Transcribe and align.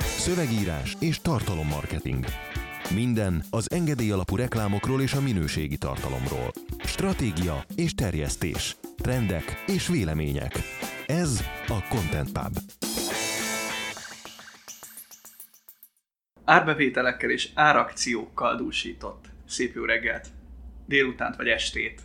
Szövegírás 0.00 0.96
és 1.00 1.20
tartalommarketing. 1.20 2.24
Minden 2.94 3.44
az 3.50 3.70
engedély 3.70 4.10
alapú 4.10 4.36
reklámokról 4.36 5.02
és 5.02 5.12
a 5.12 5.20
minőségi 5.20 5.76
tartalomról. 5.76 6.52
Stratégia 6.84 7.64
és 7.76 7.94
terjesztés. 7.94 8.76
Trendek 8.96 9.64
és 9.66 9.88
vélemények. 9.88 10.52
Ez 11.06 11.44
a 11.68 11.86
Content 11.88 12.32
Pub. 12.32 12.58
Árbevételekkel 16.44 17.30
és 17.30 17.48
árakciókkal 17.54 18.56
dúsított. 18.56 19.24
Szép 19.48 19.74
jó 19.74 19.84
reggelt! 19.84 20.28
Délutánt 20.86 21.36
vagy 21.36 21.48
estét! 21.48 22.00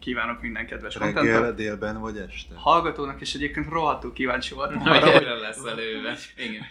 Kívánok 0.00 0.40
minden 0.40 0.66
kedves 0.66 0.94
Reggel, 0.94 1.54
délben 1.54 2.00
vagy 2.00 2.16
este? 2.16 2.54
hallgatónak, 2.54 3.20
és 3.20 3.34
egyébként 3.34 3.68
rohadtul 3.68 4.12
kíváncsi 4.12 4.54
voltam 4.54 4.78
Hogy 4.78 4.96
erre 4.96 5.34
lesz 5.34 5.64
előve. 5.64 6.16
Igen. 6.36 6.62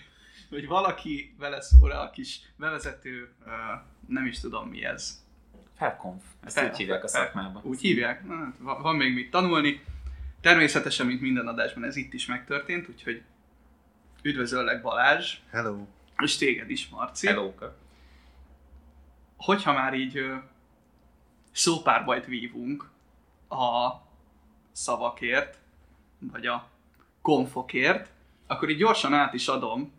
hogy 0.50 0.68
valaki 0.68 1.36
vele 1.40 1.62
szól 1.62 1.92
a 1.92 2.10
kis 2.10 2.40
bevezető, 2.56 3.30
uh, 3.46 3.52
nem 4.08 4.26
is 4.26 4.40
tudom 4.40 4.70
mi 4.70 4.84
ez. 4.86 5.24
Felkonf. 5.78 6.24
Ezt 6.46 6.58
Fel- 6.58 6.70
úgy 6.70 6.78
hívják 6.78 7.04
a 7.04 7.08
szakmában. 7.08 7.62
Úgy 7.64 7.80
hívják? 7.82 8.28
Na, 8.28 8.36
hát 8.36 8.56
va- 8.60 8.82
van 8.82 8.96
még 8.96 9.14
mit 9.14 9.30
tanulni. 9.32 9.82
Természetesen, 10.42 11.06
mint 11.06 11.22
minden 11.22 11.48
adásban 11.48 11.84
ez 11.84 11.96
itt 11.96 12.14
is 12.14 12.26
megtörtént, 12.26 12.90
úgyhogy 12.90 13.22
üdvözöllek 14.22 14.82
Balázs, 14.82 15.38
Hello! 15.52 15.86
és 16.18 16.38
téged 16.38 16.70
is, 16.70 16.88
Marci. 16.90 17.28
Helóka. 17.28 17.78
Hogyha 19.38 19.74
már 19.74 19.94
így 19.94 20.32
szópárbajt 21.52 22.26
vívunk 22.26 22.90
a 23.50 23.90
szavakért, 24.72 25.58
vagy 26.20 26.46
a 26.46 26.68
konfokért, 27.22 28.10
akkor 28.48 28.70
így 28.70 28.78
gyorsan 28.78 29.14
át 29.14 29.34
is 29.34 29.48
adom 29.48 29.92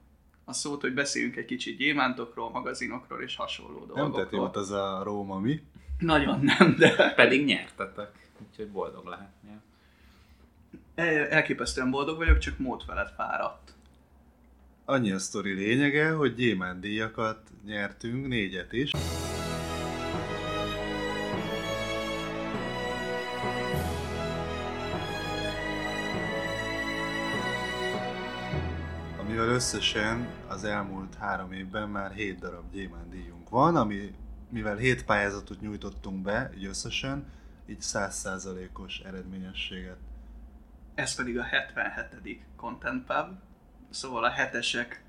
a 0.44 0.52
szót, 0.52 0.80
hogy 0.80 0.94
beszéljünk 0.94 1.36
egy 1.36 1.44
kicsit 1.44 1.76
gyémántokról, 1.76 2.50
magazinokról 2.50 3.22
és 3.22 3.36
hasonló 3.36 3.78
Nem 3.78 3.86
dolgokról. 3.86 4.22
tett 4.22 4.32
jót 4.32 4.56
az 4.56 4.70
a 4.70 5.02
Róma, 5.02 5.38
mi? 5.38 5.62
Nagyon 5.98 6.40
nem, 6.40 6.74
de 6.78 7.12
Pedig 7.14 7.44
nyertetek. 7.44 8.28
Úgyhogy 8.50 8.68
boldog 8.70 9.06
lehetnél. 9.06 9.62
el- 10.94 11.28
elképesztően 11.28 11.90
boldog 11.90 12.16
vagyok, 12.16 12.38
csak 12.38 12.58
mód 12.58 12.82
felett 12.82 13.14
fáradt. 13.14 13.72
Annyi 14.84 15.12
a 15.12 15.18
sztori 15.18 15.52
lényege, 15.52 16.10
hogy 16.12 16.34
gyémánt 16.34 16.80
díjakat 16.80 17.50
nyertünk, 17.64 18.26
négyet 18.26 18.72
is. 18.72 18.90
Összesen 29.60 30.28
az 30.48 30.64
elmúlt 30.64 31.14
három 31.14 31.52
évben 31.52 31.88
már 31.88 32.12
7 32.12 32.38
darab 32.38 32.72
gyémánt 32.72 33.08
díjunk 33.10 33.48
van, 33.48 33.76
ami, 33.76 34.14
mivel 34.48 34.76
7 34.76 35.04
pályázatot 35.04 35.60
nyújtottunk 35.60 36.22
be, 36.22 36.50
így 36.56 36.64
összesen, 36.64 37.26
így 37.66 37.78
100%-os 37.80 38.98
eredményességet 38.98 39.96
Ez 40.94 41.14
pedig 41.14 41.38
a 41.38 41.42
77. 41.42 42.42
Content 42.56 43.06
Pub, 43.06 43.38
szóval 43.90 44.24
a 44.24 44.30
hetesek 44.30 45.04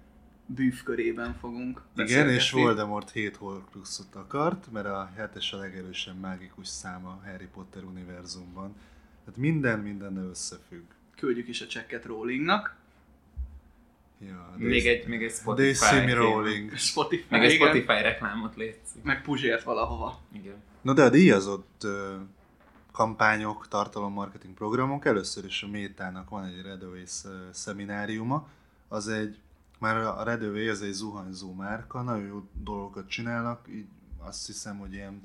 bűvkörében 0.45 1.33
fogunk 1.33 1.81
Igen, 1.95 2.29
és 2.29 2.51
Voldemort 2.51 3.11
7 3.11 3.35
Horcruxot 3.35 4.15
akart, 4.15 4.71
mert 4.71 4.85
a 4.87 5.11
hetes 5.15 5.53
a 5.53 5.57
legerősebb 5.57 6.19
mágikus 6.19 6.67
száma 6.67 7.09
a 7.09 7.21
Harry 7.29 7.47
Potter 7.47 7.83
univerzumban. 7.83 8.75
Tehát 9.25 9.39
minden 9.39 9.79
mindennel 9.79 10.25
összefügg. 10.25 10.91
Küldjük 11.15 11.47
is 11.47 11.61
a 11.61 11.67
csekket 11.67 12.05
Rowlingnak. 12.05 12.79
Ja, 14.27 14.53
Még 14.57 14.87
egy, 14.87 15.07
még 15.07 15.23
egy 15.23 15.31
Spotify. 15.31 15.73
They 15.73 15.89
see 15.89 16.05
me 16.05 16.13
rolling. 16.13 16.77
Spotify, 16.77 17.25
Még 17.29 17.41
egy 17.41 17.51
igen. 17.51 17.67
Spotify 17.67 18.01
reklámot 18.01 18.55
létszik. 18.55 19.03
Meg 19.03 19.21
Puzsért 19.21 19.63
valahova. 19.63 20.19
Igen. 20.33 20.55
No 20.81 20.93
de 20.93 21.03
a 21.03 21.09
díjazott 21.09 21.87
kampányok, 22.91 23.67
tartalommarketing 23.67 24.53
programok, 24.53 25.05
először 25.05 25.45
is 25.45 25.63
a 25.63 25.67
Métának 25.67 26.29
van 26.29 26.45
egy 26.45 26.61
Red 26.61 26.83
Oasis 26.83 27.21
ö, 27.25 27.29
szemináriuma, 27.51 28.47
az 28.87 29.07
egy, 29.07 29.37
már 29.79 29.97
a 29.97 30.23
Red 30.23 30.43
Oasis 30.43 30.69
az 30.69 30.81
egy 30.81 30.91
zuhanyzó 30.91 31.53
márka, 31.53 32.01
nagyon 32.01 32.25
jó 32.25 32.43
dolgokat 32.53 33.09
csinálnak, 33.09 33.65
így 33.69 33.85
azt 34.17 34.45
hiszem, 34.45 34.77
hogy 34.77 34.93
ilyen 34.93 35.21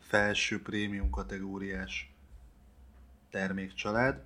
felső 0.00 0.62
prémium 0.62 1.10
kategóriás 1.10 2.12
termékcsalád, 3.30 4.22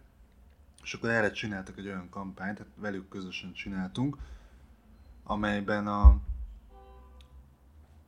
és 0.89 0.95
akkor 0.95 1.11
erre 1.11 1.31
csináltak 1.31 1.79
egy 1.79 1.87
olyan 1.87 2.09
kampányt, 2.11 2.57
tehát 2.57 2.73
velük 2.77 3.09
közösen 3.09 3.53
csináltunk, 3.53 4.17
amelyben 5.25 5.87
a 5.87 6.17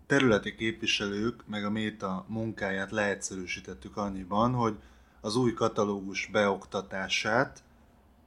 területi 0.07 0.55
képviselők 0.55 1.47
meg 1.47 1.65
a 1.65 1.71
méta 1.71 2.25
munkáját 2.29 2.91
leegyszerűsítettük 2.91 3.97
annyiban, 3.97 4.53
hogy 4.53 4.79
az 5.21 5.37
új 5.37 5.53
katalógus 5.53 6.29
beoktatását 6.33 7.63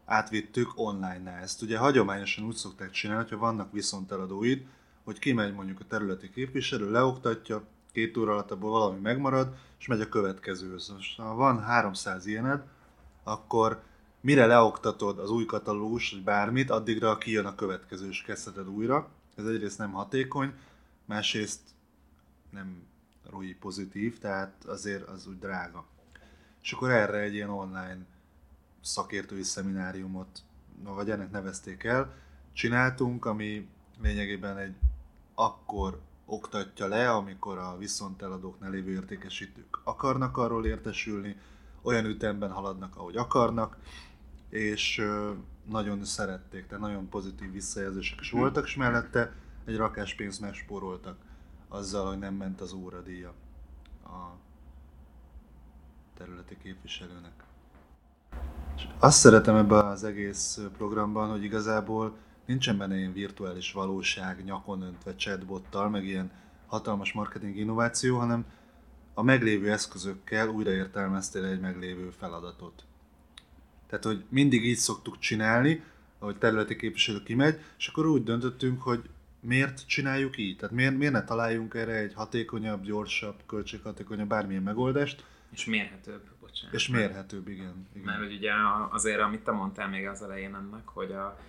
átvittük 0.06 0.72
online-nál. 0.76 1.42
Ezt 1.42 1.62
ugye 1.62 1.78
hagyományosan 1.78 2.46
úgy 2.46 2.56
szokták 2.56 2.92
csinálni, 2.92 3.24
hogyha 3.24 3.38
vannak 3.38 3.72
viszonteladóid, 3.72 4.66
hogy 5.04 5.20
kimegy 5.20 5.54
mondjuk 5.54 5.80
a 5.80 5.88
területi 5.88 6.30
képviselő, 6.30 6.92
leoktatja, 6.92 7.64
két 7.92 8.18
óra 8.18 8.32
alatt 8.32 8.52
abból 8.52 8.72
valami 8.72 9.00
megmarad, 9.00 9.56
és 9.80 9.88
megy 9.88 10.02
a 10.02 10.10
következőhöz. 10.10 10.90
Most, 10.90 11.18
ha 11.18 11.36
van 11.36 11.62
300 11.62 12.26
ilyened, 12.26 12.64
akkor 13.24 13.84
mire 14.24 14.46
leoktatod 14.46 15.20
az 15.20 15.30
új 15.30 15.46
katalógus, 15.46 16.12
vagy 16.12 16.24
bármit, 16.24 16.70
addigra 16.70 17.18
kijön 17.18 17.46
a 17.46 17.56
következő, 17.56 18.08
és 18.08 18.22
kezdheted 18.22 18.70
újra. 18.70 19.10
Ez 19.36 19.46
egyrészt 19.46 19.78
nem 19.78 19.92
hatékony, 19.92 20.54
másrészt 21.06 21.62
nem 22.50 22.84
ROI 23.30 23.54
pozitív, 23.54 24.20
tehát 24.20 24.66
azért 24.66 25.08
az 25.08 25.28
úgy 25.28 25.40
drága. 25.40 25.86
És 26.62 26.72
akkor 26.72 26.90
erre 26.90 27.18
egy 27.18 27.34
ilyen 27.34 27.50
online 27.50 28.06
szakértői 28.82 29.44
szemináriumot, 29.44 30.44
vagy 30.84 31.10
ennek 31.10 31.32
nevezték 31.32 31.84
el, 31.84 32.14
csináltunk, 32.54 33.26
ami 33.26 33.68
lényegében 34.02 34.58
egy 34.58 34.76
akkor 35.36 36.00
oktatja 36.26 36.88
le, 36.88 37.12
amikor 37.12 37.58
a 37.58 37.78
viszonteladóknál 37.78 38.72
lévő 38.72 38.92
értékesítők 38.92 39.80
akarnak 39.84 40.38
arról 40.38 40.66
értesülni, 40.66 41.36
olyan 41.82 42.06
ütemben 42.06 42.52
haladnak, 42.52 42.96
ahogy 42.96 43.16
akarnak, 43.16 43.78
és 44.54 45.02
nagyon 45.70 46.06
szerették, 46.06 46.68
tehát 46.68 46.84
nagyon 46.84 47.10
pozitív 47.10 47.52
visszajelzések 47.52 48.20
is 48.20 48.32
voltak, 48.32 48.66
és 48.66 48.76
mellette 48.76 49.34
egy 49.66 49.76
rakás 49.76 50.14
pénzt 50.14 50.42
megspóroltak 50.42 51.18
azzal, 51.68 52.08
hogy 52.08 52.18
nem 52.18 52.34
ment 52.34 52.62
az 52.62 52.74
óradíja 52.74 53.34
a 54.06 54.36
területi 56.18 56.58
képviselőnek. 56.64 57.44
És 58.76 58.88
azt 59.00 59.18
szeretem 59.18 59.56
ebben 59.56 59.86
az 59.86 60.04
egész 60.04 60.60
programban, 60.78 61.30
hogy 61.30 61.44
igazából 61.44 62.18
nincsen 62.46 62.78
benne 62.78 62.98
ilyen 62.98 63.14
virtuális 63.14 63.72
valóság 63.72 64.44
nyakon 64.44 64.82
öntve 64.82 65.16
chatbottal, 65.16 65.90
meg 65.90 66.06
ilyen 66.06 66.32
hatalmas 66.68 67.14
marketing 67.14 67.58
innováció, 67.58 68.18
hanem 68.18 68.46
a 69.14 69.22
meglévő 69.22 69.72
eszközökkel 69.72 70.48
újraértelmeztél 70.48 71.46
egy 71.46 71.60
meglévő 71.60 72.10
feladatot. 72.10 72.86
Tehát, 73.94 74.18
hogy 74.18 74.26
mindig 74.30 74.66
így 74.66 74.78
szoktuk 74.78 75.20
csinálni, 75.20 75.84
ahogy 76.20 76.38
területi 76.38 76.76
képviselő 76.76 77.24
kimegy, 77.24 77.60
és 77.78 77.88
akkor 77.88 78.06
úgy 78.06 78.24
döntöttünk, 78.24 78.82
hogy 78.82 79.10
miért 79.40 79.88
csináljuk 79.88 80.38
így? 80.38 80.58
Tehát 80.58 80.76
miért, 80.76 80.98
miért 80.98 81.14
ne 81.14 81.24
találjunk 81.24 81.74
erre 81.74 81.96
egy 81.96 82.14
hatékonyabb, 82.14 82.84
gyorsabb, 82.84 83.36
költséghatékonyabb 83.46 84.28
bármilyen 84.28 84.64
megoldást, 84.64 85.26
És 85.52 85.66
mérhetőbb, 85.66 86.22
bocsánat. 86.40 86.74
és 86.74 86.88
mérhetőbb, 86.88 87.48
igen. 87.48 87.88
igen. 87.94 88.06
Mert 88.06 88.20
hogy 88.20 88.34
ugye 88.34 88.52
azért, 88.90 89.20
amit 89.20 89.44
te 89.44 89.52
mondtál 89.52 89.90
még 89.90 90.08
az 90.08 90.22
elején 90.22 90.56
ennek, 90.56 90.88
hogy 90.88 91.12
a, 91.12 91.40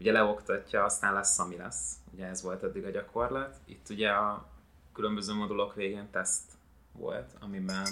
ugye 0.00 0.12
leoktatja, 0.12 0.84
aztán 0.84 1.14
lesz, 1.14 1.38
ami 1.38 1.56
lesz. 1.56 1.92
Ugye 2.12 2.26
ez 2.26 2.42
volt 2.42 2.62
eddig 2.62 2.84
a 2.84 2.90
gyakorlat. 2.90 3.56
Itt 3.64 3.86
ugye 3.90 4.10
a 4.10 4.48
különböző 4.92 5.34
modulok 5.34 5.74
végén 5.74 6.10
teszt 6.10 6.52
volt, 6.92 7.30
amiben 7.40 7.86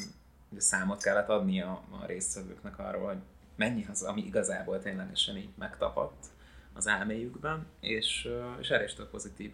számot 0.57 1.03
kellett 1.03 1.29
adni 1.29 1.61
a, 1.61 1.83
a 1.91 2.07
résztvevőknek 2.07 2.79
arról, 2.79 3.07
hogy 3.07 3.19
mennyi 3.57 3.87
az, 3.91 4.03
ami 4.03 4.25
igazából 4.25 4.79
ténylegesen 4.81 5.37
így 5.37 5.49
megtapadt 5.59 6.27
az 6.73 6.87
elméjükben, 6.87 7.67
és, 7.81 8.29
és 8.61 8.71
erre 8.71 8.85
is 8.85 8.95
pozitív 9.11 9.53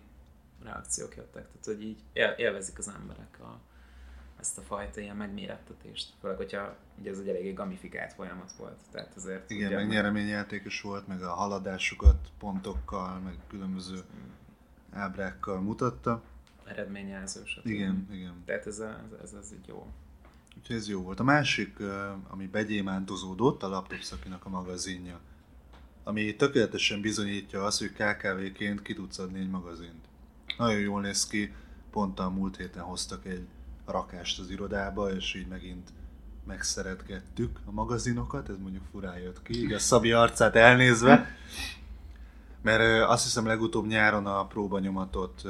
reakciók 0.64 1.16
jöttek. 1.16 1.46
Tehát, 1.46 1.64
hogy 1.64 1.82
így 1.82 1.98
él, 2.12 2.34
élvezik 2.36 2.78
az 2.78 2.88
emberek 2.88 3.40
a, 3.40 3.60
ezt 4.40 4.58
a 4.58 4.62
fajta 4.62 5.00
ilyen 5.00 5.16
megmérettetést. 5.16 6.12
Főleg, 6.20 6.36
hogyha 6.36 6.76
ugye 6.98 7.10
ez 7.10 7.18
egy 7.18 7.28
eléggé 7.28 7.52
gamifikált 7.52 8.12
folyamat 8.12 8.52
volt. 8.52 8.78
Tehát 8.90 9.14
azért 9.16 9.50
Igen, 9.50 9.72
meg 9.72 9.88
nyereményjáték 9.88 10.64
is 10.64 10.80
volt, 10.80 11.06
meg 11.06 11.22
a 11.22 11.32
haladásukat 11.32 12.28
pontokkal, 12.38 13.18
meg 13.18 13.34
különböző 13.48 14.00
ábrákkal 14.92 15.60
mutatta. 15.60 16.22
eredményjelzős. 16.64 17.60
Igen, 17.64 18.08
igen. 18.12 18.42
Tehát 18.44 18.66
ez, 18.66 18.78
ez, 18.78 19.12
ez, 19.22 19.32
ez 19.32 19.52
így 19.52 19.66
jó. 19.68 19.86
Úgyhogy 20.58 20.76
ez 20.76 20.88
jó 20.88 21.02
volt. 21.02 21.20
A 21.20 21.24
másik, 21.24 21.76
ami 22.28 22.46
begyémántozódott, 22.46 23.62
a 23.62 23.68
laptop 23.68 24.00
szakinak 24.00 24.44
a 24.44 24.48
magazinja. 24.48 25.20
ami 26.04 26.36
tökéletesen 26.36 27.00
bizonyítja 27.00 27.64
azt, 27.64 27.78
hogy 27.78 27.92
KKV-ként 27.92 28.82
ki 28.82 28.94
tudsz 28.94 29.18
adni 29.18 29.38
egy 29.38 29.50
magazint. 29.50 30.04
Nagyon 30.58 30.80
jól 30.80 31.00
néz 31.00 31.26
ki, 31.26 31.52
pont 31.90 32.18
a 32.18 32.30
múlt 32.30 32.56
héten 32.56 32.82
hoztak 32.82 33.26
egy 33.26 33.46
rakást 33.86 34.40
az 34.40 34.50
irodába, 34.50 35.10
és 35.14 35.34
így 35.34 35.48
megint 35.48 35.92
megszeretgettük 36.46 37.58
a 37.66 37.70
magazinokat, 37.70 38.48
ez 38.48 38.56
mondjuk 38.58 38.84
furán 38.90 39.18
jött 39.18 39.42
ki, 39.42 39.62
így 39.62 39.72
a 39.72 39.78
Szabi 39.78 40.12
arcát 40.12 40.56
elnézve, 40.56 41.36
mert 42.62 43.08
azt 43.08 43.24
hiszem 43.24 43.46
legutóbb 43.46 43.86
nyáron 43.86 44.26
a 44.26 44.46
próbanyomatot, 44.46 45.42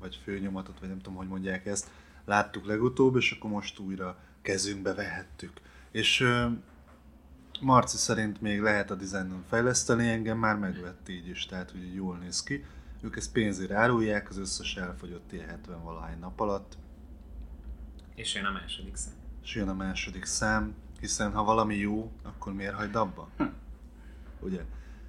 vagy 0.00 0.20
főnyomatot, 0.24 0.80
vagy 0.80 0.88
nem 0.88 0.98
tudom, 0.98 1.18
hogy 1.18 1.28
mondják 1.28 1.66
ezt, 1.66 1.90
láttuk 2.24 2.66
legutóbb, 2.66 3.16
és 3.16 3.32
akkor 3.32 3.50
most 3.50 3.78
újra 3.78 4.18
kezünkbe 4.48 4.94
vehettük. 4.94 5.52
És 5.90 6.24
Marci 7.60 7.96
szerint 7.96 8.40
még 8.40 8.60
lehet 8.60 8.90
a 8.90 8.94
dizájnon 8.94 9.44
fejleszteni, 9.48 10.08
engem 10.08 10.38
már 10.38 10.56
megvett 10.56 11.08
így 11.08 11.28
is, 11.28 11.46
tehát 11.46 11.70
hogy 11.70 11.94
jól 11.94 12.16
néz 12.16 12.42
ki. 12.42 12.64
Ők 13.00 13.16
ezt 13.16 13.32
pénzért 13.32 13.70
árulják, 13.70 14.28
az 14.28 14.38
összes 14.38 14.76
elfogyott 14.76 15.32
ilyen 15.32 15.48
70 15.48 15.82
valahány 15.82 16.18
nap 16.18 16.40
alatt. 16.40 16.76
És 18.14 18.34
jön 18.34 18.44
a 18.44 18.50
második 18.50 18.96
szám. 18.96 19.14
És 19.42 19.54
jön 19.54 19.68
a 19.68 19.74
második 19.74 20.24
szám, 20.24 20.74
hiszen 21.00 21.32
ha 21.32 21.44
valami 21.44 21.76
jó, 21.76 22.12
akkor 22.22 22.52
miért 22.52 22.74
hagyd 22.74 22.94
abba? 22.94 23.28
Hm. 23.36 23.44
Ugye? 24.40 24.64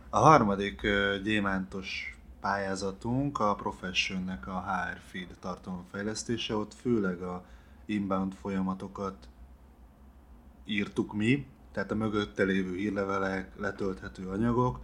A 0.10 0.18
harmadik 0.18 0.82
uh, 0.84 1.22
gyémántos 1.22 2.18
pályázatunk 2.42 3.40
a 3.40 3.56
Professionnek 3.56 4.48
a 4.48 4.62
HR 4.62 4.98
feed 5.06 5.36
tartalomfejlesztése, 5.40 6.56
ott 6.56 6.74
főleg 6.74 7.22
a 7.22 7.46
inbound 7.90 8.34
folyamatokat 8.34 9.28
írtuk 10.66 11.14
mi, 11.14 11.46
tehát 11.72 11.92
a 11.92 11.96
mögötte 11.96 12.44
lévő 12.44 12.76
hírlevelek, 12.76 13.52
letölthető 13.58 14.28
anyagok, 14.28 14.80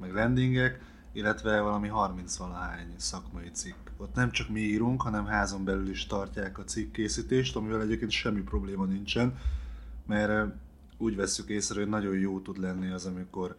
meg 0.00 0.12
landingek, 0.12 0.80
illetve 1.12 1.60
valami 1.60 1.88
30 1.88 2.36
valahány 2.36 2.94
szakmai 2.96 3.50
cikk. 3.50 3.76
Ott 3.96 4.14
nem 4.14 4.30
csak 4.30 4.48
mi 4.48 4.60
írunk, 4.60 5.02
hanem 5.02 5.26
házon 5.26 5.64
belül 5.64 5.88
is 5.88 6.06
tartják 6.06 6.58
a 6.58 6.64
cikkkészítést, 6.64 7.56
amivel 7.56 7.82
egyébként 7.82 8.10
semmi 8.10 8.40
probléma 8.40 8.84
nincsen, 8.84 9.38
mert 10.06 10.54
úgy 10.98 11.16
veszük 11.16 11.48
észre, 11.48 11.80
hogy 11.80 11.88
nagyon 11.88 12.18
jó 12.18 12.40
tud 12.40 12.58
lenni 12.58 12.90
az, 12.90 13.06
amikor 13.06 13.56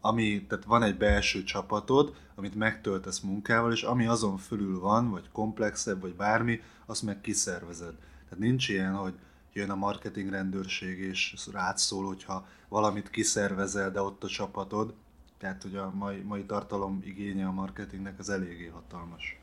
ami, 0.00 0.46
tehát 0.46 0.64
van 0.64 0.82
egy 0.82 0.96
belső 0.96 1.42
csapatod, 1.42 2.14
amit 2.34 2.54
megtöltesz 2.54 3.20
munkával, 3.20 3.72
és 3.72 3.82
ami 3.82 4.06
azon 4.06 4.36
fölül 4.36 4.80
van, 4.80 5.10
vagy 5.10 5.28
komplexebb, 5.32 6.00
vagy 6.00 6.14
bármi, 6.14 6.60
azt 6.86 7.02
meg 7.02 7.20
kiszervezed. 7.20 7.94
Tehát 8.28 8.44
nincs 8.44 8.68
ilyen, 8.68 8.94
hogy 8.94 9.14
jön 9.52 9.70
a 9.70 9.74
marketing 9.74 10.30
rendőrség, 10.30 10.98
és 10.98 11.34
rád 11.52 11.78
szól, 11.78 12.06
hogyha 12.06 12.46
valamit 12.68 13.10
kiszervezel, 13.10 13.90
de 13.90 14.00
ott 14.00 14.24
a 14.24 14.28
csapatod. 14.28 14.94
Tehát, 15.38 15.62
hogy 15.62 15.76
a 15.76 15.90
mai, 15.94 16.20
mai 16.20 16.44
tartalom 16.44 17.00
igénye 17.04 17.46
a 17.46 17.52
marketingnek 17.52 18.18
az 18.18 18.30
eléggé 18.30 18.66
hatalmas. 18.66 19.38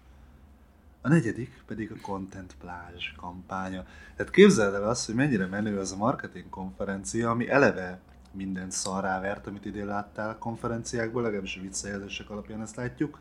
A 1.02 1.08
negyedik 1.08 1.64
pedig 1.66 1.92
a 1.92 2.02
Content 2.02 2.56
Plázs 2.60 3.12
kampánya. 3.16 3.86
Tehát 4.16 4.32
képzeld 4.32 4.74
el 4.74 4.90
azt, 4.90 5.06
hogy 5.06 5.16
mennyire 5.16 5.46
menő 5.46 5.80
az 5.80 5.92
a 5.92 5.98
marketing 5.98 6.50
konferencia, 6.50 7.30
ami 7.30 7.50
eleve 7.50 8.02
minden 8.32 8.70
szarrá 8.70 9.20
vert, 9.20 9.48
amit 9.48 9.66
idén 9.66 9.86
láttál 9.86 10.30
a 10.30 10.38
konferenciákból, 10.38 11.22
legalábbis 11.22 11.58
a 11.58 11.62
visszajelzések 11.62 12.30
alapján 12.30 12.62
ezt 12.62 12.76
látjuk, 12.76 13.20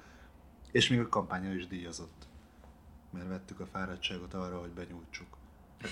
és 0.70 0.88
még 0.88 1.00
a 1.00 1.08
kampánya 1.08 1.52
is 1.52 1.66
díjazott. 1.66 2.26
Mert 3.10 3.28
vettük 3.28 3.60
a 3.60 3.66
fáradtságot 3.66 4.34
arra, 4.34 4.60
hogy 4.60 4.70
benyújtsuk. 4.70 5.41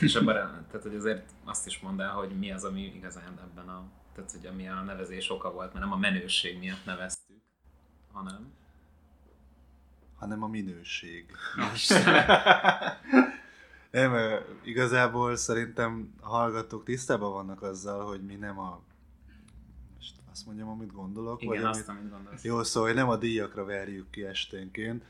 És 0.00 0.14
abban, 0.14 0.34
tehát 0.34 0.82
hogy 0.82 0.94
azért 0.94 1.30
azt 1.44 1.66
is 1.66 1.80
mondd 1.80 2.00
el, 2.00 2.12
hogy 2.12 2.38
mi 2.38 2.52
az, 2.52 2.64
ami 2.64 2.94
igazán 2.94 3.38
ebben 3.38 3.68
a, 3.68 3.84
tehát 4.14 4.30
hogy 4.30 4.46
ami 4.46 4.68
a 4.68 4.82
nevezés 4.82 5.30
oka 5.30 5.52
volt, 5.52 5.72
mert 5.72 5.84
nem 5.84 5.92
a 5.92 5.96
menőség 5.96 6.58
miatt 6.58 6.84
neveztük, 6.84 7.42
hanem 8.12 8.52
hanem 10.20 10.42
a 10.42 10.48
minőség. 10.48 11.26
nem, 13.90 14.14
igazából 14.62 15.36
szerintem 15.36 16.14
a 16.20 16.28
hallgatók 16.28 16.84
tisztában 16.84 17.32
vannak 17.32 17.62
azzal, 17.62 18.06
hogy 18.06 18.24
mi 18.24 18.34
nem 18.34 18.58
a 18.58 18.80
most 19.96 20.14
azt 20.30 20.46
mondjam, 20.46 20.68
amit 20.68 20.92
gondolok. 20.92 21.42
Igen, 21.42 21.54
vagy 21.54 21.64
azt, 21.64 21.88
amit, 21.88 22.00
amit 22.00 22.12
gondolsz. 22.12 22.44
Jó, 22.44 22.62
szóval 22.62 22.88
hogy 22.88 22.98
nem 22.98 23.08
a 23.08 23.16
díjakra 23.16 23.64
verjük 23.64 24.10
ki 24.10 24.24
esténként. 24.24 25.04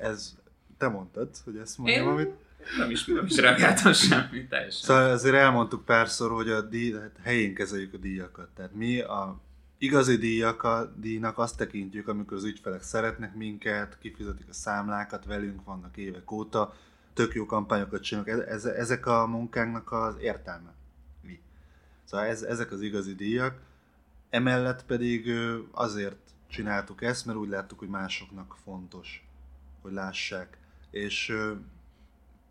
Ez, 0.00 0.36
te 0.78 0.88
mondtad, 0.88 1.36
hogy 1.44 1.56
ezt 1.56 1.78
mondjam, 1.78 2.06
Én... 2.06 2.12
amit... 2.12 2.45
Nem 2.78 2.90
is, 2.90 3.04
nem 3.04 3.26
is 3.26 3.36
reagáltam 3.36 3.92
semmit, 3.92 4.48
teljesen. 4.48 4.82
Szóval 4.82 5.10
azért 5.10 5.34
elmondtuk 5.34 5.84
párszor, 5.84 6.30
hogy 6.30 6.48
a 6.48 6.60
díj, 6.60 6.92
hát 6.92 7.16
helyén 7.22 7.54
kezeljük 7.54 7.94
a 7.94 7.96
díjakat. 7.96 8.48
Tehát 8.54 8.74
mi 8.74 9.00
a 9.00 9.40
igazi 9.78 10.16
díjak 10.16 10.62
a 10.62 10.92
díjnak 10.96 11.38
azt 11.38 11.56
tekintjük, 11.56 12.08
amikor 12.08 12.36
az 12.36 12.44
ügyfelek 12.44 12.82
szeretnek 12.82 13.34
minket, 13.34 13.98
kifizetik 13.98 14.48
a 14.48 14.52
számlákat, 14.52 15.24
velünk 15.24 15.64
vannak 15.64 15.96
évek 15.96 16.30
óta, 16.30 16.74
tök 17.14 17.34
jó 17.34 17.46
kampányokat 17.46 18.02
csinálunk. 18.02 18.46
Ez, 18.48 18.64
ezek 18.64 19.06
a 19.06 19.26
munkánknak 19.26 19.92
az 19.92 20.14
értelme. 20.20 20.74
Mi. 21.22 21.40
Szóval 22.04 22.26
ez, 22.26 22.42
ezek 22.42 22.72
az 22.72 22.80
igazi 22.80 23.14
díjak. 23.14 23.60
Emellett 24.30 24.84
pedig 24.84 25.30
azért 25.70 26.16
csináltuk 26.48 27.02
ezt, 27.02 27.26
mert 27.26 27.38
úgy 27.38 27.48
láttuk, 27.48 27.78
hogy 27.78 27.88
másoknak 27.88 28.56
fontos, 28.64 29.28
hogy 29.82 29.92
lássák. 29.92 30.58
És 30.90 31.36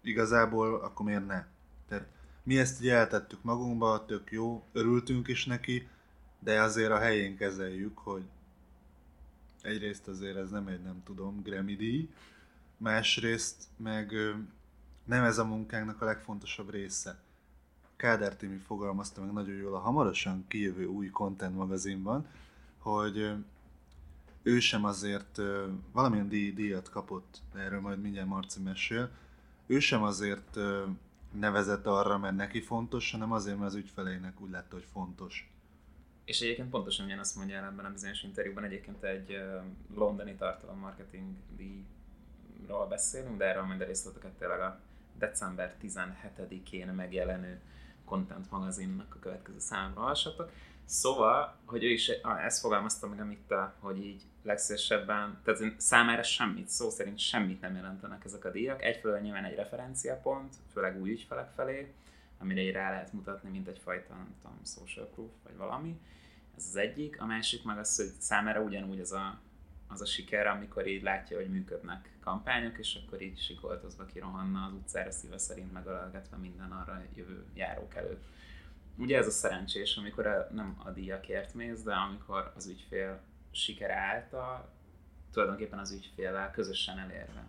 igazából 0.08 0.76
akkor 0.76 1.06
miért 1.06 1.28
ne? 1.28 1.46
Tehát 1.88 2.08
mi 2.44 2.60
ezt 2.60 2.82
így 2.82 2.90
eltettük 2.90 3.44
magunkba, 3.44 4.06
tök 4.06 4.32
jó, 4.32 4.64
örültünk 4.72 5.28
is 5.28 5.46
neki, 5.46 5.88
de 6.40 6.62
azért 6.62 6.92
a 6.92 7.00
helyén 7.00 7.38
kezeljük, 7.38 7.98
hogy 7.98 8.24
egyrészt 9.62 10.08
azért 10.08 10.38
ez 10.38 10.50
nem 10.50 10.68
egy, 10.68 10.82
nem 10.82 11.04
tudom, 11.04 11.42
Grammy 11.42 11.76
díj, 11.76 12.10
másrészt 12.78 13.64
meg 13.78 14.14
nem 15.04 15.24
ez 15.24 15.38
a 15.38 15.46
munkánknak 15.46 16.02
a 16.02 16.06
legfontosabb 16.06 16.70
része. 16.70 17.20
Kádár 17.96 18.36
Timi 18.36 18.58
fogalmazta 18.58 19.22
meg 19.22 19.34
nagyon 19.34 19.56
jól 19.56 19.76
a 19.76 19.80
hamarosan 19.80 20.46
kijövő 20.48 20.86
új 20.86 21.10
content 21.10 21.56
magazinban, 21.56 22.28
hogy 22.78 23.36
ő 24.44 24.60
sem 24.60 24.86
azért 24.86 25.42
valamilyen 25.92 26.30
díj, 26.30 26.54
díjat 26.54 26.90
kapott, 26.90 27.42
erről 27.56 27.82
majd 27.82 28.02
mindjárt 28.02 28.28
Marci 28.28 28.62
mesél, 28.62 29.10
ő 29.66 29.80
sem 29.80 30.04
azért 30.04 30.58
nevezett 31.32 31.86
arra, 31.86 32.18
mert 32.18 32.36
neki 32.36 32.62
fontos, 32.62 33.12
hanem 33.12 33.32
azért, 33.32 33.58
mert 33.58 33.70
az 33.70 33.76
ügyfeleinek 33.76 34.42
úgy 34.42 34.50
látta, 34.50 34.76
hogy 34.76 34.88
fontos. 34.92 35.50
És 36.26 36.42
egyébként 36.42 36.70
pontosan 36.70 37.06
ugyanazt 37.06 37.36
mondja 37.36 37.56
el 37.58 37.66
ebben 37.66 37.86
a 37.86 37.92
bizonyos 37.92 38.24
interjúban, 38.24 38.64
egyébként 38.64 39.04
egy 39.04 39.40
londoni 39.96 40.36
tartalommarketing 40.36 41.36
díjról 41.56 42.88
beszélünk, 42.88 43.38
de 43.38 43.46
erről 43.46 43.64
majd 43.64 43.82
a 43.82 43.86
részleteket 43.86 44.32
tényleg 44.32 44.60
a 44.60 44.80
december 45.18 45.76
17-én 45.82 46.88
megjelenő 46.88 47.62
Content 48.06 48.52
magazinnak 48.52 49.16
a 49.16 49.20
következő 49.20 49.60
számra 49.60 50.02
hallsatok. 50.02 50.52
Szóval, 50.86 51.56
hogy 51.66 51.84
ő 51.84 51.90
is 51.90 52.08
ezt 52.46 52.60
fogalmazta 52.60 53.08
meg, 53.08 53.20
amit 53.20 53.48
te, 53.48 53.74
hogy 53.80 54.06
így 54.06 54.22
legszívesebben, 54.44 55.40
tehát 55.44 55.80
számára 55.82 56.24
semmit, 56.24 56.70
szó 56.70 56.90
szerint 56.90 57.20
semmit 57.20 57.62
nem 57.62 57.76
jelentenek 57.76 58.26
ezek 58.26 58.46
a 58.46 58.52
díjak. 58.52 58.84
Egyfelől 58.84 59.20
nyilván 59.20 59.44
egy 59.44 59.56
referenciapont, 59.56 60.54
főleg 60.74 61.02
új 61.02 61.12
ügyfelek 61.12 61.52
felé, 61.56 61.94
amire 62.40 62.62
így 62.62 62.72
rá 62.72 62.90
lehet 62.90 63.14
mutatni, 63.14 63.50
mint 63.50 63.68
egyfajta, 63.68 64.14
nem 64.14 64.36
tudom, 64.42 64.58
social 64.64 65.06
proof, 65.06 65.32
vagy 65.44 65.58
valami. 65.58 66.00
Ez 66.58 66.66
az 66.70 66.76
egyik. 66.76 67.22
A 67.22 67.26
másik 67.26 67.64
meg 67.64 67.78
az, 67.78 67.96
hogy 67.96 68.12
számára 68.20 68.62
ugyanúgy 68.62 69.00
az 69.00 69.12
a, 69.12 69.40
az 69.88 70.02
a 70.02 70.06
siker, 70.06 70.48
amikor 70.48 70.88
így 70.88 71.04
látja, 71.04 71.38
hogy 71.38 71.50
működnek 71.50 72.10
kampányok, 72.24 72.78
és 72.78 73.00
akkor 73.06 73.22
így 73.22 73.40
sikoltozva 73.40 74.06
kirohanna 74.06 74.66
az 74.66 74.74
utcára 74.74 75.12
szíve 75.12 75.38
szerint 75.38 75.74
megölelgetve 75.74 76.38
minden 76.38 76.72
arra 76.72 77.02
jövő 77.16 77.46
járók 77.54 77.96
előtt. 77.96 78.24
Ugye 78.98 79.18
ez 79.18 79.28
a 79.28 79.32
szerencsés, 79.32 79.98
amikor 79.98 80.28
a, 80.28 80.48
nem 80.52 80.82
a 80.84 80.90
díjakért 80.90 81.54
mész, 81.54 81.82
de 81.82 81.94
amikor 81.94 82.54
az 82.56 82.68
ügyfél 82.68 83.22
sikere 83.52 83.96
által 83.96 84.70
tulajdonképpen 85.32 85.80
az 85.80 85.92
ügyféllel 85.92 86.52
közösen 86.52 86.98
elérve 86.98 87.48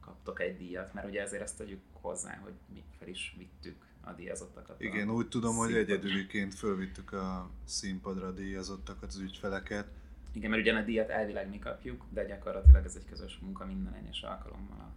kaptok 0.00 0.40
egy 0.40 0.56
díjat, 0.56 0.94
mert 0.94 1.06
ugye 1.06 1.22
ezért 1.22 1.42
ezt 1.42 1.56
tegyük 1.56 1.80
hozzá, 1.92 2.36
hogy 2.36 2.52
mi 2.74 2.82
fel 2.98 3.08
is 3.08 3.34
vittük 3.38 3.86
a 4.00 4.12
díjazottakat. 4.12 4.80
Igen, 4.80 5.08
a 5.08 5.12
úgy 5.12 5.28
tudom, 5.28 5.56
hogy 5.56 5.74
egyedüliként 5.74 6.54
fölvittük 6.54 7.12
a 7.12 7.50
színpadra 7.64 8.26
a 8.26 8.32
díjazottakat, 8.32 9.08
az 9.08 9.18
ügyfeleket. 9.18 9.86
Igen, 10.32 10.50
mert 10.50 10.62
ugyan 10.62 10.76
a 10.76 10.82
díjat 10.82 11.08
elvileg 11.08 11.48
mi 11.48 11.58
kapjuk, 11.58 12.04
de 12.10 12.24
gyakorlatilag 12.24 12.84
ez 12.84 12.96
egy 12.96 13.04
közös 13.04 13.38
munka 13.38 13.66
minden 13.66 13.94
egyes 13.94 14.22
alkalommal 14.22 14.92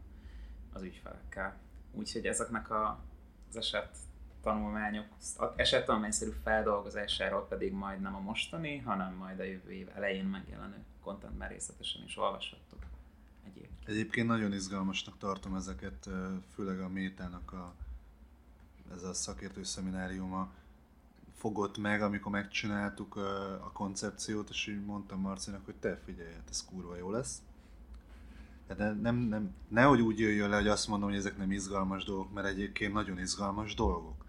az 0.73 0.81
ügyfelekkel. 0.81 1.57
Úgyhogy 1.91 2.25
ezeknek 2.25 2.69
a, 2.69 3.03
az 3.49 3.57
eset 3.57 3.97
tanulmányok, 4.45 5.05
esettanulmányszerű 5.55 6.31
feldolgozásáról 6.43 7.47
pedig 7.47 7.73
majd 7.73 8.01
nem 8.01 8.15
a 8.15 8.19
mostani, 8.19 8.77
hanem 8.77 9.13
majd 9.13 9.39
a 9.39 9.43
jövő 9.43 9.71
év 9.71 9.87
elején 9.95 10.25
megjelenő 10.25 10.83
contentben 11.03 11.49
részletesen 11.49 12.03
is 12.03 12.17
olvashattok. 12.17 12.79
Egyébként. 13.45 13.87
Egyébként 13.87 14.27
nagyon 14.27 14.53
izgalmasnak 14.53 15.17
tartom 15.17 15.55
ezeket, 15.55 16.09
főleg 16.53 16.79
a 16.79 16.89
métának 16.89 17.53
a, 17.53 17.73
ez 18.93 19.03
a 19.03 19.13
szakértő 19.13 19.63
szemináriuma 19.63 20.51
fogott 21.37 21.77
meg, 21.77 22.01
amikor 22.01 22.31
megcsináltuk 22.31 23.15
a 23.61 23.71
koncepciót, 23.73 24.49
és 24.49 24.67
így 24.67 24.85
mondtam 24.85 25.19
Marcinak, 25.19 25.65
hogy 25.65 25.75
te 25.75 25.99
figyelj, 26.05 26.33
hát 26.33 26.49
ez 26.49 26.65
kurva 26.65 26.95
jó 26.95 27.11
lesz. 27.11 27.41
De 28.67 28.93
nem, 28.93 29.15
nem, 29.15 29.55
nehogy 29.67 30.01
úgy 30.01 30.19
jöjjön 30.19 30.49
le, 30.49 30.55
hogy 30.55 30.67
azt 30.67 30.87
mondom, 30.87 31.09
hogy 31.09 31.17
ezek 31.17 31.37
nem 31.37 31.51
izgalmas 31.51 32.03
dolgok, 32.03 32.33
mert 32.33 32.47
egyébként 32.47 32.93
nagyon 32.93 33.19
izgalmas 33.19 33.73
dolgok. 33.73 34.24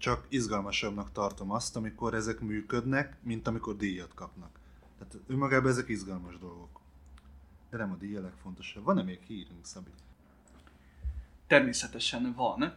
Csak 0.00 0.26
izgalmasabbnak 0.28 1.12
tartom 1.12 1.50
azt, 1.50 1.76
amikor 1.76 2.14
ezek 2.14 2.40
működnek, 2.40 3.16
mint 3.22 3.46
amikor 3.46 3.76
díjat 3.76 4.14
kapnak. 4.14 4.58
Tehát 4.98 5.16
önmagában 5.26 5.70
ezek 5.70 5.88
izgalmas 5.88 6.38
dolgok. 6.38 6.80
De 7.70 7.76
nem 7.76 7.92
a 7.92 7.96
díj 7.96 8.16
a 8.16 8.20
legfontosabb. 8.20 8.84
Van-e 8.84 9.02
még 9.02 9.20
hírünk, 9.26 9.66
Szabi? 9.66 9.90
Természetesen 11.46 12.34
van, 12.36 12.74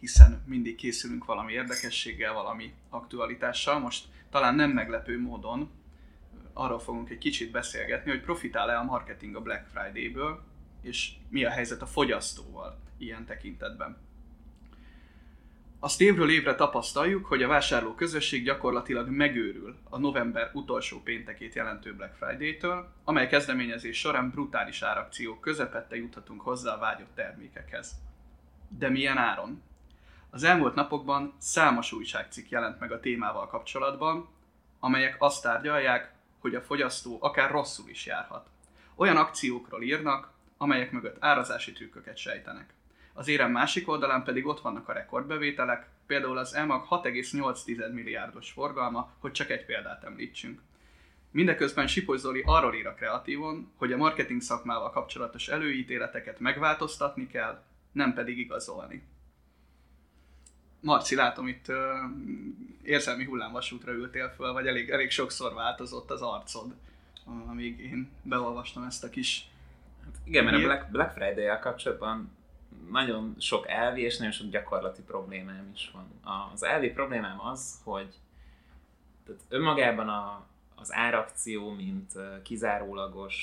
hiszen 0.00 0.42
mindig 0.46 0.74
készülünk 0.74 1.24
valami 1.24 1.52
érdekességgel, 1.52 2.32
valami 2.32 2.74
aktualitással. 2.88 3.78
Most 3.78 4.08
talán 4.30 4.54
nem 4.54 4.70
meglepő 4.70 5.20
módon 5.20 5.70
arról 6.52 6.80
fogunk 6.80 7.10
egy 7.10 7.18
kicsit 7.18 7.50
beszélgetni, 7.50 8.10
hogy 8.10 8.20
profitál-e 8.20 8.78
a 8.78 8.84
marketing 8.84 9.36
a 9.36 9.42
Black 9.42 9.66
Friday-ből, 9.66 10.42
és 10.82 11.12
mi 11.28 11.44
a 11.44 11.50
helyzet 11.50 11.82
a 11.82 11.86
fogyasztóval 11.86 12.78
ilyen 12.96 13.24
tekintetben. 13.24 13.96
Azt 15.86 16.00
évről 16.00 16.30
évre 16.30 16.54
tapasztaljuk, 16.54 17.26
hogy 17.26 17.42
a 17.42 17.48
vásárló 17.48 17.94
közösség 17.94 18.44
gyakorlatilag 18.44 19.08
megőrül 19.08 19.76
a 19.90 19.98
november 19.98 20.50
utolsó 20.52 21.00
péntekét 21.02 21.54
jelentő 21.54 21.94
Black 21.94 22.14
Friday-től, 22.14 22.92
amely 23.04 23.28
kezdeményezés 23.28 23.98
során 23.98 24.30
brutális 24.30 24.82
árakciók 24.82 25.40
közepette 25.40 25.96
juthatunk 25.96 26.40
hozzá 26.40 26.74
a 26.74 26.78
vágyott 26.78 27.14
termékekhez. 27.14 27.92
De 28.68 28.88
milyen 28.88 29.18
áron? 29.18 29.62
Az 30.30 30.42
elmúlt 30.42 30.74
napokban 30.74 31.34
számos 31.38 31.92
újságcikk 31.92 32.48
jelent 32.48 32.80
meg 32.80 32.92
a 32.92 33.00
témával 33.00 33.46
kapcsolatban, 33.46 34.28
amelyek 34.80 35.16
azt 35.18 35.42
tárgyalják, 35.42 36.14
hogy 36.38 36.54
a 36.54 36.62
fogyasztó 36.62 37.18
akár 37.20 37.50
rosszul 37.50 37.88
is 37.88 38.06
járhat. 38.06 38.48
Olyan 38.94 39.16
akciókról 39.16 39.82
írnak, 39.82 40.30
amelyek 40.56 40.90
mögött 40.90 41.16
árazási 41.20 41.72
trükköket 41.72 42.16
sejtenek. 42.16 42.75
Az 43.18 43.28
érem 43.28 43.50
másik 43.50 43.88
oldalán 43.88 44.24
pedig 44.24 44.46
ott 44.46 44.60
vannak 44.60 44.88
a 44.88 44.92
rekordbevételek, 44.92 45.86
például 46.06 46.38
az 46.38 46.54
EMAG 46.54 46.86
6,8 46.90 47.92
milliárdos 47.92 48.50
forgalma, 48.50 49.10
hogy 49.18 49.32
csak 49.32 49.50
egy 49.50 49.64
példát 49.64 50.04
említsünk. 50.04 50.60
Mindeközben 51.30 51.86
Sipos 51.86 52.20
Zoli 52.20 52.42
arról 52.46 52.74
ír 52.74 52.86
a 52.86 52.94
kreatívon, 52.94 53.72
hogy 53.76 53.92
a 53.92 53.96
marketing 53.96 54.40
szakmával 54.40 54.90
kapcsolatos 54.90 55.48
előítéleteket 55.48 56.40
megváltoztatni 56.40 57.26
kell, 57.26 57.62
nem 57.92 58.14
pedig 58.14 58.38
igazolni. 58.38 59.02
Marci, 60.80 61.14
látom 61.14 61.46
itt 61.46 61.68
uh, 61.68 61.76
érzelmi 62.82 63.24
hullámvasútra 63.24 63.92
ültél 63.92 64.32
föl, 64.36 64.52
vagy 64.52 64.66
elég, 64.66 64.90
elég 64.90 65.10
sokszor 65.10 65.54
változott 65.54 66.10
az 66.10 66.22
arcod, 66.22 66.74
amíg 67.46 67.80
én 67.80 68.10
beolvastam 68.22 68.82
ezt 68.82 69.04
a 69.04 69.10
kis... 69.10 69.48
Igen, 70.24 70.44
mert 70.44 70.56
a 70.56 70.60
Black, 70.60 70.90
Black 70.90 71.12
Friday-el 71.12 71.58
kapcsolatban 71.58 72.35
nagyon 72.90 73.34
sok 73.38 73.68
elvi 73.68 74.02
és 74.02 74.16
nagyon 74.16 74.32
sok 74.32 74.50
gyakorlati 74.50 75.02
problémám 75.02 75.70
is 75.74 75.90
van. 75.92 76.06
Az 76.52 76.62
elvi 76.62 76.90
problémám 76.90 77.40
az, 77.40 77.80
hogy 77.84 78.14
tehát 79.26 79.40
önmagában 79.48 80.08
a, 80.08 80.46
az 80.74 80.92
árakció, 80.92 81.70
mint 81.70 82.12
kizárólagos 82.42 83.36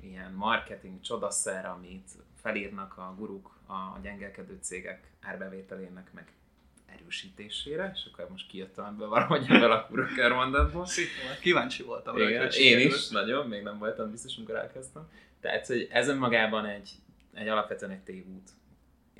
ilyen 0.00 0.32
marketing 0.32 1.00
csodaszer, 1.00 1.66
amit 1.66 2.10
felírnak 2.40 2.96
a 2.96 3.14
guruk 3.18 3.56
a 3.66 3.98
gyengelkedő 4.02 4.58
cégek 4.60 5.10
árbevételének, 5.20 6.12
meg 6.12 6.32
erősítésére, 6.86 7.90
és 7.94 8.00
akkor 8.12 8.28
most 8.30 8.48
kijöttem 8.48 8.84
ebből 8.84 9.08
valahogy 9.08 9.46
ebből 9.48 9.72
a 9.72 9.86
kurva 9.86 10.34
mondatból. 10.34 10.86
Kíváncsi 11.40 11.82
voltam 11.82 12.16
rá, 12.16 12.28
Igen, 12.28 12.50
Én 12.50 12.86
is, 12.86 13.08
nagyon, 13.08 13.48
még 13.48 13.62
nem 13.62 13.78
voltam 13.78 14.10
biztos, 14.10 14.36
amikor 14.36 14.56
elkezdtem. 14.56 15.08
Tehát, 15.40 15.66
hogy 15.66 15.88
ez 15.90 16.08
önmagában 16.08 16.64
egy, 16.64 16.90
egy 17.34 17.48
alapvetően 17.48 17.90
egy 17.90 18.02
tévút. 18.02 18.50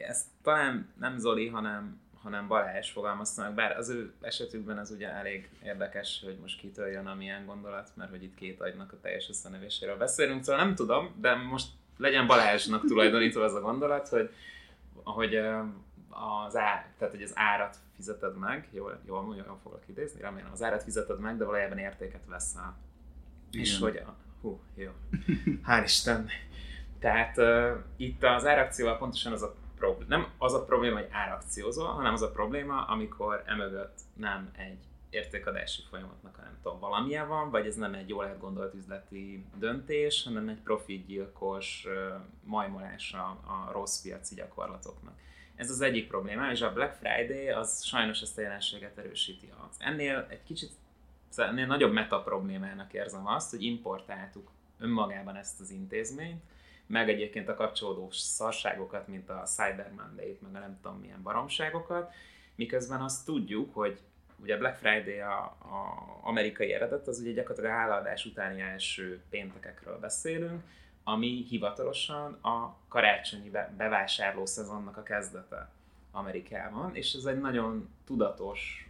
Ezt 0.06 0.26
talán 0.42 0.88
nem 0.98 1.18
Zoli, 1.18 1.48
hanem, 1.48 2.00
hanem 2.22 2.48
Balázs 2.48 2.90
fogalmazta 2.90 3.52
bár 3.54 3.76
az 3.76 3.88
ő 3.88 4.12
esetükben 4.20 4.78
az 4.78 4.90
ugye 4.90 5.08
elég 5.08 5.48
érdekes, 5.62 6.22
hogy 6.24 6.38
most 6.40 6.60
kitől 6.60 6.86
jön 6.86 7.06
amilyen 7.06 7.46
gondolat, 7.46 7.90
mert 7.94 8.10
hogy 8.10 8.22
itt 8.22 8.34
két 8.34 8.60
agynak 8.60 8.92
a 8.92 9.00
teljes 9.00 9.28
összenevéséről 9.28 9.96
beszélünk, 9.96 10.44
szóval 10.44 10.64
nem 10.64 10.74
tudom, 10.74 11.14
de 11.20 11.34
most 11.34 11.68
legyen 11.96 12.26
Balázsnak 12.26 12.86
tulajdonítva 12.86 13.44
az 13.44 13.54
a 13.54 13.60
gondolat, 13.60 14.08
hogy, 14.08 14.30
hogy 14.94 15.34
az, 16.46 16.56
ár, 16.56 16.86
tehát, 16.98 17.14
hogy 17.14 17.22
az 17.22 17.32
árat 17.34 17.76
fizeted 17.96 18.36
meg, 18.36 18.68
jól, 18.70 19.00
jól, 19.06 19.34
jól 19.36 19.58
foglak 19.62 19.82
idézni, 19.86 20.20
remélem 20.20 20.52
az 20.52 20.62
árat 20.62 20.82
fizeted 20.82 21.20
meg, 21.20 21.36
de 21.36 21.44
valójában 21.44 21.78
értéket 21.78 22.26
veszel. 22.26 22.76
Igen. 23.50 23.64
És 23.64 23.78
hogy, 23.78 23.96
a, 23.96 24.14
hú, 24.40 24.60
jó, 24.74 24.90
hál' 25.68 25.82
Isten. 25.84 26.28
Tehát 26.98 27.38
uh, 27.38 27.70
itt 27.96 28.24
az 28.24 28.46
árakcióval 28.46 28.98
pontosan 28.98 29.32
az 29.32 29.42
a 29.42 29.54
probléma, 29.78 30.16
nem 30.16 30.30
az 30.38 30.54
a 30.54 30.64
probléma, 30.64 30.96
hogy 30.96 31.08
árakciózol, 31.10 31.86
hanem 31.86 32.12
az 32.12 32.22
a 32.22 32.30
probléma, 32.30 32.84
amikor 32.84 33.42
emögött 33.46 33.98
nem 34.14 34.50
egy 34.56 34.78
értékadási 35.10 35.82
folyamatnak, 35.88 36.36
nem 36.36 36.58
tudom, 36.62 36.80
valamilyen 36.80 37.28
van, 37.28 37.50
vagy 37.50 37.66
ez 37.66 37.74
nem 37.74 37.94
egy 37.94 38.08
jól 38.08 38.26
elgondolt 38.26 38.74
üzleti 38.74 39.44
döntés, 39.58 40.24
hanem 40.24 40.48
egy 40.48 40.60
profitgyilkos 40.60 41.86
majmolása 42.44 43.22
a 43.28 43.68
rossz 43.72 44.02
piaci 44.02 44.34
gyakorlatoknak. 44.34 45.14
Ez 45.54 45.70
az 45.70 45.80
egyik 45.80 46.08
probléma, 46.08 46.50
és 46.50 46.60
a 46.60 46.72
Black 46.72 46.94
Friday 46.94 47.48
az 47.48 47.84
sajnos 47.84 48.20
ezt 48.20 48.38
a 48.38 48.40
jelenséget 48.40 48.98
erősíti. 48.98 49.52
Az 49.68 49.76
ennél 49.78 50.26
egy 50.28 50.42
kicsit 50.42 50.70
ennél 51.36 51.66
nagyobb 51.66 51.92
meta 51.92 52.22
problémának 52.22 52.92
érzem 52.92 53.26
azt, 53.26 53.50
hogy 53.50 53.62
importáltuk 53.62 54.50
önmagában 54.78 55.36
ezt 55.36 55.60
az 55.60 55.70
intézményt, 55.70 56.42
meg 56.88 57.08
egyébként 57.08 57.48
a 57.48 57.54
kapcsolódó 57.54 58.08
szarságokat, 58.10 59.08
mint 59.08 59.28
a 59.30 59.42
Cyber 59.42 59.92
Monday-t, 59.96 60.40
meg 60.40 60.54
a 60.54 60.58
nem 60.58 60.78
tudom 60.82 60.98
milyen 60.98 61.22
baromságokat, 61.22 62.12
miközben 62.54 63.00
azt 63.00 63.24
tudjuk, 63.24 63.74
hogy 63.74 64.00
ugye 64.42 64.56
Black 64.56 64.76
Friday 64.76 65.18
a, 65.18 65.42
a 65.44 66.04
amerikai 66.22 66.72
eredet, 66.72 67.08
az 67.08 67.20
ugye 67.20 67.32
gyakorlatilag 67.32 67.70
a 67.70 67.78
hálaadás 67.78 68.24
utáni 68.24 68.60
első 68.60 69.22
péntekekről 69.30 69.98
beszélünk, 69.98 70.62
ami 71.04 71.44
hivatalosan 71.48 72.32
a 72.32 72.76
karácsonyi 72.88 73.50
bevásárló 73.76 74.46
szezonnak 74.46 74.96
a 74.96 75.02
kezdete 75.02 75.70
Amerikában, 76.10 76.96
és 76.96 77.12
ez 77.12 77.24
egy 77.24 77.40
nagyon 77.40 77.88
tudatos 78.04 78.87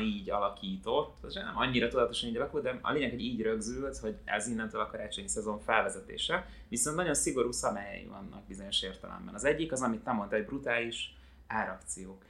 így 0.00 0.30
alakított, 0.30 1.24
ez 1.24 1.34
nem 1.34 1.58
annyira 1.58 1.88
tudatosan 1.88 2.28
így 2.28 2.36
alakult, 2.36 2.62
de 2.62 2.78
a 2.82 2.92
lényeg, 2.92 3.10
hogy 3.10 3.24
így 3.24 3.40
rögzült, 3.40 3.96
hogy 3.96 4.16
ez 4.24 4.46
innentől 4.46 4.80
a 4.80 4.86
karácsonyi 4.86 5.28
szezon 5.28 5.60
felvezetése, 5.60 6.48
viszont 6.68 6.96
nagyon 6.96 7.14
szigorú 7.14 7.52
szabályai 7.52 8.04
vannak 8.04 8.46
bizonyos 8.46 8.82
értelemben. 8.82 9.34
Az 9.34 9.44
egyik 9.44 9.72
az, 9.72 9.82
amit 9.82 10.00
te 10.00 10.12
mondtál, 10.12 10.38
egy 10.38 10.46
brutális 10.46 11.16
árakciók. 11.46 12.24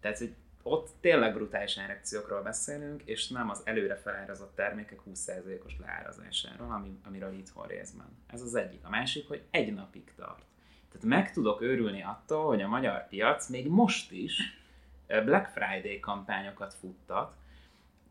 Tehát, 0.00 0.18
hogy 0.18 0.34
ott 0.62 0.90
tényleg 1.00 1.34
brutális 1.34 1.78
árakciókról 1.78 2.42
beszélünk, 2.42 3.02
és 3.04 3.28
nem 3.28 3.50
az 3.50 3.60
előre 3.64 3.96
felárazott 3.96 4.54
termékek 4.54 5.00
20%-os 5.10 5.72
leárazásáról, 5.80 6.70
ami, 6.70 6.98
amiről 7.06 7.32
itthon 7.32 7.66
részben. 7.66 8.06
Ez 8.26 8.42
az 8.42 8.54
egyik. 8.54 8.80
A 8.84 8.90
másik, 8.90 9.28
hogy 9.28 9.42
egy 9.50 9.74
napig 9.74 10.12
tart. 10.16 10.42
Tehát 10.92 11.06
meg 11.06 11.32
tudok 11.32 11.60
örülni 11.60 12.02
attól, 12.02 12.46
hogy 12.46 12.62
a 12.62 12.68
magyar 12.68 13.08
piac 13.08 13.48
még 13.48 13.68
most 13.68 14.12
is 14.12 14.58
Black 15.08 15.50
Friday 15.54 16.00
kampányokat 16.00 16.74
futtat, 16.74 17.36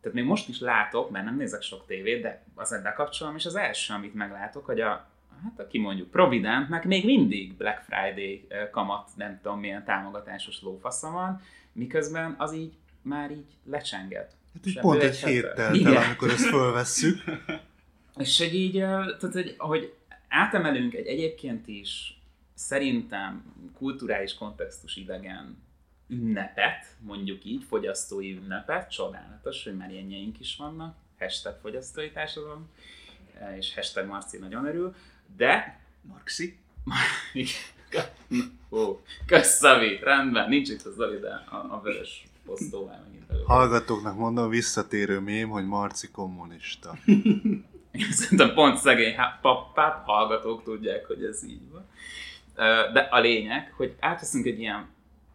tehát 0.00 0.16
még 0.16 0.24
most 0.24 0.48
is 0.48 0.60
látok, 0.60 1.10
mert 1.10 1.24
nem 1.24 1.36
nézek 1.36 1.62
sok 1.62 1.86
tévét, 1.86 2.22
de 2.22 2.44
azért 2.54 2.82
bekapcsolom, 2.82 3.36
és 3.36 3.46
az 3.46 3.54
első, 3.54 3.94
amit 3.94 4.14
meglátok, 4.14 4.64
hogy 4.66 4.80
a, 4.80 5.06
hát 5.42 5.60
aki 5.60 5.78
mondjuk 5.78 6.10
Providentnek 6.10 6.84
még 6.84 7.04
mindig 7.04 7.54
Black 7.54 7.82
Friday 7.82 8.46
kamat, 8.70 9.10
nem 9.16 9.38
tudom 9.42 9.60
milyen 9.60 9.84
támogatásos 9.84 10.62
lófasza 10.62 11.10
van, 11.10 11.42
miközben 11.72 12.34
az 12.38 12.54
így 12.54 12.72
már 13.02 13.30
így 13.30 13.56
lecsengett. 13.64 14.32
Hát 14.54 14.66
így 14.66 14.80
pont 14.80 15.02
egy 15.02 15.16
héttel 15.16 15.74
el, 15.84 16.04
amikor 16.04 16.30
ezt 16.30 16.46
fölvesszük. 16.46 17.22
És 18.18 18.38
hogy 18.38 18.54
így, 18.54 18.72
tehát, 18.72 19.32
hogy, 19.32 19.54
ahogy 19.58 19.94
átemelünk 20.28 20.94
egy 20.94 21.06
egyébként 21.06 21.68
is 21.68 22.20
szerintem 22.54 23.54
kulturális 23.76 24.34
kontextus 24.34 24.96
idegen 24.96 25.66
ünnepet, 26.08 26.86
mondjuk 27.00 27.44
így, 27.44 27.64
fogyasztói 27.68 28.32
ünnepet, 28.32 28.90
csodálatos, 28.90 29.64
hogy 29.64 29.76
már 29.76 29.90
ilyenjeink 29.90 30.40
is 30.40 30.56
vannak, 30.56 30.96
hashtag 31.18 31.58
fogyasztói 31.60 32.10
társadalom, 32.10 32.68
és 33.56 33.74
hashtag 33.74 34.06
Marci 34.06 34.38
nagyon 34.38 34.66
örül, 34.66 34.94
de... 35.36 35.80
Marxi? 36.02 36.58
Ó, 38.70 39.00
kösz 39.26 39.62
rendben, 40.00 40.48
nincs 40.48 40.68
itt 40.68 40.82
az 40.82 40.94
Zoli, 40.94 41.18
de 41.18 41.28
a, 41.28 41.56
a 41.56 41.80
vörös 41.82 42.24
posztóval 42.44 43.00
megint 43.06 43.30
elő. 43.30 43.42
Hallgatóknak 43.46 44.16
mondom, 44.16 44.48
visszatérő 44.48 45.20
mém, 45.20 45.48
hogy 45.48 45.66
Marci 45.66 46.10
kommunista. 46.10 46.98
Szerintem 48.10 48.54
pont 48.54 48.78
szegény 48.78 49.14
pap, 49.40 49.74
pap 49.74 50.04
hallgatók 50.04 50.62
tudják, 50.62 51.06
hogy 51.06 51.24
ez 51.24 51.44
így 51.44 51.70
van. 51.70 51.88
De 52.92 53.00
a 53.00 53.18
lényeg, 53.18 53.72
hogy 53.76 53.96
átveszünk 54.00 54.46
egy 54.46 54.58
ilyen 54.58 54.88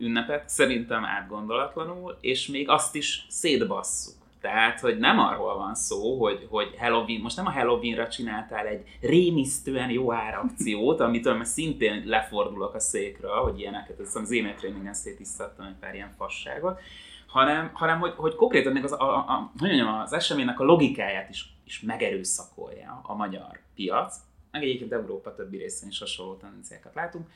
ünnepet, 0.03 0.49
szerintem 0.49 1.05
átgondolatlanul, 1.05 2.17
és 2.21 2.47
még 2.47 2.69
azt 2.69 2.95
is 2.95 3.25
szétbasszuk. 3.29 4.21
Tehát, 4.41 4.79
hogy 4.79 4.97
nem 4.97 5.19
arról 5.19 5.57
van 5.57 5.75
szó, 5.75 6.19
hogy, 6.19 6.47
hogy 6.49 6.75
Halloween, 6.77 7.21
most 7.21 7.35
nem 7.35 7.45
a 7.45 7.51
Halloweenra 7.51 8.07
csináltál 8.07 8.67
egy 8.67 8.97
rémisztően 9.01 9.89
jó 9.89 10.13
árakciót, 10.13 10.99
amitől 10.99 11.33
már 11.33 11.45
szintén 11.45 12.03
lefordulok 12.05 12.73
a 12.73 12.79
székről, 12.79 13.35
hogy 13.35 13.59
ilyeneket, 13.59 13.99
ez 13.99 14.15
az 14.15 14.31
e-mail 14.31 14.55
tréningen 14.55 14.93
szétisztattam 14.93 15.65
egy 15.65 15.75
pár 15.79 15.93
ilyen 15.95 16.13
fasságot, 16.17 16.79
hanem, 17.27 17.69
hanem 17.73 17.99
hogy, 17.99 18.13
hogy 18.15 18.35
konkrétan 18.35 18.73
még 18.73 18.83
az, 18.83 18.91
a, 18.91 19.17
a, 19.17 19.51
hogy 19.59 19.67
mondjam, 19.67 19.99
az 19.99 20.13
eseménynek 20.13 20.59
a 20.59 20.63
logikáját 20.63 21.29
is, 21.29 21.53
is 21.65 21.81
megerőszakolja 21.81 23.01
a 23.03 23.15
magyar 23.15 23.59
piac, 23.75 24.15
meg 24.51 24.63
egyébként 24.63 24.91
Európa 24.91 25.35
többi 25.35 25.57
részén 25.57 25.89
is 25.89 25.99
hasonló 25.99 26.35
tendenciákat 26.35 26.93
látunk. 26.93 27.27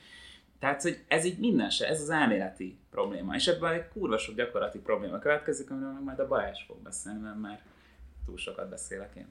Tehát, 0.58 0.82
hogy 0.82 1.04
ez 1.08 1.24
így 1.24 1.38
minden 1.38 1.70
se, 1.70 1.88
ez 1.88 2.00
az 2.00 2.10
elméleti 2.10 2.78
probléma. 2.90 3.34
És 3.34 3.46
ebből 3.46 3.68
egy 3.68 3.88
kurva 3.88 4.18
sok 4.18 4.34
gyakorlati 4.34 4.78
probléma 4.78 5.18
következik, 5.18 5.70
amiről 5.70 5.92
meg 5.92 6.02
majd 6.02 6.18
a 6.18 6.28
Balázs 6.28 6.64
fog 6.66 6.82
beszélni, 6.82 7.20
mert 7.20 7.40
már 7.40 7.60
túl 8.26 8.36
sokat 8.36 8.68
beszélek 8.68 9.14
én. 9.16 9.26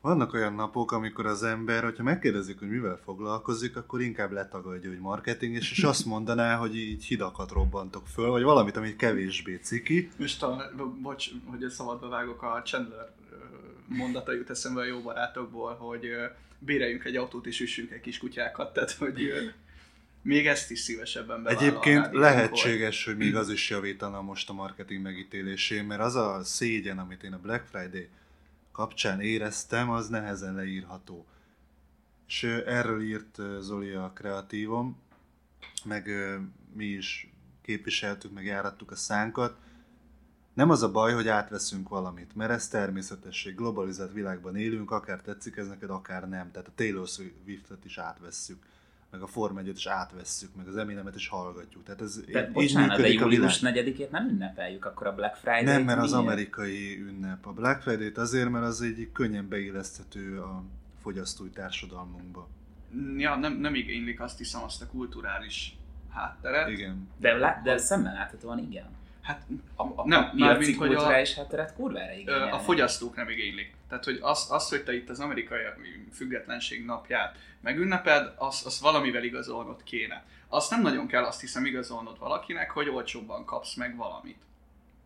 Vannak 0.00 0.32
olyan 0.32 0.54
napok, 0.54 0.92
amikor 0.92 1.26
az 1.26 1.42
ember, 1.42 1.82
hogyha 1.82 2.02
megkérdezik, 2.02 2.58
hogy 2.58 2.68
mivel 2.68 3.00
foglalkozik, 3.04 3.76
akkor 3.76 4.00
inkább 4.00 4.30
letagadja, 4.30 4.90
hogy 4.90 4.98
marketing, 4.98 5.54
és, 5.54 5.70
és 5.70 5.82
azt 5.82 6.04
mondaná, 6.04 6.56
hogy 6.56 6.76
így 6.76 7.04
hidakat 7.04 7.50
robbantok 7.50 8.06
föl, 8.06 8.30
vagy 8.30 8.42
valamit, 8.42 8.76
amit 8.76 8.96
kevésbé 8.96 9.56
ciki. 9.56 10.10
Most 10.18 10.42
a, 10.42 10.70
bocs, 11.02 11.30
hogy 11.44 11.62
a 11.62 11.70
szabadba 11.70 12.08
vágok, 12.08 12.42
a 12.42 12.62
Chandler 12.64 13.10
mondata 13.88 14.32
jut 14.32 14.50
eszembe 14.50 14.80
a 14.80 14.84
jó 14.84 15.00
barátokból, 15.00 15.74
hogy 15.74 16.10
béreljünk 16.58 17.04
egy 17.04 17.16
autót 17.16 17.46
és 17.46 17.60
üssünk 17.60 17.90
egy 17.90 18.00
kis 18.00 18.18
kutyákat, 18.18 18.72
tehát 18.72 18.90
hogy 18.90 19.30
még 20.28 20.46
ezt 20.46 20.70
is 20.70 20.80
szívesebben 20.80 21.48
Egyébként 21.48 22.12
lehetséges, 22.12 23.04
hogy 23.04 23.16
még 23.16 23.36
az 23.36 23.50
is 23.50 23.70
javítana 23.70 24.20
most 24.20 24.50
a 24.50 24.52
marketing 24.52 25.02
megítélésén, 25.02 25.84
mert 25.84 26.00
az 26.00 26.14
a 26.14 26.44
szégyen, 26.44 26.98
amit 26.98 27.22
én 27.22 27.32
a 27.32 27.38
Black 27.38 27.66
Friday 27.66 28.08
kapcsán 28.72 29.20
éreztem, 29.20 29.90
az 29.90 30.08
nehezen 30.08 30.54
leírható. 30.54 31.26
És 32.26 32.42
erről 32.66 33.02
írt 33.02 33.38
Zoli 33.60 33.90
a 33.90 34.12
kreatívom, 34.14 34.96
meg 35.84 36.10
mi 36.74 36.84
is 36.84 37.30
képviseltük, 37.62 38.32
meg 38.32 38.44
járattuk 38.44 38.90
a 38.90 38.96
szánkat. 38.96 39.56
Nem 40.54 40.70
az 40.70 40.82
a 40.82 40.90
baj, 40.90 41.12
hogy 41.12 41.28
átveszünk 41.28 41.88
valamit, 41.88 42.34
mert 42.34 42.50
ez 42.50 42.68
természetesség, 42.68 43.54
globalizált 43.54 44.12
világban 44.12 44.56
élünk, 44.56 44.90
akár 44.90 45.20
tetszik 45.20 45.56
ez 45.56 45.68
neked, 45.68 45.90
akár 45.90 46.28
nem. 46.28 46.50
Tehát 46.50 46.68
a 46.68 46.72
Taylor 46.74 47.06
Swift-et 47.06 47.84
is 47.84 47.98
átvesszük 47.98 48.66
meg 49.10 49.22
a 49.22 49.26
Form 49.26 49.58
1 49.58 49.68
is 49.68 49.86
átvesszük, 49.86 50.54
meg 50.56 50.68
az 50.68 50.76
Eminemet 50.76 51.14
is 51.14 51.28
hallgatjuk. 51.28 51.84
Tehát 51.84 52.00
ez 52.00 52.20
De 52.20 52.46
így 52.46 52.52
bocsánat, 52.52 53.00
de 53.00 53.08
július 53.08 53.60
4-ét 53.62 54.10
nem 54.10 54.28
ünnepeljük, 54.28 54.84
akkor 54.84 55.06
a 55.06 55.14
Black 55.14 55.36
Friday-t 55.36 55.64
Nem, 55.64 55.82
mert 55.82 56.00
az 56.00 56.12
amerikai 56.12 57.00
ünnep. 57.00 57.46
A 57.46 57.52
Black 57.52 57.82
Friday-t 57.82 58.18
azért, 58.18 58.50
mert 58.50 58.64
az 58.64 58.82
egy 58.82 59.08
könnyen 59.12 59.48
beilleszthető 59.48 60.40
a 60.40 60.62
fogyasztói 61.00 61.50
társadalmunkba. 61.50 62.48
Ja, 63.16 63.36
nem, 63.36 63.52
nem 63.52 63.74
igénylik 63.74 64.20
azt 64.20 64.38
hiszem 64.38 64.62
azt 64.62 64.82
a 64.82 64.86
kulturális 64.86 65.76
hátteret. 66.10 66.68
Igen. 66.68 67.08
De, 67.16 67.60
de 67.64 67.78
szemben 67.78 68.12
láthatóan 68.12 68.58
igen. 68.58 68.97
Hát 69.28 69.46
a, 69.76 69.82
a, 69.82 70.06
nem, 70.06 70.22
a 70.22 70.30
piaci 70.34 70.74
kulturális 70.74 71.36
a, 71.36 71.40
hátteret 71.40 71.74
kurvára 71.74 72.12
igényelni. 72.12 72.50
A 72.50 72.58
fogyasztók 72.58 73.16
nem 73.16 73.28
igénylik. 73.28 73.74
Tehát, 73.88 74.04
hogy 74.04 74.18
az, 74.22 74.46
az, 74.50 74.68
hogy 74.68 74.84
te 74.84 74.94
itt 74.94 75.08
az 75.08 75.20
amerikai 75.20 75.62
függetlenség 76.12 76.84
napját 76.84 77.36
megünneped, 77.60 78.32
azt 78.36 78.66
az 78.66 78.80
valamivel 78.80 79.22
igazolnod 79.22 79.82
kéne. 79.82 80.24
Azt 80.48 80.70
nem 80.70 80.82
nagyon 80.82 81.06
kell 81.06 81.24
azt 81.24 81.40
hiszem 81.40 81.64
igazolnod 81.64 82.18
valakinek, 82.18 82.70
hogy 82.70 82.88
olcsóbban 82.88 83.44
kapsz 83.44 83.74
meg 83.74 83.96
valamit. 83.96 84.38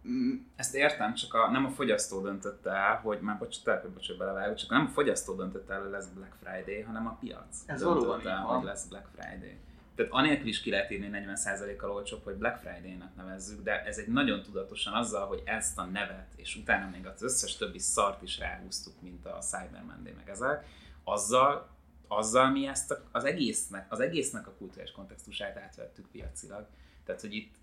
Mm. 0.09 0.35
Ezt 0.57 0.75
értem, 0.75 1.15
csak 1.15 1.35
a, 1.35 1.51
nem 1.51 1.65
a 1.65 1.71
fogyasztó 1.71 2.21
döntötte 2.21 2.71
el, 2.71 3.01
hogy 3.03 3.19
már 3.21 3.39
bocs, 3.39 3.63
te, 3.63 3.85
bocs, 3.95 4.07
hogy 4.07 4.17
belevágok, 4.17 4.57
csak 4.57 4.71
nem 4.71 4.87
a 4.87 4.93
fogyasztó 4.93 5.35
döntötte 5.35 5.75
el, 5.75 5.81
hogy 5.81 5.91
lesz 5.91 6.07
Black 6.07 6.33
Friday, 6.43 6.81
hanem 6.81 7.07
a 7.07 7.17
piac. 7.21 7.57
Ez 7.67 7.83
valóban 7.83 8.29
el, 8.29 8.39
hogy 8.39 8.65
lesz 8.65 8.87
Black 8.87 9.07
Friday. 9.17 9.59
Tehát 9.95 10.13
anélkül 10.13 10.49
is 10.49 10.61
ki 10.61 10.71
lehet 10.71 10.91
írni 10.91 11.11
40%-kal 11.13 11.91
olcsóbb, 11.91 12.25
hogy 12.25 12.35
Black 12.35 12.59
Friday-nek 12.59 13.17
nevezzük, 13.17 13.63
de 13.63 13.85
ez 13.85 13.99
egy 13.99 14.09
nagyon 14.09 14.43
tudatosan 14.43 14.93
azzal, 14.93 15.27
hogy 15.27 15.43
ezt 15.45 15.79
a 15.79 15.85
nevet, 15.85 16.33
és 16.37 16.57
utána 16.57 16.91
még 16.91 17.07
az 17.07 17.23
összes 17.23 17.57
többi 17.57 17.79
szart 17.79 18.23
is 18.23 18.39
ráhúztuk, 18.39 19.01
mint 19.01 19.27
a 19.27 19.39
Cyber 19.39 19.83
Monday 19.87 20.13
meg 20.13 20.29
ezek, 20.29 20.67
azzal, 21.05 21.69
azzal 22.09 22.51
mi 22.51 22.67
ezt 22.67 23.01
az 23.13 23.25
egésznek, 23.25 23.87
az 23.89 24.01
egésznek 24.01 24.47
a 24.47 24.55
kulturális 24.59 24.93
kontextusát 24.93 25.57
átvettük 25.57 26.07
piacilag. 26.11 26.67
Tehát, 27.05 27.21
hogy 27.21 27.35
itt 27.35 27.55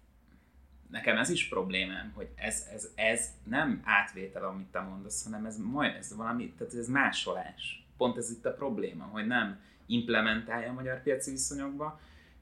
nekem 0.90 1.18
ez 1.18 1.30
is 1.30 1.48
problémám, 1.48 2.12
hogy 2.16 2.30
ez, 2.36 2.68
ez, 2.74 2.90
ez 2.96 3.28
nem 3.44 3.82
átvétel, 3.86 4.44
amit 4.44 4.68
te 4.68 4.80
mondasz, 4.80 5.24
hanem 5.24 5.46
ez 5.46 5.58
majd, 5.58 5.96
ez 5.96 6.16
valami, 6.16 6.54
tehát 6.58 6.74
ez 6.74 6.88
másolás. 6.88 7.88
Pont 7.98 8.18
ez 8.18 8.32
itt 8.32 8.46
a 8.46 8.54
probléma, 8.54 9.04
hogy 9.04 9.28
nem 9.28 9.60
implementálja 9.86 10.70
a 10.70 10.74
magyar 10.74 11.02
piaci 11.02 11.32
viszonyokba, 11.32 12.00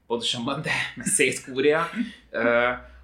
pontosabban, 0.08 0.62
de 0.62 0.72
szétkúrja, 1.02 1.90
uh, 2.32 2.42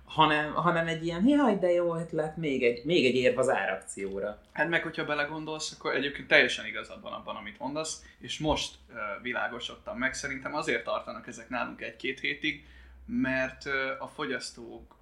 hanem, 0.04 0.52
hanem 0.52 0.86
egy 0.86 1.04
ilyen, 1.04 1.28
jaj, 1.28 1.58
de 1.58 1.70
jó 1.70 1.96
ötlet, 1.96 2.36
még 2.36 2.62
egy, 2.62 2.84
még 2.84 3.06
egy 3.06 3.14
érv 3.14 3.38
az 3.38 3.48
árakcióra. 3.48 4.42
Hát 4.52 4.68
meg, 4.68 4.82
hogyha 4.82 5.04
belegondolsz, 5.04 5.72
akkor 5.78 5.94
egyébként 5.94 6.28
teljesen 6.28 6.66
igazad 6.66 7.00
van 7.00 7.12
abban, 7.12 7.36
amit 7.36 7.58
mondasz, 7.58 8.02
és 8.18 8.38
most 8.38 8.74
uh, 8.88 8.96
világosodtam 9.22 9.98
meg, 9.98 10.14
szerintem 10.14 10.54
azért 10.54 10.84
tartanak 10.84 11.26
ezek 11.26 11.48
nálunk 11.48 11.80
egy-két 11.80 12.20
hétig, 12.20 12.66
mert 13.06 13.64
uh, 13.64 13.72
a 13.98 14.06
fogyasztók 14.06 14.96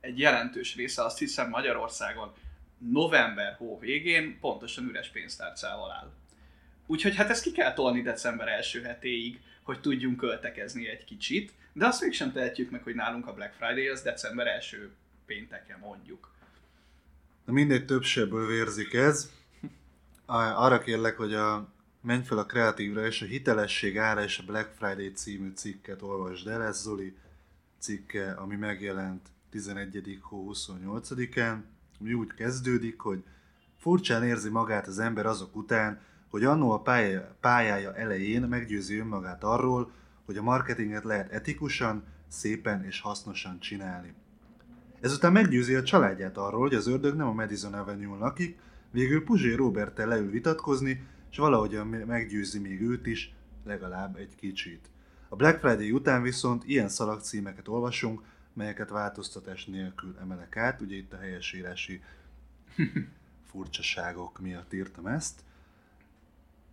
egy 0.00 0.18
jelentős 0.18 0.74
része, 0.76 1.04
azt 1.04 1.18
hiszem 1.18 1.48
Magyarországon 1.48 2.32
november 2.78 3.54
hó 3.58 3.78
végén 3.78 4.38
pontosan 4.40 4.84
üres 4.84 5.08
pénztárcával 5.08 5.90
áll. 5.90 6.10
Úgyhogy 6.86 7.16
hát 7.16 7.30
ezt 7.30 7.42
ki 7.42 7.52
kell 7.52 7.72
tolni 7.72 8.02
december 8.02 8.48
első 8.48 8.82
hetéig, 8.82 9.40
hogy 9.62 9.80
tudjunk 9.80 10.16
költekezni 10.16 10.88
egy 10.88 11.04
kicsit, 11.04 11.52
de 11.72 11.86
azt 11.86 12.00
mégsem 12.00 12.32
tehetjük 12.32 12.70
meg, 12.70 12.82
hogy 12.82 12.94
nálunk 12.94 13.26
a 13.26 13.34
Black 13.34 13.54
Friday 13.54 13.88
az 13.88 14.02
december 14.02 14.46
első 14.46 14.90
pénteke 15.26 15.76
mondjuk. 15.80 16.30
Na 17.44 17.52
mindegy, 17.52 17.84
több 17.84 18.02
sebből 18.02 18.46
vérzik 18.46 18.94
ez. 18.94 19.30
Arra 20.26 20.80
kérlek, 20.80 21.16
hogy 21.16 21.34
a, 21.34 21.68
menj 22.00 22.24
fel 22.24 22.38
a 22.38 22.46
kreatívra, 22.46 23.06
és 23.06 23.22
a 23.22 23.26
hitelesség 23.26 23.98
ára 23.98 24.22
és 24.22 24.38
a 24.38 24.44
Black 24.44 24.74
Friday 24.78 25.12
című 25.12 25.52
cikket 25.54 26.02
olvasd 26.02 26.46
el. 26.46 26.62
Ez 26.62 26.80
Zoli 26.80 27.16
cikke, 27.78 28.32
ami 28.32 28.56
megjelent 28.56 29.28
11. 29.50 30.18
hó 30.20 30.52
28-án, 30.52 31.56
ami 32.00 32.12
úgy 32.12 32.34
kezdődik, 32.34 33.00
hogy 33.00 33.22
furcsán 33.78 34.24
érzi 34.24 34.48
magát 34.48 34.86
az 34.86 34.98
ember 34.98 35.26
azok 35.26 35.56
után, 35.56 36.00
hogy 36.32 36.44
annó 36.44 36.70
a 36.70 36.82
pályája 37.40 37.94
elején 37.94 38.42
meggyőzi 38.42 38.98
önmagát 38.98 39.44
arról, 39.44 39.90
hogy 40.24 40.36
a 40.36 40.42
marketinget 40.42 41.04
lehet 41.04 41.32
etikusan, 41.32 42.04
szépen 42.28 42.84
és 42.84 43.00
hasznosan 43.00 43.60
csinálni. 43.60 44.14
Ezután 45.00 45.32
meggyőzi 45.32 45.74
a 45.74 45.82
családját 45.82 46.36
arról, 46.36 46.60
hogy 46.60 46.74
az 46.74 46.86
ördög 46.86 47.16
nem 47.16 47.26
a 47.26 47.32
Madison 47.32 47.74
Avenue-n 47.74 48.18
lakik, 48.18 48.58
végül 48.90 49.24
Puzsé 49.24 49.54
Roberttel 49.54 50.06
leül 50.06 50.30
vitatkozni, 50.30 51.06
és 51.30 51.36
valahogyan 51.36 51.86
meggyőzi 51.86 52.58
még 52.58 52.80
őt 52.80 53.06
is, 53.06 53.34
legalább 53.64 54.16
egy 54.16 54.34
kicsit. 54.34 54.90
A 55.28 55.36
Black 55.36 55.60
Friday 55.60 55.90
után 55.90 56.22
viszont 56.22 56.64
ilyen 56.64 56.88
szalagcímeket 56.88 57.68
olvasunk, 57.68 58.22
melyeket 58.52 58.90
változtatás 58.90 59.64
nélkül 59.64 60.16
emelek 60.20 60.56
át, 60.56 60.80
ugye 60.80 60.96
itt 60.96 61.12
a 61.12 61.18
helyesírási 61.18 62.02
furcsaságok 63.50 64.40
miatt 64.40 64.72
írtam 64.72 65.06
ezt 65.06 65.40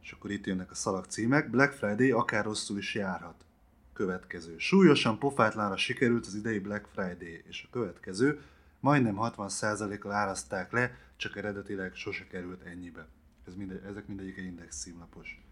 és 0.09 0.15
akkor 0.15 0.31
itt 0.31 0.45
jönnek 0.45 0.71
a 0.71 0.75
szalag 0.75 1.05
címek, 1.05 1.49
Black 1.49 1.73
Friday 1.73 2.11
akár 2.11 2.43
rosszul 2.43 2.77
is 2.77 2.95
járhat. 2.95 3.45
Következő. 3.93 4.57
Súlyosan 4.57 5.19
pofátlanra 5.19 5.77
sikerült 5.77 6.25
az 6.25 6.35
idei 6.35 6.59
Black 6.59 6.87
Friday, 6.93 7.43
és 7.47 7.63
a 7.63 7.69
következő, 7.71 8.41
majdnem 8.79 9.15
60%-kal 9.19 10.11
áraszták 10.11 10.71
le, 10.71 10.97
csak 11.15 11.35
eredetileg 11.35 11.95
sose 11.95 12.27
került 12.27 12.61
ennyibe. 12.61 13.07
Ez 13.47 13.55
minde, 13.55 13.81
ezek 13.81 14.07
mindegyik 14.07 14.37
egy 14.37 14.43
index 14.43 14.81
címlapos. 14.81 15.43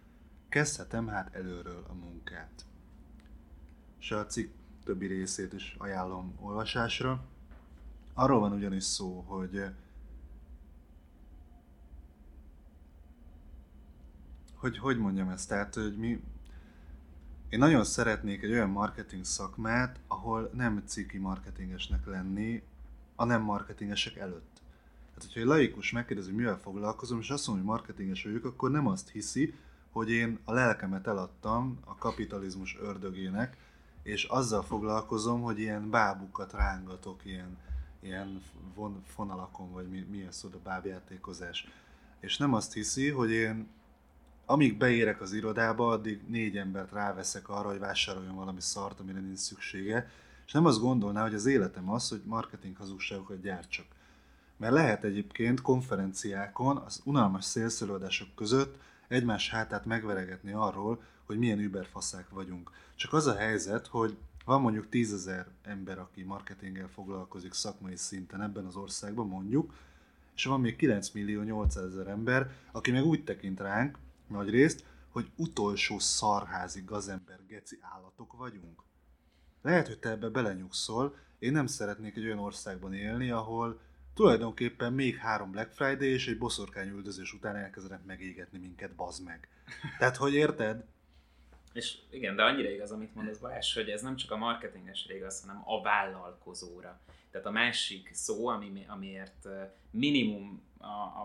Kezdhetem 0.50 1.08
hát 1.08 1.36
előről 1.36 1.86
a 1.90 1.94
munkát. 1.94 2.66
És 4.00 4.12
a 4.12 4.26
cikk 4.26 4.54
többi 4.84 5.06
részét 5.06 5.54
is 5.54 5.76
ajánlom 5.78 6.38
olvasásra. 6.40 7.26
Arról 8.14 8.40
van 8.40 8.52
ugyanis 8.52 8.84
szó, 8.84 9.20
hogy 9.28 9.64
hogy 14.58 14.78
hogy 14.78 14.98
mondjam 14.98 15.30
ezt, 15.30 15.48
tehát, 15.48 15.74
hogy 15.74 15.98
mi, 15.98 16.20
én 17.50 17.60
nagyon 17.60 17.84
szeretnék 17.84 18.44
egy 18.44 18.52
olyan 18.52 18.70
marketing 18.70 19.26
szakmát, 19.26 20.00
ahol 20.08 20.50
nem 20.54 20.84
ciki 20.86 21.18
marketingesnek 21.18 22.06
lenni 22.06 22.64
a 23.16 23.26
nem 23.26 23.42
marketingesek 23.42 24.16
előtt. 24.16 24.62
Tehát, 25.08 25.22
hogyha 25.22 25.40
egy 25.40 25.46
laikus 25.46 25.92
megkérdezi, 25.92 26.28
hogy 26.28 26.38
mivel 26.38 26.60
foglalkozom, 26.60 27.20
és 27.20 27.30
azt 27.30 27.48
mondom, 27.48 27.66
hogy 27.66 27.76
marketinges 27.76 28.24
vagyok, 28.24 28.46
akkor 28.46 28.72
nem 28.72 28.88
azt 28.88 29.10
hiszi, 29.10 29.54
hogy 29.92 30.10
én 30.10 30.40
a 30.44 30.54
lelkemet 30.54 31.08
eladtam 31.08 31.80
a 31.86 31.96
kapitalizmus 31.96 32.78
ördögének, 32.82 33.58
és 34.04 34.24
azzal 34.24 34.64
foglalkozom, 34.64 35.42
hogy 35.42 35.60
ilyen 35.60 35.90
bábukat 35.90 36.54
rángatok, 36.54 37.26
ilyen, 37.26 37.58
ilyen 38.00 38.42
von, 38.76 39.04
fonalakon, 39.06 39.72
vagy 39.72 39.90
mi, 39.90 40.00
mi 40.00 40.26
ez 40.26 40.44
a 40.44 40.58
bábjátékozás. 40.64 41.68
És 42.20 42.38
nem 42.38 42.54
azt 42.54 42.74
hiszi, 42.74 43.10
hogy 43.10 43.32
én 43.32 43.68
amíg 44.50 44.78
beérek 44.78 45.22
az 45.22 45.34
irodába, 45.34 45.90
addig 45.90 46.22
négy 46.28 46.58
embert 46.58 46.92
ráveszek 46.92 47.50
arra, 47.50 47.70
hogy 47.70 47.80
vásároljon 47.80 48.36
valami 48.36 48.62
szart, 48.62 49.00
amire 49.00 49.20
nincs 49.20 49.38
szüksége, 49.38 50.10
és 50.46 50.52
nem 50.52 50.66
azt 50.66 50.80
gondolná, 50.80 51.22
hogy 51.22 51.34
az 51.34 51.46
életem 51.46 51.90
az, 51.90 52.10
hogy 52.10 52.22
marketing 52.26 52.78
hazugságokat 52.78 53.42
gyártsak. 53.42 53.86
Mert 54.58 54.74
lehet 54.74 55.04
egyébként 55.04 55.62
konferenciákon 55.62 56.78
az 56.78 57.02
unalmas 57.04 57.46
szélszölődások 57.46 58.28
között 58.36 58.80
egymás 59.08 59.50
hátát 59.50 59.86
megveregetni 59.86 60.52
arról, 60.52 61.02
hogy 61.26 61.38
milyen 61.38 61.60
überfaszák 61.60 62.30
vagyunk. 62.30 62.72
Csak 62.96 63.14
az 63.14 63.28
a 63.28 63.36
helyzet, 63.36 63.88
hogy 63.88 64.18
van 64.46 64.62
mondjuk 64.62 64.90
tízezer 64.90 65.48
ember, 65.64 66.00
aki 66.00 66.24
marketinggel 66.24 66.90
foglalkozik 66.94 67.54
szakmai 67.54 67.96
szinten 67.96 68.42
ebben 68.42 68.66
az 68.66 68.76
országban 68.76 69.28
mondjuk, 69.28 69.74
és 70.36 70.46
van 70.46 70.62
még 70.62 70.76
9 70.76 71.10
millió 71.10 71.42
800 71.42 71.84
ezer 71.84 72.08
ember, 72.08 72.52
aki 72.72 72.92
meg 72.92 73.06
úgy 73.06 73.24
tekint 73.24 73.60
ránk, 73.60 73.98
nagy 74.30 74.50
részt, 74.50 74.86
hogy 75.10 75.32
utolsó 75.36 76.00
szarházi 76.00 76.82
gazember 76.86 77.40
geci 77.48 77.78
állatok 77.82 78.38
vagyunk. 78.38 78.84
Lehet, 79.62 79.88
hogy 79.88 80.00
te 80.00 80.10
ebbe 80.10 80.30
belenyugszol, 80.30 81.16
én 81.40 81.52
nem 81.52 81.68
szeretnék 81.68 82.16
egy 82.16 82.26
olyan 82.26 82.40
országban 82.40 82.94
élni, 82.94 83.30
ahol 83.30 83.80
tulajdonképpen 84.14 84.94
még 84.94 85.16
három 85.16 85.52
Black 85.52 85.72
Friday 85.72 86.08
és 86.08 86.28
egy 86.28 86.38
boszorkányüldözés 86.38 87.34
után 87.34 87.56
elkezdenek 87.56 88.06
megégetni 88.06 88.58
minket, 88.58 88.96
bazd 88.96 89.24
meg. 89.24 89.48
Tehát, 90.00 90.16
hogy 90.16 90.34
érted? 90.34 90.86
És 91.74 91.98
igen, 92.10 92.36
de 92.36 92.44
annyira 92.44 92.70
igaz, 92.70 92.92
amit 92.92 93.16
mondasz 93.16 93.38
Balázs, 93.38 93.74
hogy 93.74 93.90
ez 93.90 94.02
nem 94.02 94.16
csak 94.16 94.32
a 94.32 94.38
marketingesre 94.38 95.16
igaz, 95.16 95.42
hanem 95.42 95.62
a 95.66 95.82
vállalkozóra. 95.82 97.00
Tehát 97.32 97.48
a 97.48 97.52
másik 97.52 98.10
szó, 98.14 98.48
ami, 98.48 98.86
amiért 98.88 99.48
minimum 99.92 100.62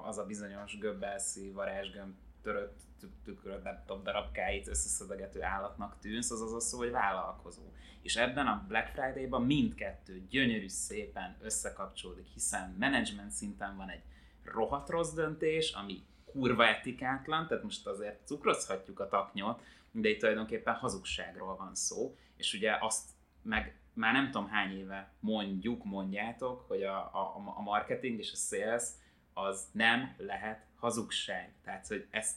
az 0.05 0.19
a 0.19 0.27
bizonyos 0.27 0.79
göbbelszi 0.79 1.51
varázsgömb 1.51 2.15
törött 2.43 2.81
tükröt, 3.25 3.63
nem 3.63 3.83
tudom, 3.87 4.03
darabkáit 4.03 4.69
összeszedegető 4.69 5.43
állatnak 5.43 5.99
tűnsz, 6.01 6.31
az 6.31 6.41
az 6.41 6.53
a 6.53 6.61
szó, 6.61 6.79
hogy 6.79 6.91
vállalkozó. 6.91 7.63
És 8.03 8.17
ebben 8.17 8.47
a 8.47 8.65
Black 8.69 8.89
Friday-ban 8.89 9.43
mindkettő 9.43 10.27
gyönyörű 10.31 10.69
szépen 10.69 11.37
összekapcsolódik, 11.41 12.27
hiszen 12.27 12.77
management 12.79 13.31
szinten 13.31 13.77
van 13.77 13.89
egy 13.89 14.03
rohadt 14.45 14.89
rossz 14.89 15.13
döntés, 15.13 15.73
ami 15.73 16.05
kurva 16.25 16.67
etikátlan, 16.67 17.47
tehát 17.47 17.63
most 17.63 17.87
azért 17.87 18.27
cukrozhatjuk 18.27 19.01
a 19.01 19.09
taknyot, 19.09 19.63
de 19.91 20.09
itt 20.09 20.19
tulajdonképpen 20.19 20.75
hazugságról 20.75 21.57
van 21.57 21.75
szó, 21.75 22.17
és 22.37 22.55
ugye 22.55 22.77
azt 22.81 23.11
meg 23.43 23.77
már 23.95 24.13
nem 24.13 24.31
tudom 24.31 24.49
hány 24.49 24.79
éve 24.79 25.13
mondjuk, 25.21 25.85
mondjátok, 25.85 26.65
hogy 26.69 26.83
a, 26.83 26.97
a, 26.97 27.35
a 27.57 27.61
marketing 27.61 28.19
és 28.19 28.33
a 28.33 28.37
sales 28.37 28.83
az 29.35 29.65
nem 29.73 30.15
lehet 30.17 30.61
hazugság. 30.79 31.53
Tehát, 31.65 31.87
hogy 31.87 32.07
ezt, 32.11 32.37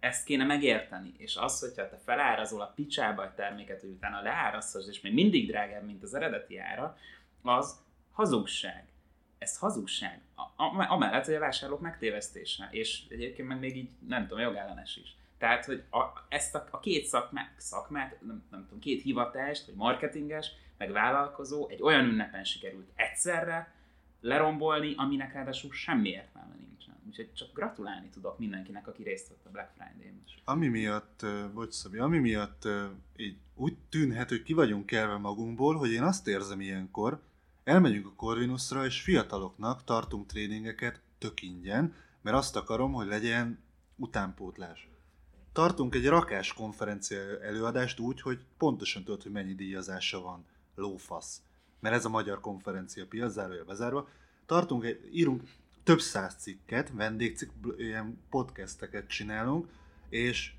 ezt 0.00 0.24
kéne 0.24 0.44
megérteni. 0.44 1.14
És 1.16 1.36
az, 1.36 1.60
hogyha 1.60 1.88
te 1.88 2.00
felárazol 2.04 2.60
a 2.60 2.72
picsába 2.74 3.24
egy 3.24 3.30
terméket, 3.30 3.80
hogy 3.80 3.90
utána 3.90 4.22
leárasztasz, 4.22 4.86
és 4.86 5.00
még 5.00 5.14
mindig 5.14 5.46
drágább, 5.46 5.84
mint 5.84 6.02
az 6.02 6.14
eredeti 6.14 6.58
ára, 6.58 6.96
az 7.42 7.82
hazugság. 8.12 8.88
Ez 9.38 9.58
hazugság. 9.58 10.20
Amellett, 10.88 11.24
hogy 11.24 11.34
a 11.34 11.38
vásárlók 11.38 11.80
megtévesztése. 11.80 12.68
És 12.70 13.02
egyébként 13.08 13.48
meg 13.48 13.58
még 13.58 13.76
így, 13.76 13.90
nem 14.08 14.26
tudom, 14.26 14.42
jogellenes 14.42 14.96
is. 14.96 15.16
Tehát, 15.38 15.64
hogy 15.64 15.82
a, 15.90 16.26
ezt 16.28 16.54
a, 16.54 16.66
a 16.70 16.80
két 16.80 17.04
szakmát, 17.04 17.52
szakmát 17.56 18.20
nem, 18.20 18.44
nem 18.50 18.62
tudom, 18.64 18.78
két 18.78 19.02
hivatást, 19.02 19.66
vagy 19.66 19.74
marketinges, 19.74 20.52
meg 20.78 20.92
vállalkozó 20.92 21.68
egy 21.68 21.82
olyan 21.82 22.04
ünnepen 22.04 22.44
sikerült 22.44 22.90
egyszerre 22.94 23.73
lerombolni, 24.24 24.94
aminek 24.96 25.32
ráadásul 25.32 25.72
semmi 25.72 26.08
értelme 26.08 26.54
nincsen. 26.58 26.94
Úgyhogy 27.06 27.32
csak 27.32 27.48
gratulálni 27.54 28.08
tudok 28.08 28.38
mindenkinek, 28.38 28.88
aki 28.88 29.02
részt 29.02 29.28
vett 29.28 29.46
a 29.46 29.50
Black 29.50 29.70
Friday-n. 29.74 30.22
Ami 30.44 30.68
miatt, 30.68 31.26
bocs 31.54 31.72
Szabi, 31.72 31.98
ami 31.98 32.18
miatt 32.18 32.68
így 33.16 33.36
úgy 33.54 33.76
tűnhet, 33.88 34.28
hogy 34.28 34.42
ki 34.42 34.52
vagyunk 34.52 34.86
kelve 34.86 35.16
magunkból, 35.16 35.76
hogy 35.76 35.92
én 35.92 36.02
azt 36.02 36.28
érzem 36.28 36.60
ilyenkor, 36.60 37.20
elmegyünk 37.64 38.06
a 38.06 38.12
Corvinusra, 38.16 38.84
és 38.84 39.00
fiataloknak 39.00 39.84
tartunk 39.84 40.26
tréningeket 40.26 41.00
tök 41.18 41.42
ingyen, 41.42 41.94
mert 42.22 42.36
azt 42.36 42.56
akarom, 42.56 42.92
hogy 42.92 43.06
legyen 43.06 43.58
utánpótlás 43.96 44.88
tartunk 45.54 45.94
egy 45.94 46.06
rakás 46.06 46.52
konferencia 46.52 47.18
előadást 47.40 47.98
úgy, 47.98 48.20
hogy 48.20 48.38
pontosan 48.58 49.04
tudod, 49.04 49.22
hogy 49.22 49.32
mennyi 49.32 49.54
díjazása 49.54 50.20
van. 50.20 50.44
Lófasz. 50.74 51.42
Mert 51.84 51.96
ez 51.96 52.04
a 52.04 52.08
magyar 52.08 52.40
konferencia 52.40 53.06
piac, 53.06 53.32
zárója 53.32 53.64
bezárva. 53.64 54.08
Tartunk, 54.46 54.84
egy, 54.84 55.08
írunk 55.12 55.42
több 55.82 56.00
száz 56.00 56.34
cikket, 56.38 56.90
vendégcikk, 56.90 57.50
ilyen 57.76 58.18
podcasteket 58.30 59.08
csinálunk, 59.08 59.68
és 60.08 60.52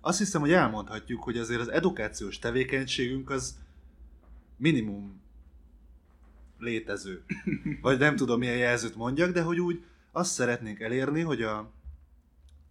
azt 0.00 0.18
hiszem, 0.18 0.40
hogy 0.40 0.52
elmondhatjuk, 0.52 1.22
hogy 1.22 1.38
azért 1.38 1.60
az 1.60 1.68
edukációs 1.68 2.38
tevékenységünk 2.38 3.30
az 3.30 3.58
minimum 4.56 5.20
létező. 6.58 7.24
Vagy 7.82 7.98
nem 7.98 8.16
tudom, 8.16 8.38
milyen 8.38 8.56
jelzőt 8.56 8.96
mondjak, 8.96 9.32
de 9.32 9.42
hogy 9.42 9.60
úgy 9.60 9.84
azt 10.12 10.32
szeretnénk 10.32 10.80
elérni, 10.80 11.20
hogy 11.20 11.42
a 11.42 11.70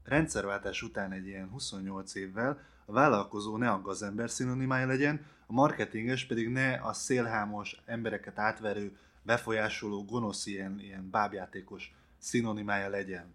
rendszerváltás 0.04 0.82
után 0.82 1.12
egy 1.12 1.28
ilyen 1.28 1.50
28 1.50 2.16
évvel 2.16 2.62
a 2.86 2.92
vállalkozó 2.92 3.58
ne 3.58 3.70
a 3.70 3.82
gazember 3.82 4.30
szinonimája 4.30 4.88
legyen, 4.88 5.26
a 5.52 5.54
marketinges 5.54 6.26
pedig 6.26 6.50
ne 6.50 6.74
a 6.74 6.94
szélhámos, 6.94 7.82
embereket 7.86 8.40
átverő, 8.40 8.98
befolyásoló, 9.22 10.06
gonosz 10.06 10.46
ilyen, 10.46 10.80
ilyen 10.80 11.10
bábjátékos 11.10 11.94
szinonimája 12.18 12.90
legyen. 12.90 13.34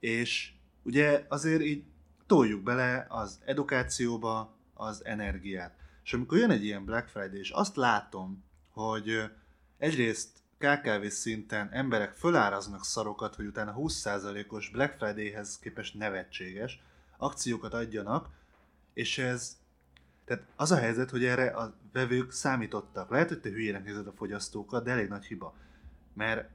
És 0.00 0.52
ugye 0.82 1.24
azért 1.28 1.62
így 1.62 1.84
toljuk 2.26 2.62
bele 2.62 3.06
az 3.08 3.40
edukációba 3.44 4.54
az 4.74 5.04
energiát. 5.04 5.76
És 6.04 6.12
amikor 6.12 6.38
jön 6.38 6.50
egy 6.50 6.64
ilyen 6.64 6.84
Black 6.84 7.08
Friday, 7.08 7.38
és 7.38 7.50
azt 7.50 7.76
látom, 7.76 8.44
hogy 8.70 9.22
egyrészt 9.78 10.28
KKV 10.58 11.06
szinten 11.06 11.68
emberek 11.72 12.12
föláraznak 12.12 12.84
szarokat, 12.84 13.34
hogy 13.34 13.46
utána 13.46 13.74
20%-os 13.78 14.68
Black 14.68 14.96
Friday-hez 14.98 15.58
képest 15.58 15.94
nevetséges 15.94 16.82
akciókat 17.16 17.74
adjanak, 17.74 18.28
és 18.94 19.18
ez 19.18 19.56
tehát 20.26 20.44
az 20.56 20.70
a 20.70 20.76
helyzet, 20.76 21.10
hogy 21.10 21.24
erre 21.24 21.46
a 21.46 21.74
vevők 21.92 22.32
számítottak. 22.32 23.10
Lehet, 23.10 23.28
hogy 23.28 23.40
te 23.40 23.48
hülyének 23.48 23.84
nézed 23.84 24.06
a 24.06 24.12
fogyasztókat, 24.12 24.84
de 24.84 24.90
elég 24.90 25.08
nagy 25.08 25.24
hiba. 25.24 25.54
Mert 26.14 26.50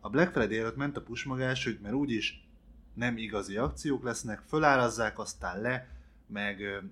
a 0.00 0.10
Black 0.10 0.32
Friday 0.32 0.58
előtt 0.58 0.76
ment 0.76 0.96
a 0.96 1.02
pusmagás, 1.02 1.64
hogy 1.64 1.78
mert 1.82 1.94
úgyis 1.94 2.46
nem 2.94 3.16
igazi 3.16 3.56
akciók 3.56 4.04
lesznek, 4.04 4.42
fölárazzák, 4.48 5.18
aztán 5.18 5.60
le, 5.60 5.88
meg 6.26 6.82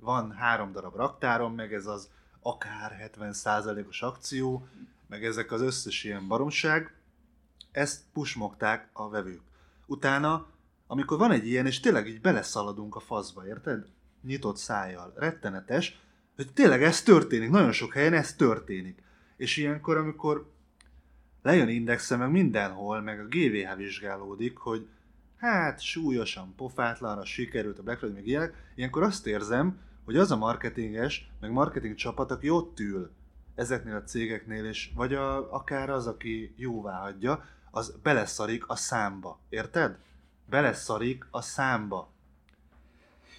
van 0.00 0.32
három 0.32 0.72
darab 0.72 0.94
raktárom, 0.94 1.54
meg 1.54 1.74
ez 1.74 1.86
az 1.86 2.10
akár 2.40 3.10
70%-os 3.18 4.02
akció, 4.02 4.68
meg 5.06 5.24
ezek 5.24 5.52
az 5.52 5.60
összes 5.60 6.04
ilyen 6.04 6.28
baromság, 6.28 6.94
ezt 7.70 8.02
pusmogták 8.12 8.88
a 8.92 9.08
vevők. 9.08 9.42
Utána, 9.86 10.46
amikor 10.86 11.18
van 11.18 11.30
egy 11.30 11.46
ilyen, 11.46 11.66
és 11.66 11.80
tényleg 11.80 12.08
így 12.08 12.20
beleszaladunk 12.20 12.94
a 12.94 13.00
faszba, 13.00 13.46
érted? 13.46 13.86
Nyitott 14.26 14.56
szájjal, 14.56 15.12
rettenetes, 15.16 15.98
hogy 16.36 16.52
tényleg 16.52 16.82
ez 16.82 17.02
történik, 17.02 17.50
nagyon 17.50 17.72
sok 17.72 17.92
helyen 17.92 18.12
ez 18.12 18.34
történik. 18.34 19.02
És 19.36 19.56
ilyenkor, 19.56 19.96
amikor 19.96 20.50
lejön 21.42 21.68
indexe, 21.68 22.16
meg 22.16 22.30
mindenhol, 22.30 23.00
meg 23.00 23.20
a 23.20 23.26
GVH 23.28 23.76
vizsgálódik, 23.76 24.56
hogy 24.56 24.88
hát 25.36 25.80
súlyosan 25.80 26.54
pofátlanra 26.56 27.24
sikerült 27.24 27.78
a 27.78 27.82
Black 27.82 27.98
Friday, 27.98 28.16
meg 28.16 28.26
ilyenek, 28.26 28.54
ilyenkor 28.74 29.02
azt 29.02 29.26
érzem, 29.26 29.78
hogy 30.04 30.16
az 30.16 30.30
a 30.30 30.36
marketinges, 30.36 31.30
meg 31.40 31.50
marketing 31.50 31.94
csapat, 31.94 32.30
aki 32.30 32.50
ott 32.50 32.80
ül, 32.80 33.10
ezeknél 33.54 33.94
a 33.94 34.02
cégeknél, 34.02 34.64
és 34.64 34.90
vagy 34.94 35.14
a, 35.14 35.54
akár 35.54 35.90
az, 35.90 36.06
aki 36.06 36.54
jóvá 36.56 37.00
hagyja, 37.00 37.44
az 37.70 37.94
beleszarik 38.02 38.68
a 38.68 38.76
számba. 38.76 39.40
Érted? 39.48 39.98
Beleszarik 40.48 41.26
a 41.30 41.40
számba. 41.40 42.12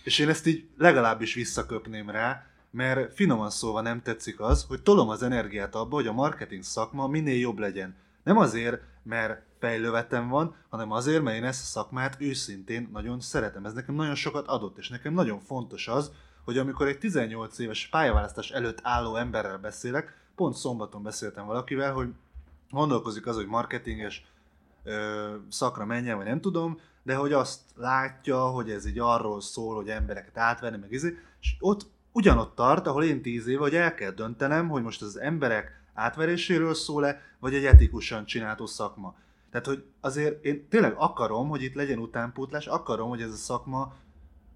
És 0.06 0.20
én 0.20 0.30
ezt 0.30 0.48
így 0.48 0.68
legalábbis 0.78 1.34
visszaköpném 1.34 2.10
rá, 2.10 2.46
mert 2.72 3.14
finoman 3.14 3.50
szólva 3.50 3.82
nem 3.82 4.02
tetszik 4.02 4.40
az, 4.40 4.66
hogy 4.68 4.82
tolom 4.82 5.10
az 5.10 5.24
energiát 5.24 5.76
abba, 5.76 5.96
hogy 5.96 6.08
a 6.08 6.14
marketing 6.14 6.64
szakma 6.64 7.08
minél 7.08 7.40
jobb 7.40 7.58
legyen. 7.58 7.96
Nem 8.24 8.38
azért, 8.38 8.82
mert 9.04 9.42
fejlővetem 9.60 10.28
van, 10.28 10.56
hanem 10.70 10.92
azért, 10.92 11.24
mert 11.24 11.38
én 11.38 11.44
ezt 11.44 11.62
a 11.62 11.66
szakmát 11.66 12.16
őszintén 12.20 12.90
nagyon 12.92 13.20
szeretem. 13.20 13.66
Ez 13.66 13.74
nekem 13.74 13.96
nagyon 13.96 14.16
sokat 14.16 14.48
adott, 14.48 14.78
és 14.78 14.90
nekem 14.90 15.14
nagyon 15.14 15.40
fontos 15.40 15.88
az, 15.88 16.12
hogy 16.44 16.58
amikor 16.58 16.88
egy 16.88 16.98
18 16.98 17.60
éves 17.60 17.88
pályaválasztás 17.88 18.52
előtt 18.52 18.80
álló 18.82 19.16
emberrel 19.16 19.58
beszélek, 19.58 20.18
pont 20.36 20.56
szombaton 20.56 21.04
beszéltem 21.04 21.46
valakivel, 21.46 21.94
hogy 21.94 22.10
gondolkozik 22.70 23.28
az, 23.28 23.36
hogy 23.36 23.48
marketinges 23.48 24.26
ö, 24.84 25.36
szakra 25.50 25.86
menjen, 25.86 26.18
vagy 26.18 26.26
nem 26.26 26.42
tudom, 26.42 26.80
de 27.06 27.16
hogy 27.16 27.34
azt 27.34 27.62
látja, 27.76 28.40
hogy 28.46 28.70
ez 28.70 28.86
így 28.86 29.00
arról 29.00 29.42
szól, 29.42 29.76
hogy 29.76 29.90
embereket 29.90 30.38
átvenni, 30.38 30.78
meg 30.78 30.92
izé, 30.92 31.18
és 31.42 31.56
ott 31.60 31.86
ugyanott 32.12 32.56
tart, 32.56 32.88
ahol 32.88 33.04
én 33.04 33.22
tíz 33.22 33.48
éve, 33.48 33.60
hogy 33.60 33.76
el 33.76 33.94
kell 33.94 34.12
döntenem, 34.12 34.68
hogy 34.70 34.84
most 34.84 35.02
az 35.02 35.20
emberek 35.20 35.84
átveréséről 35.94 36.74
szól-e, 36.74 37.22
vagy 37.40 37.54
egy 37.54 37.66
etikusan 37.66 38.26
csinálható 38.26 38.66
szakma. 38.66 39.16
Tehát, 39.50 39.66
hogy 39.66 39.84
azért 40.02 40.46
én 40.46 40.68
tényleg 40.70 40.94
akarom, 40.98 41.50
hogy 41.50 41.64
itt 41.64 41.74
legyen 41.74 42.00
utánpótlás, 42.00 42.68
akarom, 42.68 43.10
hogy 43.10 43.22
ez 43.22 43.32
a 43.32 43.36
szakma 43.36 43.94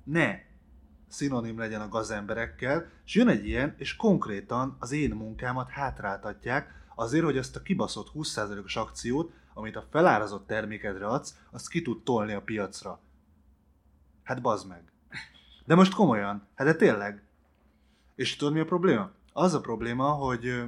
ne 0.03 0.39
szinonim 1.07 1.57
legyen 1.57 1.81
a 1.81 1.89
gazemberekkel, 1.89 2.89
és 3.05 3.15
jön 3.15 3.27
egy 3.27 3.47
ilyen, 3.47 3.75
és 3.77 3.95
konkrétan 3.95 4.75
az 4.79 4.91
én 4.91 5.11
munkámat 5.11 5.69
hátráltatják, 5.69 6.87
azért, 6.95 7.23
hogy 7.23 7.37
ezt 7.37 7.55
a 7.55 7.61
kibaszott 7.61 8.11
20%-os 8.15 8.75
akciót, 8.75 9.31
amit 9.59 9.75
a 9.75 9.87
felárazott 9.89 10.47
termékedre 10.47 11.07
adsz, 11.07 11.37
azt 11.51 11.69
ki 11.69 11.81
tud 11.81 12.03
tolni 12.03 12.33
a 12.33 12.41
piacra. 12.41 12.99
Hát 14.23 14.41
bazd 14.41 14.67
meg. 14.67 14.91
De 15.65 15.75
most 15.75 15.93
komolyan, 15.93 16.47
hát 16.55 16.67
de 16.67 16.75
tényleg. 16.75 17.23
És 18.15 18.35
tudod 18.35 18.53
mi 18.53 18.59
a 18.59 18.65
probléma? 18.65 19.11
Az 19.33 19.53
a 19.53 19.61
probléma, 19.61 20.09
hogy 20.09 20.63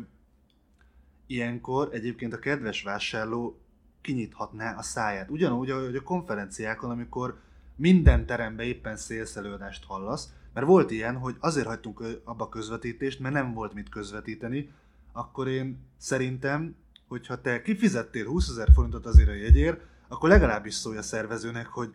ilyenkor 1.27 1.89
egyébként 1.91 2.34
a 2.34 2.39
kedves 2.39 2.84
vásárló 2.84 3.60
kinyithatná 4.01 4.77
a 4.77 4.82
száját. 4.82 5.30
Ugyanúgy, 5.30 5.69
ahogy 5.69 5.95
a 5.95 6.04
konferenciákon, 6.04 6.89
amikor 6.89 7.39
minden 7.75 8.25
teremben 8.25 8.65
éppen 8.65 8.97
szélszelőadást 8.97 9.86
hallasz, 9.86 10.34
mert 10.54 10.67
volt 10.67 10.91
ilyen, 10.91 11.17
hogy 11.17 11.36
azért 11.39 11.67
hagytunk 11.67 12.04
abba 12.23 12.49
közvetítést, 12.49 13.19
mert 13.19 13.34
nem 13.34 13.54
volt 13.54 13.73
mit 13.73 13.89
közvetíteni, 13.89 14.71
akkor 15.12 15.47
én 15.47 15.77
szerintem, 15.97 16.75
hogyha 17.12 17.41
te 17.41 17.62
kifizettél 17.62 18.26
20 18.26 18.50
ezer 18.50 18.67
forintot 18.74 19.06
azért 19.06 19.30
a 19.30 19.34
jegyért, 19.34 19.82
akkor 20.08 20.30
legalábbis 20.30 20.74
szólj 20.74 20.97
a 20.97 21.02
szervezőnek, 21.02 21.67
hogy 21.67 21.93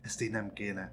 ezt 0.00 0.20
így 0.20 0.30
nem 0.30 0.52
kéne. 0.52 0.92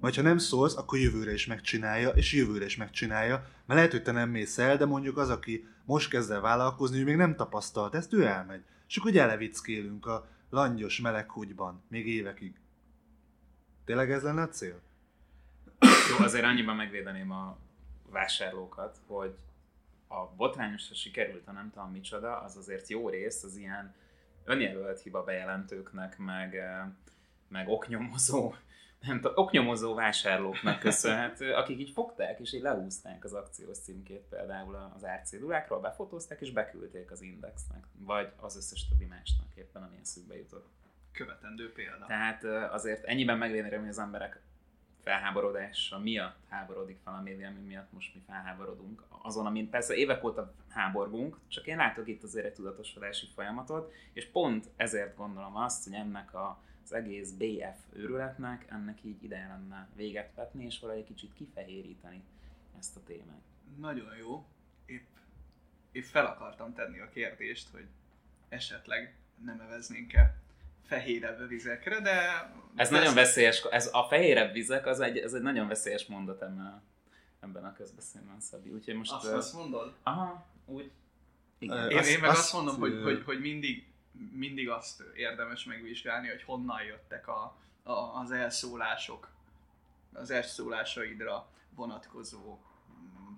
Vagy 0.00 0.16
ha 0.16 0.22
nem 0.22 0.38
szólsz, 0.38 0.76
akkor 0.76 0.98
jövőre 0.98 1.32
is 1.32 1.46
megcsinálja, 1.46 2.08
és 2.08 2.32
jövőre 2.32 2.64
is 2.64 2.76
megcsinálja, 2.76 3.34
mert 3.36 3.78
lehet, 3.78 3.90
hogy 3.90 4.02
te 4.02 4.12
nem 4.12 4.30
mész 4.30 4.58
el, 4.58 4.76
de 4.76 4.84
mondjuk 4.84 5.16
az, 5.16 5.30
aki 5.30 5.68
most 5.84 6.10
kezd 6.10 6.30
el 6.30 6.40
vállalkozni, 6.40 6.98
ő 6.98 7.04
még 7.04 7.16
nem 7.16 7.36
tapasztalt, 7.36 7.94
ezt 7.94 8.12
ő 8.12 8.26
elmegy. 8.26 8.62
És 8.88 8.96
akkor 8.96 9.16
elevickélünk 9.16 10.06
a 10.06 10.28
langyos 10.50 11.00
meleghúgyban, 11.00 11.82
még 11.88 12.06
évekig. 12.06 12.54
Tényleg 13.84 14.10
ez 14.10 14.22
lenne 14.22 14.42
a 14.42 14.48
cél? 14.48 14.80
Jó, 16.10 16.24
azért 16.24 16.44
annyiban 16.44 16.76
megvédeném 16.76 17.30
a 17.30 17.58
vásárlókat, 18.10 18.98
hogy 19.06 19.34
a 20.08 20.26
botrányosra 20.36 20.94
sikerült, 20.94 21.48
a 21.48 21.52
nem 21.52 21.70
tudom 21.70 21.90
micsoda, 21.90 22.40
az 22.40 22.56
azért 22.56 22.88
jó 22.88 23.08
rész 23.08 23.42
az 23.42 23.56
ilyen 23.56 23.94
önjelölt 24.44 25.00
hiba 25.00 25.24
bejelentőknek, 25.24 26.18
meg, 26.18 26.56
meg 27.48 27.68
oknyomozó, 27.68 28.54
nem 29.00 29.20
tudom, 29.20 29.32
oknyomozó 29.36 29.94
vásárlóknak 29.94 30.78
köszönhető, 30.78 31.52
akik 31.60 31.78
így 31.78 31.90
fogták 31.90 32.40
és 32.40 32.52
így 32.52 32.62
lehúzták 32.62 33.24
az 33.24 33.32
akciós 33.32 33.78
címkét 33.78 34.24
például 34.30 34.92
az 34.94 35.04
árcédulákról, 35.04 35.80
befotózták 35.80 36.40
és 36.40 36.50
beküldték 36.50 37.10
az 37.10 37.22
indexnek, 37.22 37.84
vagy 37.98 38.32
az 38.36 38.56
összes 38.56 38.88
többi 38.88 39.04
másnak 39.04 39.54
éppen, 39.54 39.82
amilyen 39.82 40.04
szükbe 40.04 40.36
jutott. 40.36 40.68
Követendő 41.12 41.72
példa. 41.72 42.06
Tehát 42.06 42.44
azért 42.72 43.04
ennyiben 43.04 43.38
megvédeném, 43.38 43.80
hogy 43.80 43.88
az 43.88 43.98
emberek 43.98 44.42
felháborodása 45.04 45.98
miatt 45.98 46.38
háborodik 46.48 46.98
fel 47.04 47.14
a 47.14 47.20
média, 47.20 47.48
ami 47.48 47.60
miatt 47.60 47.92
most 47.92 48.14
mi 48.14 48.22
felháborodunk. 48.26 49.02
Azon, 49.08 49.46
amin 49.46 49.70
persze 49.70 49.94
évek 49.94 50.24
óta 50.24 50.54
háborgunk, 50.68 51.38
csak 51.48 51.66
én 51.66 51.76
látok 51.76 52.08
itt 52.08 52.22
azért 52.22 52.46
egy 52.46 52.52
tudatosodási 52.52 53.26
folyamatot, 53.34 53.92
és 54.12 54.26
pont 54.26 54.70
ezért 54.76 55.16
gondolom 55.16 55.56
azt, 55.56 55.84
hogy 55.84 55.92
ennek 55.92 56.34
a, 56.34 56.62
az 56.84 56.92
egész 56.92 57.30
BF 57.30 57.78
őrületnek, 57.92 58.66
ennek 58.70 59.04
így 59.04 59.24
ide 59.24 59.46
lenne 59.46 59.88
véget 59.94 60.34
vetni, 60.34 60.64
és 60.64 60.80
valahogy 60.80 61.00
egy 61.00 61.08
kicsit 61.08 61.32
kifehéríteni 61.32 62.22
ezt 62.78 62.96
a 62.96 63.00
témát. 63.06 63.42
Nagyon 63.76 64.16
jó. 64.16 64.46
Épp, 64.86 65.08
épp 65.92 66.04
fel 66.04 66.26
akartam 66.26 66.74
tenni 66.74 66.98
a 66.98 67.08
kérdést, 67.08 67.68
hogy 67.68 67.86
esetleg 68.48 69.16
nem 69.44 69.60
eveznénk-e 69.60 70.43
fehérebb 70.86 71.48
vizekre, 71.48 72.00
de... 72.00 72.50
Ez 72.74 72.90
nagyon 72.90 73.14
veszélyes, 73.14 73.62
ez 73.70 73.88
a 73.92 74.02
fehérebb 74.02 74.52
vizek, 74.52 74.86
az 74.86 75.00
egy, 75.00 75.18
ez 75.18 75.32
egy 75.32 75.42
nagyon 75.42 75.68
veszélyes 75.68 76.06
mondat 76.06 76.42
ebben 76.42 76.66
a, 76.66 76.82
ebben 77.40 77.64
a 77.64 77.72
közbeszélben, 77.72 78.40
Szabi. 78.40 78.70
Úgyhogy 78.70 78.94
most... 78.94 79.12
Azt, 79.12 79.24
ö, 79.24 79.36
azt 79.36 79.54
mondod? 79.54 79.92
Aha, 80.02 80.46
úgy. 80.66 80.90
Igen. 81.58 81.90
Én, 81.90 81.98
Azt- 81.98 82.08
én 82.08 82.20
meg 82.20 82.30
azt, 82.30 82.38
azt, 82.38 82.52
mondom, 82.52 82.78
hogy, 82.78 83.02
hogy, 83.02 83.22
hogy 83.24 83.40
mindig, 83.40 83.86
mindig 84.32 84.68
azt 84.68 85.02
érdemes 85.14 85.64
megvizsgálni, 85.64 86.28
hogy 86.28 86.42
honnan 86.42 86.82
jöttek 86.82 87.28
a, 87.28 87.56
a, 87.82 87.92
az 87.92 88.30
elszólások, 88.30 89.28
az 90.12 90.30
elszólásaidra 90.30 91.46
vonatkozó 91.74 92.58
mm, 93.00 93.34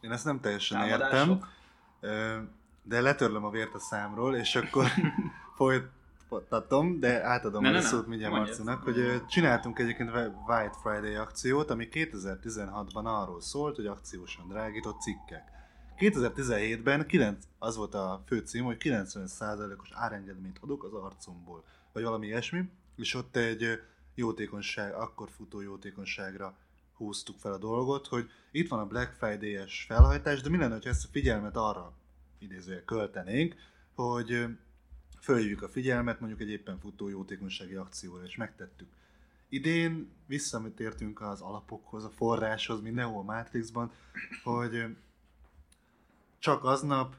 Én 0.00 0.12
ezt 0.12 0.24
nem 0.24 0.40
teljesen 0.40 0.78
támadások. 0.78 1.46
értem, 2.00 2.54
de 2.82 3.00
letörlöm 3.00 3.44
a 3.44 3.50
vért 3.50 3.74
a 3.74 3.78
számról, 3.78 4.36
és 4.36 4.56
akkor 4.56 4.86
folytatom, 6.30 7.00
de 7.00 7.24
átadom 7.24 7.62
Ne, 7.62 7.68
a 7.68 7.72
ne, 7.72 7.78
ne, 7.78 7.84
szót 7.84 8.06
mindjárt. 8.06 8.32
Marcinak, 8.32 8.82
hogy 8.82 9.26
csináltunk 9.28 9.78
egyébként 9.78 10.10
White 10.46 10.76
Friday 10.82 11.14
akciót, 11.14 11.70
ami 11.70 11.88
2016-ban 11.92 13.04
arról 13.04 13.40
szólt, 13.40 13.76
hogy 13.76 13.86
akciósan 13.86 14.48
drágított 14.48 15.00
cikkek. 15.00 15.44
2017-ben 15.98 17.06
9, 17.06 17.44
az 17.58 17.76
volt 17.76 17.94
a 17.94 18.22
fő 18.26 18.38
cím, 18.38 18.64
hogy 18.64 18.76
90%-os 18.80 19.90
árengedményt 19.92 20.58
adok 20.60 20.84
az 20.84 20.92
arcomból, 20.92 21.64
vagy 21.92 22.02
valami 22.02 22.26
ilyesmi, 22.26 22.64
és 22.96 23.14
ott 23.14 23.36
egy 23.36 23.80
jótékonyság, 24.14 24.94
akkor 24.94 25.28
futó 25.36 25.60
jótékonyságra 25.60 26.54
húztuk 26.96 27.38
fel 27.38 27.52
a 27.52 27.58
dolgot, 27.58 28.06
hogy 28.06 28.30
itt 28.50 28.68
van 28.68 28.78
a 28.78 28.86
Black 28.86 29.12
Friday-es 29.12 29.84
felhajtás, 29.88 30.40
de 30.40 30.48
mi 30.48 30.56
lenne, 30.56 30.78
ha 30.82 30.88
ezt 30.88 31.04
a 31.04 31.08
figyelmet 31.10 31.56
arra 31.56 31.92
idézője 32.38 32.84
költenénk, 32.84 33.54
hogy 33.94 34.46
fölhívjuk 35.20 35.62
a 35.62 35.68
figyelmet 35.68 36.20
mondjuk 36.20 36.40
egy 36.40 36.50
éppen 36.50 36.78
futó 36.78 37.08
jótékonysági 37.08 37.74
akcióra, 37.74 38.24
és 38.24 38.36
megtettük. 38.36 38.88
Idén 39.48 40.10
visszatértünk 40.26 41.20
az 41.20 41.40
alapokhoz, 41.40 42.04
a 42.04 42.10
forráshoz, 42.10 42.80
mindenhol 42.80 43.22
Matrixban, 43.22 43.92
hogy 44.42 44.96
csak 46.38 46.64
aznap 46.64 47.16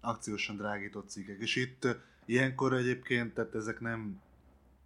akciósan 0.00 0.56
drágított 0.56 1.08
cikkek. 1.08 1.38
És 1.40 1.56
itt 1.56 1.86
ilyenkor 2.24 2.72
egyébként, 2.72 3.34
tehát 3.34 3.54
ezek 3.54 3.80
nem 3.80 4.20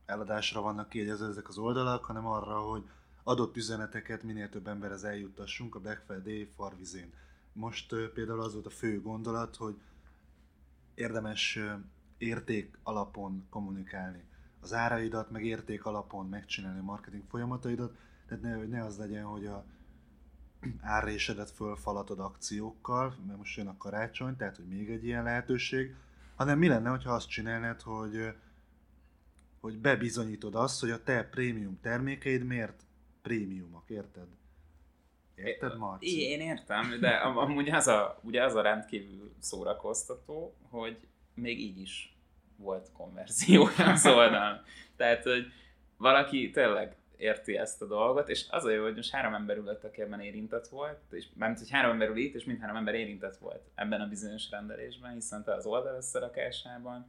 eladásra 0.07 0.61
vannak 0.61 0.89
kiegyezve 0.89 1.27
ezek 1.27 1.49
az 1.49 1.59
oldalak, 1.59 2.05
hanem 2.05 2.27
arra, 2.27 2.59
hogy 2.59 2.83
adott 3.23 3.57
üzeneteket 3.57 4.23
minél 4.23 4.49
több 4.49 4.69
emberhez 4.69 5.05
eljuttassunk 5.05 5.75
a 5.75 5.81
Black 5.81 6.03
Friday 6.07 6.49
farvizén. 6.57 7.13
Most 7.53 7.95
például 8.15 8.41
az 8.41 8.53
volt 8.53 8.67
a 8.67 8.71
fő 8.71 9.01
gondolat, 9.01 9.57
hogy 9.57 9.77
érdemes 10.95 11.59
érték 12.19 12.79
alapon 12.83 13.47
kommunikálni. 13.51 14.25
Az 14.61 14.73
áraidat, 14.73 15.31
meg 15.31 15.45
érték 15.45 15.85
alapon 15.85 16.29
megcsinálni 16.29 16.79
a 16.79 16.83
marketing 16.83 17.23
folyamataidat, 17.29 17.97
tehát 18.29 18.43
ne, 18.43 18.57
ne 18.57 18.85
az 18.85 18.99
legyen, 18.99 19.25
hogy 19.25 19.47
a 19.47 19.65
árrésedet 20.81 21.51
fölfalatod 21.51 22.19
akciókkal, 22.19 23.17
mert 23.27 23.39
most 23.39 23.57
jön 23.57 23.67
a 23.67 23.77
karácsony, 23.77 24.37
tehát 24.37 24.57
hogy 24.57 24.67
még 24.69 24.91
egy 24.91 25.05
ilyen 25.05 25.23
lehetőség, 25.23 25.95
hanem 26.37 26.59
mi 26.59 26.69
lenne, 26.69 26.89
ha 26.89 27.13
azt 27.13 27.29
csinálnád, 27.29 27.81
hogy 27.81 28.35
hogy 29.61 29.79
bebizonyítod 29.79 30.55
azt, 30.55 30.81
hogy 30.81 30.91
a 30.91 31.03
te 31.03 31.25
prémium 31.25 31.79
termékeid 31.81 32.45
miért 32.45 32.83
prémiumok, 33.23 33.91
érted? 33.91 34.27
Érted, 35.35 35.79
Marci? 35.79 36.21
Én 36.21 36.41
értem, 36.41 37.01
de 37.01 37.09
am- 37.09 37.37
amúgy 37.37 37.71
az 37.71 37.87
a, 37.87 38.21
ugye 38.23 38.45
az 38.45 38.55
a 38.55 38.61
rendkívül 38.61 39.35
szórakoztató, 39.39 40.55
hogy 40.69 41.07
még 41.37 41.61
így 41.61 41.81
is 41.81 42.17
volt 42.57 42.91
konverziója 42.93 43.91
az 43.93 44.07
oldalon. 44.07 44.61
Tehát, 44.97 45.23
hogy 45.23 45.47
valaki 45.97 46.51
tényleg 46.51 46.97
érti 47.17 47.57
ezt 47.57 47.83
a 47.83 47.87
dolgot, 47.87 48.29
és 48.29 48.47
az 48.51 48.65
a 48.65 48.71
jó, 48.71 48.83
hogy 48.83 48.95
most 48.95 49.11
három 49.11 49.35
ember 49.35 49.57
ülött, 49.57 49.85
aki 49.85 50.03
ebben 50.03 50.21
érintett 50.21 50.69
volt, 50.69 50.99
és 51.11 51.27
mármint, 51.35 51.61
hogy 51.61 51.71
három 51.71 51.91
ember 51.91 52.09
ül 52.09 52.17
itt, 52.17 52.35
és 52.35 52.45
mindhárom 52.45 52.77
ember 52.77 52.95
érintett 52.95 53.37
volt 53.37 53.63
ebben 53.75 54.01
a 54.01 54.09
bizonyos 54.09 54.51
rendelésben, 54.51 55.13
hiszen 55.13 55.45
te 55.45 55.55
az 55.55 55.67
oldal 55.67 55.97
összerakásában, 55.97 57.07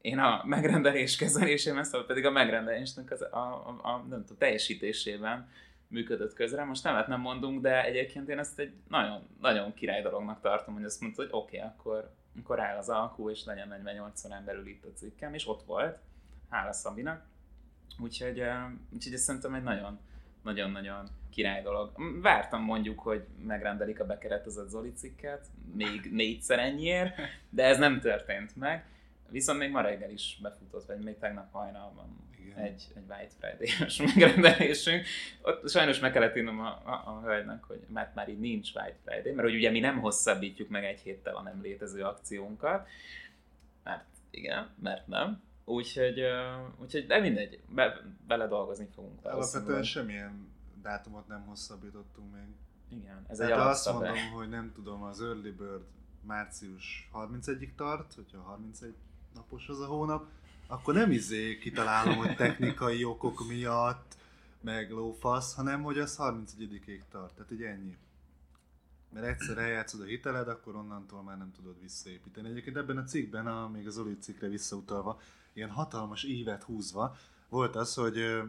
én 0.00 0.18
a 0.18 0.42
megrendelés 0.44 1.16
kezelésében, 1.16 1.84
szóval 1.84 2.06
pedig 2.06 2.24
a 2.24 2.30
megrendelésnek 2.30 3.10
az, 3.10 3.22
a, 3.22 3.36
a, 3.36 3.78
a, 3.82 3.96
nem 4.08 4.20
tudom, 4.20 4.38
teljesítésében 4.38 5.48
működött 5.88 6.34
közre. 6.34 6.64
Most 6.64 6.84
nevet 6.84 7.06
nem 7.06 7.20
mondunk, 7.20 7.60
de 7.60 7.84
egyébként 7.84 8.28
én 8.28 8.38
ezt 8.38 8.58
egy 8.58 8.72
nagyon, 8.88 9.28
nagyon 9.40 9.74
király 9.74 10.02
dolognak 10.02 10.40
tartom, 10.40 10.74
hogy 10.74 10.84
azt 10.84 11.00
mondta, 11.00 11.22
hogy 11.22 11.30
oké, 11.32 11.56
okay, 11.56 11.68
akkor, 11.68 12.10
akkor 12.38 12.60
áll 12.60 12.76
az 12.76 12.88
alkú, 12.88 13.30
és 13.30 13.44
legyen 13.44 13.68
48 13.68 14.24
órán 14.24 14.44
belül 14.44 14.66
itt 14.66 14.84
a 14.84 14.92
cikkem, 14.94 15.34
és 15.34 15.48
ott 15.48 15.62
volt, 15.62 15.98
hála 16.48 16.72
Szabinak. 16.72 17.24
Úgyhogy, 17.98 18.42
úgyhogy 18.90 19.12
ez 19.12 19.22
szerintem 19.22 19.54
egy 19.54 19.62
nagyon, 19.62 19.98
nagyon-nagyon 20.42 21.08
király 21.30 21.62
dolog. 21.62 21.92
Vártam 22.22 22.62
mondjuk, 22.62 23.00
hogy 23.00 23.26
megrendelik 23.46 24.00
a 24.00 24.06
bekeretezett 24.06 24.68
Zoli 24.68 24.92
cikket, 24.92 25.46
még 25.74 26.12
négyszer 26.12 26.58
ennyiért, 26.58 27.16
de 27.50 27.64
ez 27.64 27.78
nem 27.78 28.00
történt 28.00 28.56
meg. 28.56 28.84
Viszont 29.28 29.58
még 29.58 29.70
ma 29.70 29.80
reggel 29.80 30.10
is 30.10 30.38
befutott, 30.42 30.86
vagy 30.86 30.98
még 30.98 31.18
tegnap 31.18 31.52
hajnalban 31.52 32.29
Igen. 32.50 32.64
egy, 32.64 32.86
egy 32.94 33.02
White 33.08 33.32
Friday-es 33.38 33.96
megrendelésünk. 34.14 35.06
Ott 35.42 35.70
sajnos 35.70 35.98
meg 35.98 36.12
kellett 36.12 36.36
írnom 36.36 36.60
a, 36.60 36.68
a, 36.68 37.02
a 37.06 37.20
hölgynek, 37.24 37.64
hogy 37.64 37.80
mert 37.88 38.14
már 38.14 38.28
így 38.28 38.40
nincs 38.40 38.74
White 38.74 38.98
Friday, 39.04 39.32
mert 39.32 39.48
hogy 39.48 39.56
ugye 39.56 39.70
mi 39.70 39.80
nem 39.80 40.00
hosszabbítjuk 40.00 40.68
meg 40.68 40.84
egy 40.84 41.00
héttel 41.00 41.36
a 41.36 41.42
nem 41.42 41.62
létező 41.62 42.02
akciónkat, 42.02 42.88
mert 43.82 44.04
igen, 44.30 44.70
mert 44.82 45.06
nem. 45.06 45.42
Úgyhogy, 45.64 46.20
úgyhogy 46.80 47.06
de 47.06 47.20
mindegy, 47.20 47.60
be, 47.68 48.00
bele 48.26 48.46
dolgozni 48.46 48.88
fogunk. 48.94 49.24
Alapvetően 49.24 49.82
semmilyen 49.82 50.48
dátumot 50.82 51.28
nem 51.28 51.44
hosszabbítottunk 51.46 52.32
még. 52.32 52.46
Igen, 53.00 53.24
ez 53.28 53.36
Tehát 53.36 53.52
egy 53.52 53.58
azt 53.58 53.92
mondom, 53.92 54.30
hogy 54.34 54.48
nem 54.48 54.72
tudom, 54.74 55.02
az 55.02 55.22
Early 55.22 55.50
Bird 55.50 55.82
március 56.22 57.10
31-ig 57.14 57.74
tart, 57.74 58.14
hogyha 58.14 58.40
31 58.40 58.94
napos 59.34 59.68
az 59.68 59.80
a 59.80 59.86
hónap, 59.86 60.26
akkor 60.70 60.94
nem 60.94 61.10
izé 61.10 61.58
kitalálom, 61.58 62.16
hogy 62.16 62.36
technikai 62.36 63.04
okok 63.04 63.48
miatt, 63.48 64.16
meg 64.60 64.90
lófasz, 64.90 65.54
hanem 65.54 65.82
hogy 65.82 65.98
az 65.98 66.16
31-ig 66.18 67.00
tart. 67.10 67.34
Tehát 67.34 67.52
így 67.52 67.62
ennyi. 67.62 67.96
Mert 69.12 69.26
egyszer 69.26 69.58
eljátszod 69.58 70.00
a 70.00 70.04
hiteled, 70.04 70.48
akkor 70.48 70.76
onnantól 70.76 71.22
már 71.22 71.38
nem 71.38 71.52
tudod 71.52 71.80
visszaépíteni. 71.80 72.48
Egyébként 72.48 72.76
ebben 72.76 72.96
a 72.96 73.04
cikkben, 73.04 73.46
a, 73.46 73.68
még 73.68 73.86
az 73.86 73.98
Oli 73.98 74.18
cikkre 74.18 74.48
visszautalva, 74.48 75.20
ilyen 75.52 75.70
hatalmas 75.70 76.24
ívet 76.24 76.62
húzva, 76.62 77.16
volt 77.48 77.76
az, 77.76 77.94
hogy 77.94 78.42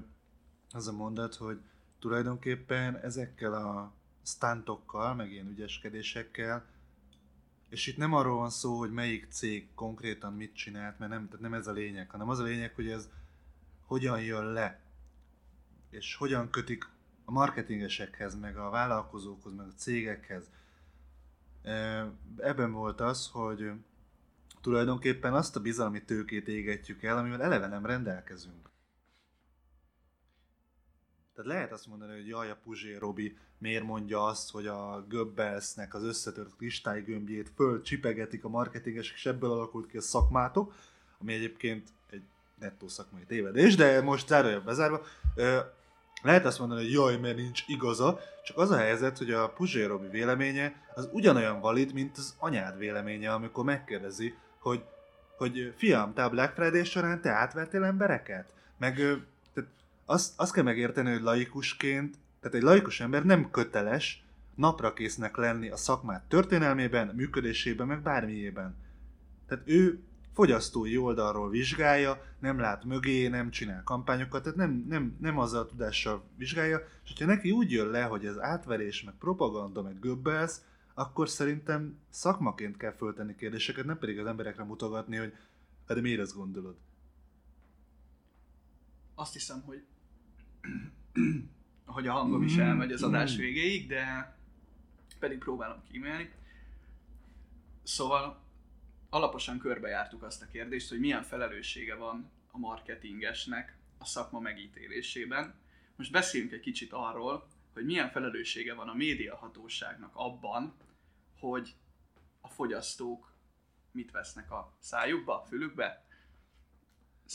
az 0.72 0.88
a 0.88 0.92
mondat, 0.92 1.36
hogy 1.36 1.60
tulajdonképpen 2.00 2.98
ezekkel 2.98 3.54
a 3.54 3.92
stuntokkal, 4.24 5.16
meg 5.16 5.32
ilyen 5.32 5.50
ügyeskedésekkel 5.50 6.66
és 7.72 7.88
itt 7.88 7.98
nem 7.98 8.14
arról 8.14 8.38
van 8.38 8.50
szó, 8.50 8.78
hogy 8.78 8.92
melyik 8.92 9.28
cég 9.30 9.74
konkrétan 9.76 10.34
mit 10.34 10.56
csinált, 10.56 11.00
mert 11.00 11.12
nem, 11.12 11.26
tehát 11.26 11.42
nem 11.42 11.54
ez 11.54 11.68
a 11.68 11.72
lényeg, 11.72 12.10
hanem 12.10 12.30
az 12.30 12.40
a 12.40 12.44
lényeg, 12.44 12.74
hogy 12.76 12.90
ez 12.90 13.10
hogyan 13.86 14.22
jön 14.22 14.46
le, 14.46 14.80
és 15.90 16.16
hogyan 16.16 16.50
kötik 16.50 16.90
a 17.26 17.32
marketingesekhez, 17.32 18.36
meg 18.36 18.58
a 18.58 18.70
vállalkozókhoz, 18.70 19.54
meg 19.54 19.68
a 19.68 19.74
cégekhez. 19.76 20.50
Ebben 22.38 22.72
volt 22.72 23.02
az, 23.02 23.28
hogy 23.28 23.72
tulajdonképpen 24.62 25.34
azt 25.34 25.56
a 25.56 25.62
bizalmi 25.62 26.04
tőkét 26.04 26.48
égetjük 26.48 27.04
el, 27.04 27.18
amivel 27.18 27.44
eleve 27.44 27.68
nem 27.68 27.86
rendelkezünk. 27.86 28.70
Tehát 31.42 31.58
lehet 31.58 31.72
azt 31.72 31.88
mondani, 31.88 32.12
hogy 32.14 32.28
jaj, 32.28 32.50
a 32.50 32.58
Puzsé 32.64 32.96
Robi 32.96 33.38
miért 33.58 33.84
mondja 33.84 34.24
azt, 34.24 34.52
hogy 34.52 34.68
a 34.68 35.06
Goebbelsnek 35.10 35.94
az 35.94 36.04
összetört 36.04 36.56
kristálygömbjét 36.58 37.52
fölcsipegetik 37.56 38.44
a 38.44 38.50
marketingesek, 38.50 39.16
és 39.16 39.26
ebből 39.26 39.52
alakult 39.52 39.88
ki 39.88 39.98
a 39.98 40.02
szakmátok, 40.02 40.74
ami 41.22 41.34
egyébként 41.34 41.90
egy 42.10 42.22
nettó 42.60 42.88
szakmai 42.88 43.24
tévedés, 43.28 43.76
de 43.76 44.02
most 44.02 44.28
zárója 44.28 44.62
bezárva. 44.62 45.02
Lehet 46.22 46.46
azt 46.46 46.60
mondani, 46.60 46.82
hogy 46.82 46.92
jaj, 46.92 47.18
mert 47.18 47.36
nincs 47.36 47.64
igaza, 47.68 48.20
csak 48.44 48.58
az 48.58 48.72
a 48.72 48.78
helyzet, 48.78 49.18
hogy 49.18 49.32
a 49.32 49.50
Puzsé 49.50 49.84
Robi 49.84 50.08
véleménye 50.08 50.84
az 50.96 51.10
ugyanolyan 51.12 51.60
valid, 51.60 51.94
mint 51.94 52.18
az 52.18 52.36
anyád 52.38 52.78
véleménye, 52.78 53.34
amikor 53.34 53.64
megkérdezi, 53.64 54.36
hogy, 54.60 54.84
hogy 55.38 55.74
fiam, 55.78 56.14
te 56.14 56.24
a 56.24 56.30
Black 56.30 56.54
Friday 56.54 56.84
során 56.84 57.22
te 57.22 57.30
átvettél 57.30 57.84
embereket? 57.84 58.54
Meg 58.78 59.22
azt, 60.06 60.40
azt 60.40 60.54
kell 60.54 60.64
megérteni, 60.64 61.12
hogy 61.12 61.22
laikusként 61.22 62.18
tehát 62.42 62.58
egy 62.58 62.64
laikus 62.64 63.00
ember 63.00 63.26
nem 63.26 63.52
köteles 63.52 64.26
napra 64.56 64.94
késznek 64.94 65.36
lenni 65.36 65.70
a 65.70 65.76
szakmát 65.76 66.24
történelmében, 66.24 67.08
működésében, 67.08 67.88
meg 67.88 68.02
bármiében. 68.02 68.76
Tehát 69.48 69.64
ő 69.68 70.04
fogyasztói 70.34 70.98
oldalról 70.98 71.50
vizsgálja, 71.50 72.26
nem 72.40 72.60
lát 72.60 72.84
mögé, 72.84 73.28
nem 73.28 73.50
csinál 73.50 73.84
kampányokat, 73.84 74.44
tehát 74.44 74.58
nem, 74.58 74.86
nem, 74.88 75.18
nem 75.20 75.38
azzal 75.38 75.62
a 75.62 75.66
tudással 75.66 76.24
vizsgálja, 76.38 76.78
és 76.78 77.10
hogyha 77.10 77.26
neki 77.26 77.52
úgy 77.52 77.72
jön 77.72 77.90
le, 77.90 78.04
hogy 78.04 78.26
ez 78.26 78.40
átverés, 78.40 79.04
meg 79.04 79.14
propaganda, 79.14 79.82
meg 79.82 80.00
göbbelsz, 80.00 80.62
akkor 80.94 81.30
szerintem 81.30 82.00
szakmaként 82.10 82.78
kell 82.78 82.94
föltenni 82.94 83.36
kérdéseket, 83.36 83.86
nem 83.86 83.98
pedig 83.98 84.20
az 84.20 84.26
emberekre 84.26 84.64
mutogatni, 84.64 85.18
hogy 85.18 85.34
hát 85.88 85.96
de 85.96 86.02
miért 86.02 86.22
ezt 86.22 86.36
gondolod? 86.36 86.76
Azt 89.16 89.34
hiszem, 89.34 89.62
hogy 89.62 89.84
hogy 91.86 92.08
a 92.08 92.12
hangom 92.12 92.44
is 92.44 92.58
elmegy 92.58 92.92
az 92.92 93.04
adás 93.04 93.36
végéig, 93.36 93.88
de 93.88 94.36
pedig 95.20 95.38
próbálom 95.38 95.84
kímélni. 95.92 96.32
Szóval 97.84 98.42
alaposan 99.10 99.58
körbejártuk 99.58 100.24
azt 100.24 100.42
a 100.42 100.48
kérdést, 100.48 100.90
hogy 100.90 101.00
milyen 101.00 101.24
felelőssége 101.24 101.96
van 101.96 102.32
a 102.52 102.58
marketingesnek 102.58 103.78
a 103.98 104.06
szakma 104.06 104.40
megítélésében. 104.40 105.54
Most 105.96 106.12
beszéljünk 106.12 106.52
egy 106.52 106.60
kicsit 106.60 106.92
arról, 106.94 107.48
hogy 107.74 107.86
milyen 107.86 108.10
felelőssége 108.10 108.74
van 108.74 108.90
a 108.90 108.94
médiahatóságnak 108.94 110.12
abban, 110.14 110.74
hogy 111.40 111.76
a 112.42 112.48
fogyasztók 112.48 113.32
mit 113.92 114.12
vesznek 114.12 114.52
a 114.52 114.76
szájukba, 114.80 115.42
a 115.42 115.46
fülükbe. 115.46 116.06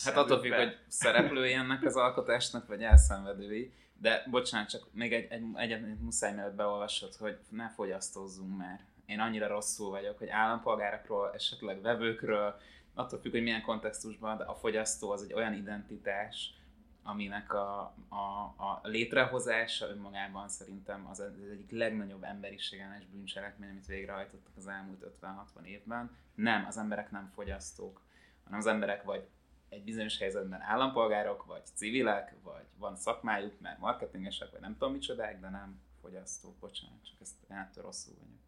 Hát 0.04 0.16
attól 0.16 0.40
függ, 0.40 0.52
hogy 0.52 0.78
szereplői 0.88 1.52
ennek 1.52 1.85
az 1.85 1.96
alkotásnak, 1.96 2.66
vagy 2.66 2.82
elszenvedői. 2.82 3.72
De 3.98 4.26
bocsánat, 4.30 4.68
csak 4.68 4.87
még 4.92 5.12
egy, 5.12 5.26
egy, 5.30 5.42
egy, 5.54 5.70
egy 5.72 5.98
muszáj 6.00 6.35
mellett 6.35 6.54
beolvasod, 6.54 7.14
hogy 7.14 7.38
ne 7.48 7.68
fogyasztózzunk 7.68 8.56
már. 8.56 8.85
Én 9.06 9.20
annyira 9.20 9.46
rosszul 9.46 9.90
vagyok, 9.90 10.18
hogy 10.18 10.28
állampolgárokról, 10.28 11.32
esetleg 11.35 11.80
vevőkről, 11.80 12.61
attól 12.94 13.20
függ, 13.20 13.30
hogy 13.30 13.42
milyen 13.42 13.62
kontextusban, 13.62 14.37
de 14.37 14.44
a 14.44 14.54
fogyasztó 14.54 15.11
az 15.11 15.22
egy 15.22 15.32
olyan 15.32 15.54
identitás, 15.54 16.54
aminek 17.02 17.52
a, 17.52 17.80
a, 18.09 18.54
a 18.56 18.80
létrehozása 18.82 19.88
önmagában 19.88 20.48
szerintem 20.48 21.06
az, 21.11 21.20
az 21.20 21.50
egyik 21.50 21.70
legnagyobb 21.70 22.22
emberiségellenes 22.22 23.06
bűncselekmény, 23.06 23.70
amit 23.70 23.87
végrehajtottak 23.87 24.52
az 24.56 24.66
elmúlt 24.66 25.06
50-60 25.22 25.64
évben. 25.64 26.16
Nem, 26.35 26.64
az 26.68 26.78
emberek 26.78 27.11
nem 27.11 27.30
fogyasztók, 27.35 28.00
hanem 28.44 28.59
az 28.59 28.66
emberek 28.66 29.02
vagy 29.02 29.28
egy 29.68 29.85
bizonyos 29.85 30.18
helyzetben 30.18 30.61
állampolgárok, 30.61 31.44
vagy 31.44 31.62
civilek, 31.74 32.35
vagy 32.42 32.64
van 32.79 32.96
szakmájuk, 32.96 33.61
mert 33.61 33.79
marketingesek, 33.79 34.50
vagy 34.50 34.61
nem 34.61 34.72
tudom 34.72 34.92
micsodák, 34.92 35.40
de 35.40 35.48
nem 35.48 35.81
fogyasztók, 36.00 36.57
bocsánat, 36.57 37.05
csak 37.05 37.20
ezt 37.20 37.35
ettől 37.48 37.85
rosszul 37.85 38.14
vagyok. 38.14 38.40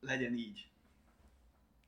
Legyen 0.00 0.36
így. 0.36 0.68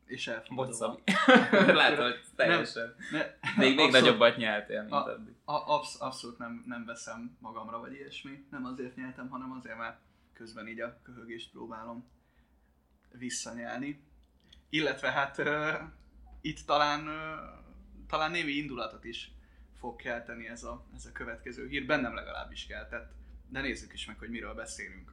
És 0.07 0.27
elfogadom. 0.27 0.99
Látod, 1.81 2.11
hogy 2.11 2.21
teljesen. 2.37 2.95
Nem, 3.11 3.21
ne, 3.21 3.65
még, 3.65 3.77
még 3.77 3.91
nagyobbat 3.91 4.37
nyeltél, 4.37 4.81
mint 4.81 4.93
a, 4.93 5.05
addig. 5.05 5.35
A, 5.45 5.53
absz, 5.53 6.01
abszolút 6.01 6.39
nem, 6.39 6.65
nem 6.67 6.85
veszem 6.85 7.37
magamra, 7.41 7.81
vagy 7.81 7.93
ilyesmi. 7.93 8.45
Nem 8.51 8.65
azért 8.65 8.97
nyeltem, 8.97 9.29
hanem 9.29 9.53
azért, 9.53 9.77
mert 9.77 10.01
közben 10.33 10.69
így 10.69 10.81
a 10.81 10.99
köhögést 11.03 11.51
próbálom 11.51 12.09
visszanyelni. 13.11 14.03
Illetve 14.69 15.11
hát 15.11 15.39
uh, 15.39 15.81
itt 16.41 16.61
talán 16.67 17.09
uh, 17.09 17.62
talán 18.13 18.31
némi 18.31 18.53
indulatot 18.53 19.05
is 19.05 19.31
fog 19.79 19.97
kelteni 19.97 20.49
ez 20.49 20.65
a, 20.65 20.85
ez 20.97 21.07
a 21.07 21.13
következő 21.13 21.69
hír, 21.69 21.87
bennem 21.87 22.15
legalábbis 22.15 22.67
keltett, 22.67 23.13
de 23.49 23.61
nézzük 23.61 23.93
is 23.93 24.07
meg, 24.07 24.19
hogy 24.19 24.29
miről 24.29 24.55
beszélünk. 24.55 25.13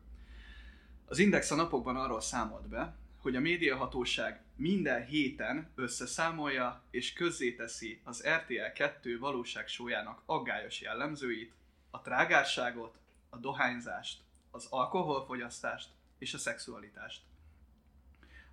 Az 1.06 1.20
Index 1.20 1.52
a 1.52 1.56
napokban 1.56 1.96
arról 1.96 2.22
számolt 2.22 2.68
be, 2.68 2.96
hogy 3.18 3.36
a 3.36 3.40
médiahatóság 3.40 4.44
minden 4.56 5.06
héten 5.06 5.72
összeszámolja 5.76 6.84
és 6.92 7.14
közzéteszi 7.14 8.02
az 8.04 8.28
RTL 8.28 8.72
2 8.76 9.20
valóságsójának 9.20 10.22
aggályos 10.26 10.82
jellemzőit, 10.82 11.54
a 11.90 12.02
trágárságot, 12.02 13.00
a 13.30 13.38
dohányzást, 13.38 14.22
az 14.52 14.68
alkoholfogyasztást 14.70 15.90
és 16.18 16.34
a 16.34 16.38
szexualitást. 16.38 17.22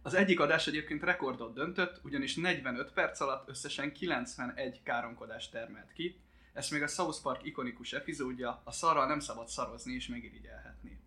Az 0.06 0.14
egyik 0.14 0.40
adás 0.40 0.66
egyébként 0.66 1.02
rekordot 1.02 1.54
döntött, 1.54 2.00
ugyanis 2.04 2.36
45 2.36 2.92
perc 2.92 3.20
alatt 3.20 3.48
összesen 3.48 3.92
91 3.92 4.82
káromkodást 4.82 5.50
termelt 5.50 5.92
ki. 5.92 6.20
Ez 6.52 6.70
még 6.70 6.82
a 6.82 6.86
South 6.86 7.22
Park 7.22 7.44
ikonikus 7.44 7.92
epizódja, 7.92 8.60
a 8.64 8.72
szarral 8.72 9.06
nem 9.06 9.20
szabad 9.20 9.48
szarozni 9.48 9.94
és 9.94 10.06
megirigyelhetni. 10.06 10.98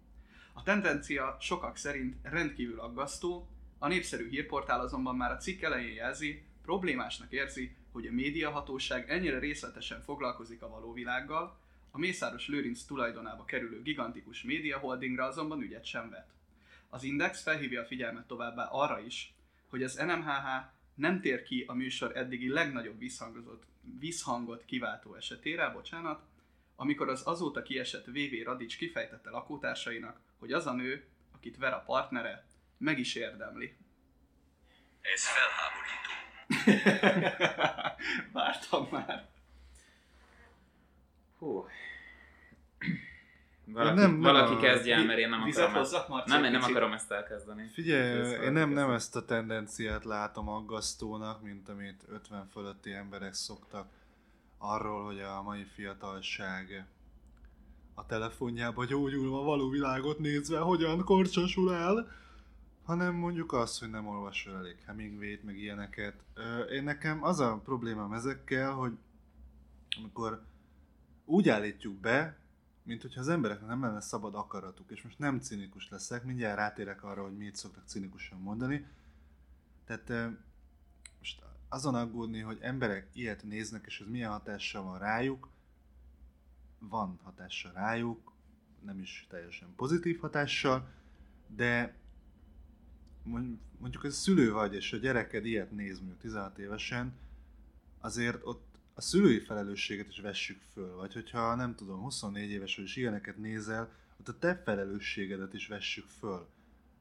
A 0.53 0.63
tendencia 0.63 1.37
sokak 1.39 1.77
szerint 1.77 2.15
rendkívül 2.23 2.79
aggasztó, 2.79 3.47
a 3.77 3.87
népszerű 3.87 4.29
hírportál 4.29 4.79
azonban 4.79 5.15
már 5.15 5.31
a 5.31 5.37
cikk 5.37 5.61
elején 5.61 5.93
jelzi, 5.93 6.43
problémásnak 6.61 7.31
érzi, 7.31 7.75
hogy 7.91 8.07
a 8.07 8.11
médiahatóság 8.11 9.09
ennyire 9.09 9.39
részletesen 9.39 10.01
foglalkozik 10.01 10.61
a 10.61 10.69
való 10.69 10.93
világgal, 10.93 11.59
a 11.91 11.97
Mészáros 11.97 12.47
Lőrinc 12.47 12.83
tulajdonába 12.83 13.45
kerülő 13.45 13.81
gigantikus 13.81 14.43
médiaholdingra 14.43 15.25
azonban 15.25 15.61
ügyet 15.61 15.85
sem 15.85 16.09
vet. 16.09 16.37
Az 16.89 17.03
Index 17.03 17.41
felhívja 17.41 17.81
a 17.81 17.85
figyelmet 17.85 18.27
továbbá 18.27 18.63
arra 18.63 18.99
is, 18.99 19.33
hogy 19.69 19.83
az 19.83 19.95
NMHH 19.95 20.47
nem 20.95 21.21
tér 21.21 21.43
ki 21.43 21.63
a 21.67 21.73
műsor 21.73 22.17
eddigi 22.17 22.49
legnagyobb 22.49 22.99
visszhangot, 22.99 23.65
visszhangot 23.99 24.65
kiváltó 24.65 25.15
esetére, 25.15 25.69
bocsánat, 25.69 26.21
amikor 26.75 27.09
az 27.09 27.21
azóta 27.27 27.61
kiesett 27.61 28.05
VV 28.05 28.43
Radics 28.43 28.77
kifejtette 28.77 29.29
lakótársainak, 29.29 30.19
hogy 30.39 30.51
az 30.51 30.67
a 30.67 30.73
nő, 30.73 31.05
akit 31.31 31.57
ver 31.57 31.73
a 31.73 31.83
partnere, 31.85 32.45
meg 32.77 32.99
is 32.99 33.15
érdemli. 33.15 33.75
Ez 35.01 35.23
felháborító. 35.25 36.09
Vártam 38.39 38.87
már. 38.91 39.29
Hú. 41.37 41.67
Valaki, 43.73 43.99
nem- 43.99 44.21
valaki 44.21 44.53
a- 44.53 44.57
kezdje 44.59 44.95
el, 44.95 45.05
mert 45.05 45.19
én 45.19 45.29
nem 45.29 45.41
akarom 45.41 45.73
hozzak, 45.73 46.07
Marci? 46.07 46.29
Nem, 46.29 46.43
én 46.43 46.51
nem 46.51 46.63
akarom 46.63 46.91
ezt 46.93 47.11
elkezdeni. 47.11 47.69
Figyelj, 47.73 48.43
én 48.43 48.51
nem, 48.51 48.69
nem 48.69 48.89
ezt 48.91 49.15
a 49.15 49.25
tendenciát 49.25 50.05
látom 50.05 50.49
aggasztónak, 50.49 51.41
mint 51.43 51.69
amit 51.69 52.03
50 52.09 52.47
fölötti 52.51 52.91
emberek 52.93 53.33
szoktak 53.33 53.87
arról, 54.57 55.05
hogy 55.05 55.19
a 55.19 55.41
mai 55.41 55.63
fiatalság 55.63 56.85
a 57.93 58.05
telefonjába 58.05 58.85
gyógyulva 58.85 59.43
való 59.43 59.69
világot 59.69 60.19
nézve 60.19 60.59
hogyan 60.59 61.03
korcsosul 61.03 61.73
el, 61.73 62.11
hanem 62.83 63.13
mondjuk 63.15 63.53
azt, 63.53 63.79
hogy 63.79 63.89
nem 63.89 64.07
olvasol 64.07 64.55
elég 64.57 64.75
Hemingway-t, 64.85 65.43
meg 65.43 65.57
ilyeneket. 65.57 66.13
Én 66.71 66.83
nekem 66.83 67.23
az 67.23 67.39
a 67.39 67.61
problémám 67.63 68.13
ezekkel, 68.13 68.71
hogy 68.71 68.91
amikor 70.01 70.41
úgy 71.25 71.49
állítjuk 71.49 71.93
be, 71.95 72.37
mint 72.89 73.01
hogyha 73.01 73.19
az 73.19 73.29
embereknek 73.29 73.69
nem 73.69 73.81
lenne 73.81 74.01
szabad 74.01 74.35
akaratuk, 74.35 74.91
és 74.91 75.01
most 75.01 75.19
nem 75.19 75.39
cinikus 75.39 75.89
leszek, 75.89 76.23
mindjárt 76.23 76.57
rátérek 76.57 77.03
arra, 77.03 77.23
hogy 77.23 77.37
mit 77.37 77.55
szoktak 77.55 77.87
cinikusan 77.87 78.39
mondani. 78.39 78.85
Tehát 79.85 80.33
most 81.19 81.41
azon 81.67 81.95
aggódni, 81.95 82.39
hogy 82.39 82.57
emberek 82.61 83.07
ilyet 83.13 83.43
néznek, 83.43 83.85
és 83.85 83.99
ez 83.99 84.07
milyen 84.07 84.31
hatással 84.31 84.83
van 84.83 84.99
rájuk, 84.99 85.49
van 86.79 87.19
hatással 87.23 87.71
rájuk, 87.71 88.31
nem 88.85 88.99
is 88.99 89.27
teljesen 89.29 89.75
pozitív 89.75 90.19
hatással, 90.19 90.89
de 91.47 91.95
mond- 93.23 93.59
mondjuk 93.77 94.03
ez 94.03 94.15
szülő 94.15 94.51
vagy, 94.51 94.73
és 94.73 94.93
a 94.93 94.97
gyereked 94.97 95.45
ilyet 95.45 95.71
néz 95.71 95.97
mondjuk 95.97 96.19
16 96.19 96.57
évesen, 96.57 97.13
azért 97.99 98.39
ott 98.43 98.68
a 98.99 99.01
szülői 99.01 99.39
felelősséget 99.39 100.07
is 100.07 100.19
vessük 100.19 100.61
föl, 100.73 100.95
vagy 100.95 101.13
hogyha 101.13 101.55
nem 101.55 101.75
tudom, 101.75 101.99
24 101.99 102.49
éves 102.49 102.75
vagy, 102.75 102.85
és 102.85 102.95
ilyeneket 102.95 103.37
nézel, 103.37 103.91
ott 104.19 104.27
a 104.27 104.37
te 104.39 104.61
felelősségedet 104.65 105.53
is 105.53 105.67
vessük 105.67 106.07
föl. 106.07 106.47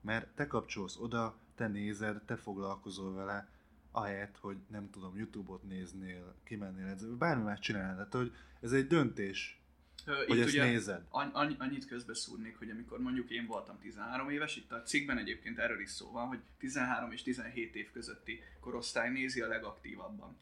Mert 0.01 0.29
te 0.35 0.47
kapcsolsz 0.47 0.97
oda, 0.97 1.39
te 1.55 1.69
nézed, 1.69 2.23
te 2.23 2.37
foglalkozol 2.37 3.15
vele, 3.15 3.49
ahelyett, 3.91 4.37
hogy 4.37 4.57
nem 4.71 4.91
tudom, 4.91 5.17
Youtube-ot 5.17 5.63
néznél, 5.63 6.35
kimennél 6.45 6.87
edzeni, 6.87 7.17
bármi 7.17 7.43
más 7.43 7.59
csinálnál. 7.59 7.95
Tehát, 7.95 8.13
hogy 8.13 8.33
ez 8.61 8.73
egy 8.73 8.87
döntés, 8.87 9.61
Ö, 10.05 10.25
hogy 10.27 10.41
ezt 10.41 10.49
ugye 10.49 10.65
nézed. 10.65 11.05
Anny- 11.09 11.35
annyi- 11.35 11.57
annyit 11.59 11.87
közbeszúrnék, 11.87 12.59
hogy 12.59 12.71
amikor 12.71 12.99
mondjuk 12.99 13.31
én 13.31 13.47
voltam 13.47 13.79
13 13.79 14.31
éves, 14.31 14.57
itt 14.57 14.73
a 14.73 14.83
cikkben 14.83 15.19
egyébként 15.19 15.59
erről 15.59 15.81
is 15.81 15.91
szó 15.91 16.11
van, 16.11 16.27
hogy 16.27 16.41
13 16.59 17.13
és 17.13 17.23
17 17.23 17.75
év 17.75 17.91
közötti 17.93 18.41
korosztály 18.61 19.11
nézi 19.11 19.41
a 19.41 19.49
legaktívabban 19.49 20.37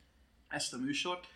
ezt 0.48 0.74
a 0.74 0.78
műsort, 0.78 1.26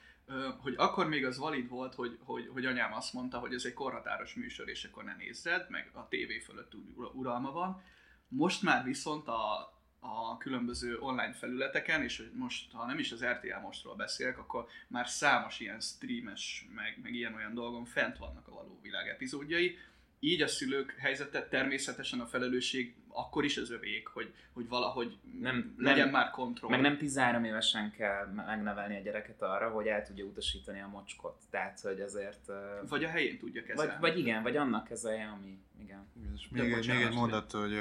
hogy 0.58 0.74
akkor 0.76 1.08
még 1.08 1.24
az 1.24 1.38
valid 1.38 1.68
volt, 1.68 1.94
hogy, 1.94 2.18
hogy, 2.24 2.48
hogy 2.52 2.66
anyám 2.66 2.92
azt 2.92 3.12
mondta, 3.12 3.38
hogy 3.38 3.54
ez 3.54 3.64
egy 3.64 3.72
korhatáros 3.72 4.34
műsor, 4.34 4.68
és 4.68 4.84
akkor 4.84 5.04
ne 5.04 5.16
nézzed, 5.16 5.66
meg 5.70 5.90
a 5.92 6.08
tévé 6.08 6.38
fölött 6.38 6.74
úgy 6.74 6.92
ura- 6.94 7.14
uralma 7.14 7.52
van. 7.52 7.82
Most 8.28 8.62
már 8.62 8.84
viszont 8.84 9.28
a, 9.28 9.72
a 10.00 10.36
különböző 10.38 10.98
online 10.98 11.32
felületeken, 11.32 12.02
és 12.02 12.30
most, 12.34 12.72
ha 12.72 12.86
nem 12.86 12.98
is 12.98 13.12
az 13.12 13.24
RTL 13.24 13.60
mostról 13.62 13.94
beszélek, 13.94 14.38
akkor 14.38 14.66
már 14.88 15.08
számos 15.08 15.60
ilyen 15.60 15.80
streames, 15.80 16.66
meg, 16.74 16.98
meg 17.02 17.14
ilyen-olyan 17.14 17.54
dolgon 17.54 17.84
fent 17.84 18.18
vannak 18.18 18.48
a 18.48 18.52
való 18.52 18.78
világ 18.82 19.08
epizódjai. 19.08 19.78
Így 20.20 20.42
a 20.42 20.46
szülők 20.48 20.94
helyzete 20.98 21.48
természetesen 21.48 22.20
a 22.20 22.26
felelősség 22.26 22.94
akkor 23.08 23.44
is 23.44 23.56
az 23.56 23.70
övék, 23.70 24.06
hogy, 24.06 24.34
hogy 24.52 24.68
valahogy 24.68 25.18
Nem- 25.40 25.74
legyen 25.78 25.98
nem- 26.04 26.10
már 26.10 26.30
kontroll. 26.30 26.70
Meg 26.70 26.80
nem 26.80 26.96
13 26.96 27.44
évesen 27.44 27.90
kell 27.90 28.26
megnevelni 28.26 28.96
a 28.96 29.00
gyereket 29.00 29.42
arra, 29.42 29.70
hogy 29.70 29.86
el 29.86 30.06
tudja 30.06 30.24
utasítani 30.24 30.80
a 30.80 30.88
mocskot. 30.88 31.40
Tehát, 31.50 31.80
hogy 31.80 32.00
ezért... 32.00 32.48
ö, 32.48 32.80
Vagy 32.88 33.04
a 33.04 33.08
helyén 33.08 33.38
tudja 33.38 33.62
kezelni. 33.62 33.90
Vagy, 33.90 34.00
vagy 34.00 34.18
igen, 34.18 34.42
vagy 34.42 34.56
annak 34.56 34.84
kezelje, 34.84 35.26
ami... 35.26 35.58
Igen. 35.82 36.06
És 36.34 36.48
még, 36.48 36.72
egy, 36.72 36.88
még 36.88 37.00
egy 37.02 37.14
mondat, 37.14 37.50
hogy 37.52 37.78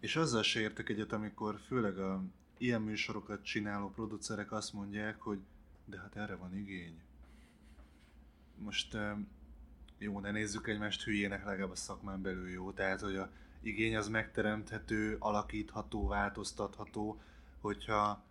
és 0.00 0.16
azzal 0.16 0.42
se 0.42 0.60
értek 0.60 0.88
egyet, 0.88 1.12
amikor 1.12 1.60
főleg 1.66 1.98
a 1.98 2.22
ilyen 2.58 2.82
műsorokat 2.82 3.44
csináló 3.44 3.90
producerek 3.90 4.52
azt 4.52 4.72
mondják, 4.72 5.20
hogy 5.20 5.38
de 5.84 5.98
hát 5.98 6.16
erre 6.16 6.34
van 6.34 6.56
igény. 6.56 7.00
Most 8.58 8.96
jó, 9.98 10.20
ne 10.20 10.30
nézzük 10.30 10.68
egymást 10.68 11.02
hülyének 11.02 11.44
legalább 11.44 11.70
a 11.70 11.76
szakmán 11.76 12.22
belül 12.22 12.48
jó, 12.48 12.72
tehát 12.72 13.00
hogy 13.00 13.16
a 13.16 13.30
igény 13.60 13.96
az 13.96 14.08
megteremthető, 14.08 15.16
alakítható, 15.18 16.06
változtatható, 16.06 17.20
hogyha 17.60 18.22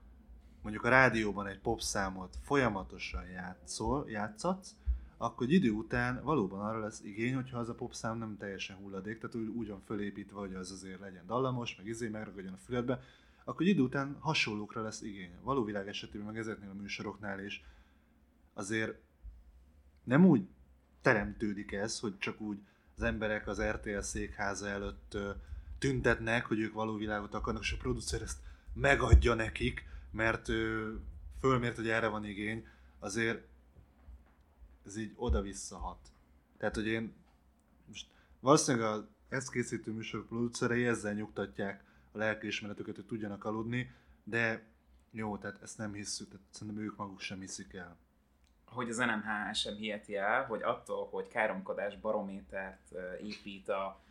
mondjuk 0.61 0.83
a 0.83 0.89
rádióban 0.89 1.47
egy 1.47 1.59
popszámot 1.59 2.37
folyamatosan 2.41 3.27
játszol, 3.27 4.09
játszatsz, 4.09 4.75
akkor 5.17 5.47
egy 5.47 5.53
idő 5.53 5.71
után 5.71 6.23
valóban 6.23 6.59
arra 6.59 6.79
lesz 6.79 7.01
igény, 7.03 7.35
hogyha 7.35 7.59
az 7.59 7.69
a 7.69 7.75
popszám 7.75 8.17
nem 8.17 8.37
teljesen 8.37 8.75
hulladék, 8.75 9.17
tehát 9.17 9.35
úgy, 9.35 9.47
úgy 9.47 9.67
van 9.67 9.81
fölépítve, 9.85 10.39
hogy 10.39 10.53
az 10.53 10.71
azért 10.71 10.99
legyen 10.99 11.25
dallamos, 11.25 11.75
meg 11.75 11.87
izé 11.87 12.07
megragadjon 12.07 12.53
a 12.53 12.57
füledbe, 12.65 13.01
akkor 13.43 13.65
egy 13.65 13.71
idő 13.71 13.81
után 13.81 14.17
hasonlókra 14.19 14.81
lesz 14.81 15.01
igény. 15.01 15.31
Való 15.41 15.63
világ 15.63 15.87
esetében, 15.87 16.27
meg 16.27 16.37
ezeknél 16.37 16.69
a 16.69 16.81
műsoroknál 16.81 17.45
is. 17.45 17.63
Azért 18.53 19.01
nem 20.03 20.25
úgy 20.25 20.47
teremtődik 21.03 21.71
ez, 21.71 21.99
hogy 21.99 22.17
csak 22.17 22.41
úgy 22.41 22.57
az 22.95 23.03
emberek 23.03 23.47
az 23.47 23.61
RTL 23.61 23.99
székháza 23.99 24.67
előtt 24.67 25.17
tüntetnek, 25.77 26.45
hogy 26.45 26.59
ők 26.59 26.73
való 26.73 26.95
világot 26.95 27.33
akarnak, 27.33 27.63
és 27.63 27.71
a 27.71 27.77
producer 27.77 28.21
ezt 28.21 28.37
megadja 28.73 29.33
nekik, 29.33 29.85
mert 30.11 30.47
fölmért, 31.39 31.75
hogy 31.75 31.89
erre 31.89 32.07
van 32.07 32.25
igény, 32.25 32.67
azért 32.99 33.47
ez 34.85 34.97
így 34.97 35.13
oda-vissza 35.15 35.77
hat. 35.77 35.99
Tehát, 36.57 36.75
hogy 36.75 36.87
én 36.87 37.13
most 37.87 38.07
valószínűleg 38.39 38.87
az 38.87 39.03
ezt 39.29 39.51
készítő 39.51 39.91
műsor 39.91 40.25
producerei 40.25 40.85
ezzel 40.85 41.13
nyugtatják 41.13 41.83
a 42.11 42.17
lelkiismeretüket, 42.17 42.95
hogy 42.95 43.05
tudjanak 43.05 43.45
aludni, 43.45 43.91
de 44.23 44.63
jó, 45.11 45.37
tehát 45.37 45.61
ezt 45.61 45.77
nem 45.77 45.93
hiszük, 45.93 46.29
tehát 46.29 46.45
szerintem 46.49 46.83
ők 46.83 46.95
maguk 46.95 47.19
sem 47.19 47.39
hiszik 47.39 47.73
el. 47.73 47.97
Hogy 48.73 48.89
az 48.89 48.97
NMH 48.97 49.53
sem 49.53 49.75
hiheti 49.75 50.15
el, 50.15 50.45
hogy 50.45 50.61
attól, 50.61 51.07
hogy 51.11 51.27
káromkodás 51.27 51.99
barométert 51.99 52.91
épít 53.23 53.69
a, 53.69 54.01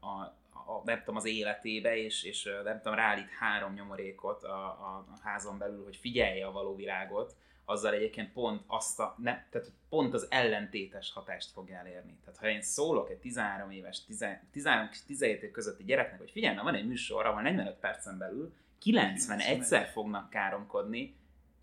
a, 0.00 0.08
a, 0.52 0.82
nem 0.84 0.98
tudom, 0.98 1.16
az 1.16 1.24
életébe, 1.24 1.96
és, 1.96 2.22
és 2.22 2.48
nem 2.64 2.76
tudom, 2.76 2.94
ráállít 2.94 3.30
három 3.38 3.72
nyomorékot 3.72 4.44
a, 4.44 4.64
a, 4.64 5.06
a 5.14 5.18
házon 5.22 5.58
belül, 5.58 5.84
hogy 5.84 5.96
figyelje 5.96 6.46
a 6.46 6.52
való 6.52 6.74
világot, 6.74 7.36
azzal 7.64 7.92
egyébként 7.92 8.32
pont 8.32 8.62
azt 8.66 9.00
a, 9.00 9.14
ne, 9.18 9.44
tehát 9.50 9.72
pont 9.88 10.14
az 10.14 10.26
ellentétes 10.30 11.12
hatást 11.12 11.50
fog 11.50 11.70
elérni. 11.70 12.18
Tehát 12.24 12.38
ha 12.38 12.48
én 12.48 12.62
szólok 12.62 13.10
egy 13.10 13.18
13 13.18 13.70
éves, 13.70 14.04
13 14.50 14.88
és 14.92 15.02
17 15.04 15.42
év 15.42 15.50
közötti 15.50 15.84
gyereknek, 15.84 16.18
hogy 16.18 16.30
figyelj, 16.30 16.54
na 16.54 16.62
van 16.62 16.74
egy 16.74 16.86
műsor, 16.86 17.26
ahol 17.26 17.42
45 17.42 17.74
percen 17.74 18.18
belül 18.18 18.54
91-szer 18.84 19.88
fognak 19.92 20.30
káromkodni, 20.30 21.16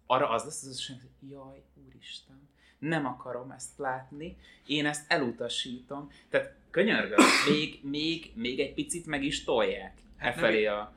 arra 0.05 0.29
az 0.29 0.43
lesz 0.43 0.63
az 0.63 0.85
hogy 0.87 1.29
jaj, 1.29 1.63
úristen, 1.85 2.48
nem 2.79 3.05
akarom 3.05 3.51
ezt 3.51 3.77
látni, 3.77 4.37
én 4.65 4.85
ezt 4.85 5.11
elutasítom. 5.11 6.11
Tehát 6.29 6.53
könyörgöm, 6.69 7.25
még, 7.49 7.79
még, 7.83 8.31
még 8.35 8.59
egy 8.59 8.73
picit 8.73 9.05
meg 9.05 9.23
is 9.23 9.43
tolják 9.43 9.97
e 10.17 10.23
Hát 10.23 10.35
nem 10.35 10.43
felé 10.43 10.65
a, 10.65 10.93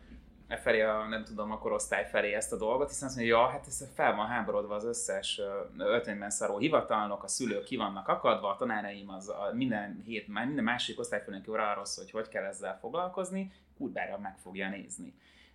e 0.49 0.57
felé 0.57 0.81
a, 0.81 1.09
nem 1.09 1.25
tudom, 1.25 1.51
a 1.51 1.59
korosztály 1.59 2.09
felé 2.09 2.33
ezt 2.33 2.53
a 2.53 2.57
dolgot, 2.57 2.89
hiszen 2.89 3.09
azt 3.09 3.17
mondja, 3.17 3.37
ja, 3.37 3.49
hát 3.49 3.67
ez 3.67 3.89
fel 3.95 4.15
van 4.15 4.27
háborodva 4.27 4.75
az 4.75 4.85
összes 4.85 5.41
öltönyben 5.79 6.31
szaró 6.31 6.59
hivatalnok, 6.59 7.23
a 7.23 7.29
szülők 7.29 7.65
ki 7.65 7.77
vannak 7.77 8.09
akadva, 8.09 8.49
a 8.49 8.57
tanáraim 8.57 9.11
az 9.11 9.29
a 9.29 9.51
minden 9.55 10.03
hét, 10.07 10.29
minden 10.29 10.65
másik 10.65 10.99
osztályfőnök 10.99 11.49
óra 11.49 11.71
arról 11.71 11.85
szól, 11.85 12.05
hogy 12.05 12.13
hogy 12.13 12.29
kell 12.29 12.45
ezzel 12.45 12.79
foglalkozni, 12.79 13.53
kurvára 13.77 14.19
meg 14.19 14.39
fogja 14.39 14.69
nézni. 14.69 15.15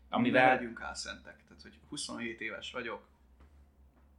Amivel... 0.09 0.41
Amivel 0.41 0.55
legyünk 0.55 0.81
álszentek. 0.81 1.43
Tehát, 1.47 1.61
hogy 1.61 1.79
27 1.89 2.41
éves 2.41 2.71
vagyok, 2.71 3.07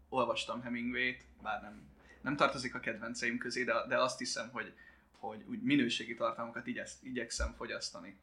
olvastam 0.09 0.63
Hemingway-t, 0.63 1.25
bár 1.43 1.63
nem, 1.63 1.83
nem 2.21 2.37
tartozik 2.37 2.75
a 2.75 2.81
kedvenceim 2.81 3.39
közé, 3.39 3.65
de, 3.65 3.75
de 3.89 3.99
azt 3.99 4.19
hiszem, 4.19 4.49
hogy, 4.53 4.73
hogy 5.19 5.45
úgy 5.49 5.63
minőségi 5.63 6.15
tartalmakat 6.15 6.67
igyesz, 6.67 6.99
igyekszem 7.03 7.55
fogyasztani. 7.57 8.19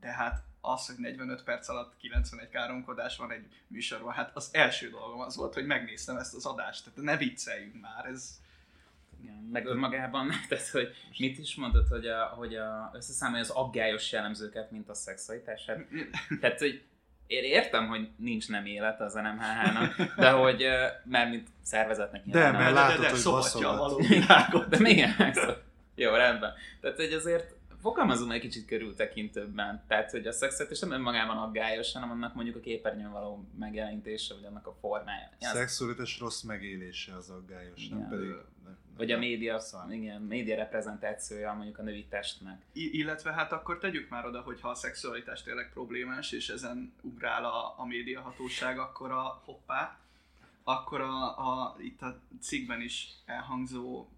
De 0.00 0.08
hát 0.08 0.42
az, 0.60 0.86
hogy 0.86 0.96
45 0.96 1.42
perc 1.42 1.68
alatt 1.68 1.96
91 1.96 2.48
káromkodás 2.48 3.16
van 3.16 3.32
egy 3.32 3.46
műsorban, 3.66 4.12
hát 4.12 4.30
az 4.36 4.48
első 4.52 4.90
dolgom 4.90 5.20
az 5.20 5.36
volt, 5.36 5.54
hogy 5.54 5.66
megnéztem 5.66 6.16
ezt 6.16 6.34
az 6.34 6.46
adást. 6.46 6.84
Tehát 6.84 7.00
ne 7.00 7.16
vicceljünk 7.16 7.80
már, 7.80 8.06
ez... 8.06 8.40
Igen, 9.22 9.34
meg 9.34 9.66
önmagában, 9.66 10.30
tehát 10.48 10.68
hogy 10.68 10.94
mit 11.18 11.38
is 11.38 11.54
mondod, 11.54 11.88
hogy, 11.88 12.06
a, 12.06 12.24
hogy 12.24 12.54
a, 12.54 12.90
összeszámolja 12.94 13.44
az 13.44 13.50
aggályos 13.50 14.12
jellemzőket, 14.12 14.70
mint 14.70 14.88
a 14.88 14.94
szexualitás. 14.94 15.66
Hát, 15.66 15.86
tehát, 16.40 16.58
hogy 16.58 16.82
én 17.30 17.44
értem, 17.44 17.86
hogy 17.86 18.08
nincs 18.16 18.48
nem 18.48 18.66
élet 18.66 19.00
az 19.00 19.14
NMHH-nak, 19.14 20.14
de 20.16 20.30
hogy, 20.30 20.66
mert 21.04 21.30
mint 21.30 21.48
szervezetnek 21.62 22.22
De, 22.24 22.30
nyilván 22.32 22.52
mert 22.52 22.64
nem. 22.64 22.74
látod, 22.74 22.96
de, 22.96 23.02
de, 23.02 23.10
hogy 23.10 23.18
szobatja 23.18 23.70
a 23.70 23.76
való 23.76 23.96
világot. 23.96 24.68
De 24.68 24.78
még. 24.78 25.06
Jó, 25.94 26.14
rendben. 26.14 26.52
Tehát, 26.80 26.96
hogy 26.96 27.12
azért 27.12 27.54
fogalmazunk 27.80 28.32
egy 28.32 28.40
kicsit 28.40 28.66
körültekintőbben. 28.66 29.84
Tehát, 29.88 30.10
hogy 30.10 30.26
a 30.26 30.32
szexualitás 30.32 30.80
nem 30.80 30.90
önmagában 30.90 31.36
aggályos, 31.38 31.92
hanem 31.92 32.10
annak 32.10 32.34
mondjuk 32.34 32.56
a 32.56 32.60
képernyőn 32.60 33.10
való 33.12 33.44
megjelenítése, 33.58 34.34
vagy 34.34 34.44
annak 34.44 34.66
a 34.66 34.76
formája. 34.80 35.30
Ja, 35.40 35.48
Szexualitás 35.48 36.18
rossz 36.18 36.42
megélése 36.42 37.14
az 37.16 37.30
aggályos, 37.30 37.88
nem 37.88 37.98
Igen. 37.98 38.10
pedig... 38.10 38.28
Nem, 38.28 38.38
nem 38.64 38.76
Vagy 38.96 39.10
a 39.10 39.18
média, 39.18 39.60
Szar. 39.60 39.92
igen, 39.92 40.22
média 40.22 40.56
reprezentációja 40.56 41.52
mondjuk 41.52 41.78
a 41.78 41.82
női 41.82 42.06
testnek. 42.06 42.62
I- 42.72 42.98
illetve 42.98 43.32
hát 43.32 43.52
akkor 43.52 43.78
tegyük 43.78 44.08
már 44.08 44.26
oda, 44.26 44.40
hogy 44.40 44.60
ha 44.60 44.68
a 44.68 44.74
szexualitás 44.74 45.42
tényleg 45.42 45.72
problémás, 45.72 46.32
és 46.32 46.48
ezen 46.48 46.92
ugrál 47.02 47.44
a, 47.44 47.74
a 47.78 47.86
médiahatóság, 47.86 48.78
akkor 48.78 49.10
a 49.10 49.42
hoppá, 49.44 49.98
akkor 50.64 51.00
a, 51.00 51.38
a, 51.38 51.76
itt 51.78 52.02
a 52.02 52.20
cikkben 52.40 52.80
is 52.80 53.08
elhangzó 53.26 54.08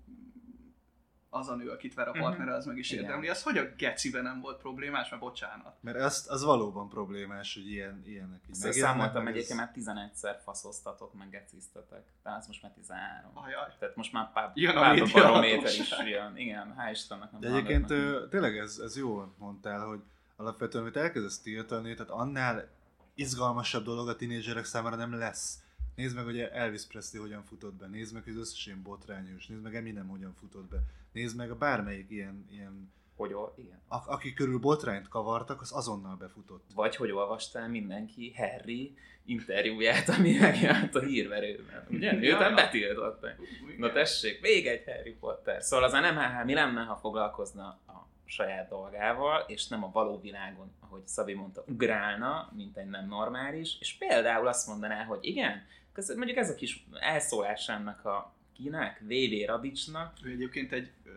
az 1.34 1.48
a 1.48 1.54
nő, 1.54 1.68
akit 1.70 1.94
ver 1.94 2.08
a 2.08 2.12
partnere, 2.12 2.54
az 2.54 2.66
meg 2.66 2.78
is 2.78 2.90
érdemli. 2.90 3.28
Az 3.28 3.42
hogy 3.42 3.56
a 3.58 3.62
geciben 3.76 4.22
nem 4.22 4.40
volt 4.40 4.60
problémás, 4.60 5.10
mert 5.10 5.22
bocsánat. 5.22 5.76
Mert 5.80 5.98
az, 6.00 6.26
az 6.28 6.44
valóban 6.44 6.88
problémás, 6.88 7.54
hogy 7.54 7.70
ilyen, 7.70 8.02
ilyenek 8.06 8.40
így 8.48 8.54
Szóval 8.54 8.68
megjelennek, 8.68 8.98
számoltam 9.00 9.22
meg 9.24 9.36
ez- 9.36 9.38
egyébként 9.50 9.58
már 9.60 9.70
11-szer 9.74 10.36
faszoztatok, 10.44 11.14
meg 11.14 11.30
geciztetek. 11.30 12.04
Tehát 12.22 12.38
ez 12.40 12.46
most 12.46 12.62
már 12.62 12.72
13. 12.72 13.30
Ajaj. 13.34 13.74
Tehát 13.78 13.96
most 13.96 14.12
már 14.12 14.32
pár, 14.32 14.50
Jön 14.54 14.76
a 14.76 14.80
pár 14.80 14.94
média 14.94 15.12
barométer 15.12 15.64
is 15.72 15.90
jön. 16.04 16.36
Igen, 16.36 16.74
hál' 16.78 16.90
Istennek 16.92 17.30
nem 17.30 17.40
De 17.40 17.48
egyébként 17.48 17.90
ö, 17.90 18.28
tényleg 18.30 18.58
ez, 18.58 18.78
ez 18.78 18.96
jól 18.96 19.34
mondtál, 19.38 19.86
hogy 19.86 20.00
alapvetően, 20.36 20.84
amit 20.84 20.96
elkezdesz 20.96 21.40
tiltani, 21.40 21.94
tehát 21.94 22.10
annál 22.12 22.68
izgalmasabb 23.14 23.84
dolog 23.84 24.08
a 24.08 24.16
tinédzserek 24.16 24.64
számára 24.64 24.96
nem 24.96 25.18
lesz. 25.18 25.58
Nézd 25.94 26.16
meg, 26.16 26.24
hogy 26.24 26.38
Elvis 26.40 26.86
Presley 26.86 27.22
hogyan 27.22 27.42
futott 27.42 27.74
be, 27.74 27.86
nézd 27.86 28.14
meg, 28.14 28.22
hogy 28.22 28.32
az 28.32 28.38
összes 28.38 28.66
ilyen 28.66 28.82
botrányos, 28.82 29.46
nézd 29.46 29.62
meg 29.62 29.76
Eminem 29.76 30.08
hogyan 30.08 30.34
futott 30.40 30.68
be, 30.68 30.76
nézd 31.12 31.36
meg 31.36 31.50
a 31.50 31.56
bármelyik 31.56 32.10
ilyen, 32.10 32.46
ilyen 32.50 32.92
Hogy, 33.16 33.32
ol- 33.32 33.58
igen. 33.58 33.80
a, 33.88 34.12
aki 34.12 34.32
körül 34.32 34.58
botrányt 34.58 35.08
kavartak, 35.08 35.60
az 35.60 35.72
azonnal 35.72 36.16
befutott. 36.16 36.64
Vagy 36.74 36.96
hogy 36.96 37.10
olvastál 37.10 37.68
mindenki 37.68 38.32
Harry 38.36 38.96
interjúját, 39.24 40.08
ami 40.08 40.38
megjelent 40.38 40.94
a 40.94 41.00
hírverőben. 41.00 41.86
Ugye? 41.90 42.12
Ja. 42.12 42.54
betiltották. 42.54 43.38
Na 43.78 43.92
tessék, 43.92 44.40
még 44.40 44.66
egy 44.66 44.84
Harry 44.84 45.12
Potter. 45.20 45.62
Szóval 45.62 45.84
az 45.84 45.92
NMHH 45.92 46.44
mi 46.44 46.54
lenne, 46.54 46.82
ha 46.82 46.96
foglalkozna 46.96 47.64
a 47.86 48.08
saját 48.24 48.68
dolgával, 48.68 49.44
és 49.46 49.68
nem 49.68 49.84
a 49.84 49.90
való 49.90 50.20
világon, 50.20 50.72
ahogy 50.80 51.08
Szabi 51.08 51.34
mondta, 51.34 51.64
ugrálna, 51.66 52.52
mint 52.56 52.76
egy 52.76 52.86
nem 52.88 53.06
normális, 53.08 53.76
és 53.80 53.96
például 53.98 54.46
azt 54.46 54.66
mondaná, 54.66 55.04
hogy 55.04 55.18
igen, 55.20 55.62
ez, 55.98 56.08
mondjuk 56.08 56.38
ez 56.38 56.50
a 56.50 56.54
kis 56.54 56.86
elszólás 57.00 57.68
ennek 57.68 58.04
a 58.04 58.34
kinek, 58.52 59.00
VV 59.00 59.46
Radicsnak, 59.46 60.16
Ő 60.22 60.30
egyébként 60.30 60.72
egy 60.72 60.90
ö, 61.04 61.10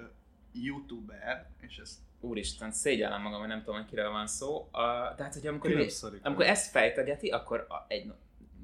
youtuber, 0.52 1.50
és 1.62 1.78
ez 1.78 2.00
úristen, 2.20 2.72
szégyellem 2.72 3.22
magam, 3.22 3.40
hogy 3.40 3.48
nem 3.48 3.60
tudom, 3.60 3.76
hogy 3.76 3.90
kiről 3.90 4.12
van 4.12 4.28
szó. 4.28 4.58
Uh, 4.58 4.72
tehát, 5.16 5.34
hogy 5.34 5.48
amikor, 5.48 5.70
nem 5.70 5.80
ő, 5.80 6.20
amikor 6.22 6.46
ezt 6.46 6.72
fejtegeti, 6.72 7.30
akkor 7.30 7.66
a, 7.70 7.86
egy, 7.88 8.12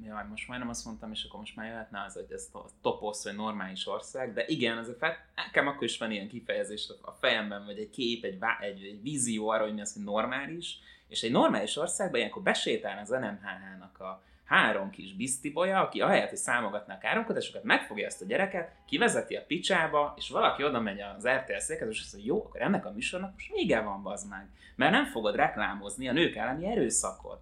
jaj, 0.04 0.24
most 0.28 0.48
majdnem 0.48 0.68
azt 0.68 0.84
mondtam, 0.84 1.12
és 1.12 1.24
akkor 1.24 1.40
most 1.40 1.56
már 1.56 1.66
jöhetne 1.66 2.04
az, 2.06 2.14
hogy 2.14 2.26
ez 2.30 2.48
a 2.52 2.64
toposz, 2.82 3.24
vagy 3.24 3.34
normális 3.34 3.86
ország, 3.86 4.32
de 4.32 4.44
igen, 4.46 4.78
azért 4.78 4.98
fel, 4.98 5.16
nekem 5.34 5.66
akkor 5.66 5.82
is 5.82 5.98
van 5.98 6.10
ilyen 6.10 6.28
kifejezés 6.28 6.88
a 6.88 7.08
a 7.08 7.12
fejemben, 7.20 7.64
vagy 7.64 7.78
egy 7.78 7.90
kép, 7.90 8.24
egy, 8.24 8.38
vá- 8.38 8.62
egy, 8.62 8.84
egy 8.84 9.02
vízió 9.02 9.48
arra, 9.48 9.62
hogy 9.62 9.74
mi 9.74 9.80
az, 9.80 9.92
hogy 9.92 10.04
normális, 10.04 10.78
és 11.08 11.22
egy 11.22 11.30
normális 11.30 11.76
országban 11.76 12.18
ilyenkor 12.18 12.42
besétál 12.42 12.98
az 12.98 13.08
NMHH-nak 13.08 14.00
a 14.00 14.22
három 14.44 14.90
kis 14.90 15.14
biztibolya, 15.14 15.80
aki 15.80 16.00
ahelyett, 16.00 16.28
hogy 16.28 16.38
számogatná 16.38 16.94
a 16.94 16.98
káromkodásokat, 16.98 17.64
megfogja 17.64 18.06
ezt 18.06 18.22
a 18.22 18.24
gyereket, 18.24 18.72
kivezeti 18.86 19.34
a 19.34 19.44
picsába, 19.46 20.14
és 20.16 20.28
valaki 20.28 20.64
oda 20.64 20.80
megy 20.80 21.00
az 21.00 21.28
RTL 21.28 21.58
székhez, 21.58 21.88
és 21.88 22.00
azt 22.00 22.12
mondja, 22.12 22.32
jó, 22.32 22.44
akkor 22.44 22.62
ennek 22.62 22.86
a 22.86 22.92
műsornak 22.92 23.32
most 23.32 23.52
vége 23.52 23.80
van, 23.80 24.02
bazd 24.02 24.28
meg. 24.28 24.48
Mert 24.76 24.92
nem 24.92 25.04
fogod 25.04 25.34
reklámozni 25.34 26.08
a 26.08 26.12
nők 26.12 26.36
elleni 26.36 26.66
erőszakot. 26.66 27.40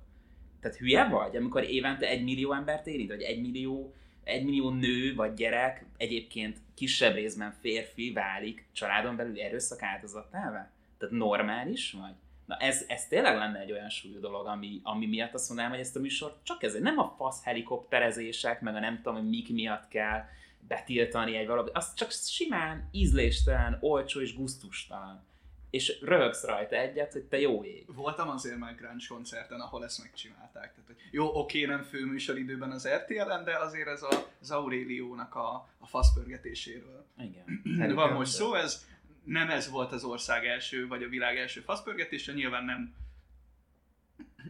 Tehát 0.61 0.77
hülye 0.77 1.05
vagy, 1.05 1.37
amikor 1.37 1.63
évente 1.63 2.07
egy 2.09 2.25
millió 2.25 2.53
embert 2.53 2.87
érint, 2.87 3.09
vagy 3.09 3.23
egy 3.23 3.41
millió, 3.41 3.95
egy 4.25 4.45
millió 4.45 4.71
nő 4.71 5.15
vagy 5.15 5.35
gyerek, 5.35 5.85
egyébként 5.97 6.59
kisebb 6.75 7.15
részben 7.15 7.53
férfi 7.61 8.13
válik 8.13 8.67
családon 8.73 9.17
belül 9.17 9.41
erőszak 9.41 9.83
áldozattává? 9.83 10.71
Tehát 10.99 11.15
normális 11.15 11.93
vagy? 11.93 12.15
Na 12.51 12.57
ez, 12.57 12.85
ez 12.89 13.07
tényleg 13.07 13.37
lenne 13.37 13.59
egy 13.59 13.73
olyan 13.73 13.89
súlyú 13.89 14.21
dolog, 14.21 14.47
ami, 14.47 14.81
ami 14.83 15.07
miatt 15.07 15.35
azt 15.35 15.49
mondanám, 15.49 15.73
hogy 15.73 15.81
ezt 15.81 15.97
a 15.97 16.01
műsort 16.01 16.37
csak 16.43 16.63
ezért 16.63 16.83
nem 16.83 16.99
a 16.99 17.15
fasz 17.17 17.45
helikopterezések, 17.45 18.61
meg 18.61 18.75
a 18.75 18.81
nem 18.81 18.97
tudom, 18.97 19.15
hogy 19.15 19.29
mik 19.29 19.53
miatt 19.53 19.89
kell 19.89 20.25
betiltani 20.69 21.37
egy 21.37 21.47
valami, 21.47 21.71
az 21.73 21.95
csak 21.95 22.11
simán 22.11 22.89
ízléstelen, 22.93 23.79
olcsó 23.81 24.21
és 24.21 24.37
guztustalan. 24.37 25.23
És 25.71 26.01
röhögsz 26.01 26.45
rajta 26.45 26.77
egyet, 26.77 27.13
hogy 27.13 27.23
te 27.25 27.41
jó 27.41 27.65
ég. 27.65 27.95
Voltam 27.95 28.29
azért 28.29 28.59
már 28.59 28.75
grunge 28.75 29.05
koncerten, 29.09 29.61
ahol 29.61 29.85
ezt 29.85 30.03
megcsinálták. 30.03 30.75
Tehát, 30.75 30.87
hogy 30.87 30.97
jó, 31.11 31.39
oké, 31.39 31.65
nem 31.65 31.83
főműsoridőben 31.83 32.71
az 32.71 32.89
RTL-en, 32.89 33.45
de 33.45 33.57
azért 33.59 33.89
ez 33.89 34.03
a, 34.03 34.29
az 34.41 34.51
Auréliónak 34.51 35.35
a, 35.35 35.69
a 35.79 35.87
faszpörgetéséről 35.87 37.07
Igen. 37.19 37.95
van 37.95 38.13
most 38.13 38.33
szó, 38.33 38.55
ez 38.55 38.87
nem 39.25 39.51
ez 39.51 39.71
volt 39.71 39.93
az 39.93 40.05
ország 40.05 40.47
első, 40.47 40.87
vagy 40.87 41.03
a 41.03 41.09
világ 41.09 41.37
első 41.37 41.61
faszpörgetése, 41.61 42.33
nyilván 42.33 42.65
nem 42.65 42.95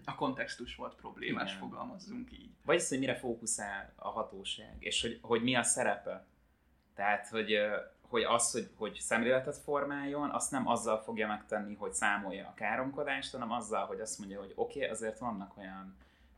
a 0.05 0.15
kontextus 0.15 0.75
volt 0.75 0.95
problémás, 0.95 1.49
Igen. 1.49 1.61
fogalmazzunk 1.61 2.33
így. 2.33 2.51
Vagy 2.65 2.77
az, 2.77 2.89
hogy 2.89 2.99
mire 2.99 3.17
fókuszál 3.17 3.93
a 3.97 4.09
hatóság, 4.09 4.77
és 4.79 5.01
hogy, 5.01 5.19
hogy 5.23 5.43
mi 5.43 5.55
a 5.55 5.63
szerepe. 5.63 6.25
Tehát, 6.95 7.29
hogy, 7.29 7.59
hogy 8.01 8.23
az, 8.23 8.53
hogy, 8.53 8.71
hogy 8.77 8.95
szemléletet 9.01 9.57
formáljon, 9.57 10.31
azt 10.31 10.51
nem 10.51 10.69
azzal 10.69 11.03
fogja 11.03 11.27
megtenni, 11.27 11.75
hogy 11.75 11.93
számolja 11.93 12.47
a 12.47 12.55
káromkodást, 12.55 13.33
hanem 13.33 13.53
azzal, 13.53 13.87
hogy 13.87 14.01
azt 14.01 14.19
mondja, 14.19 14.39
hogy 14.39 14.53
oké, 14.55 14.79
okay, 14.79 14.91
azért 14.91 15.19
vannak 15.19 15.57
olyan 15.57 15.97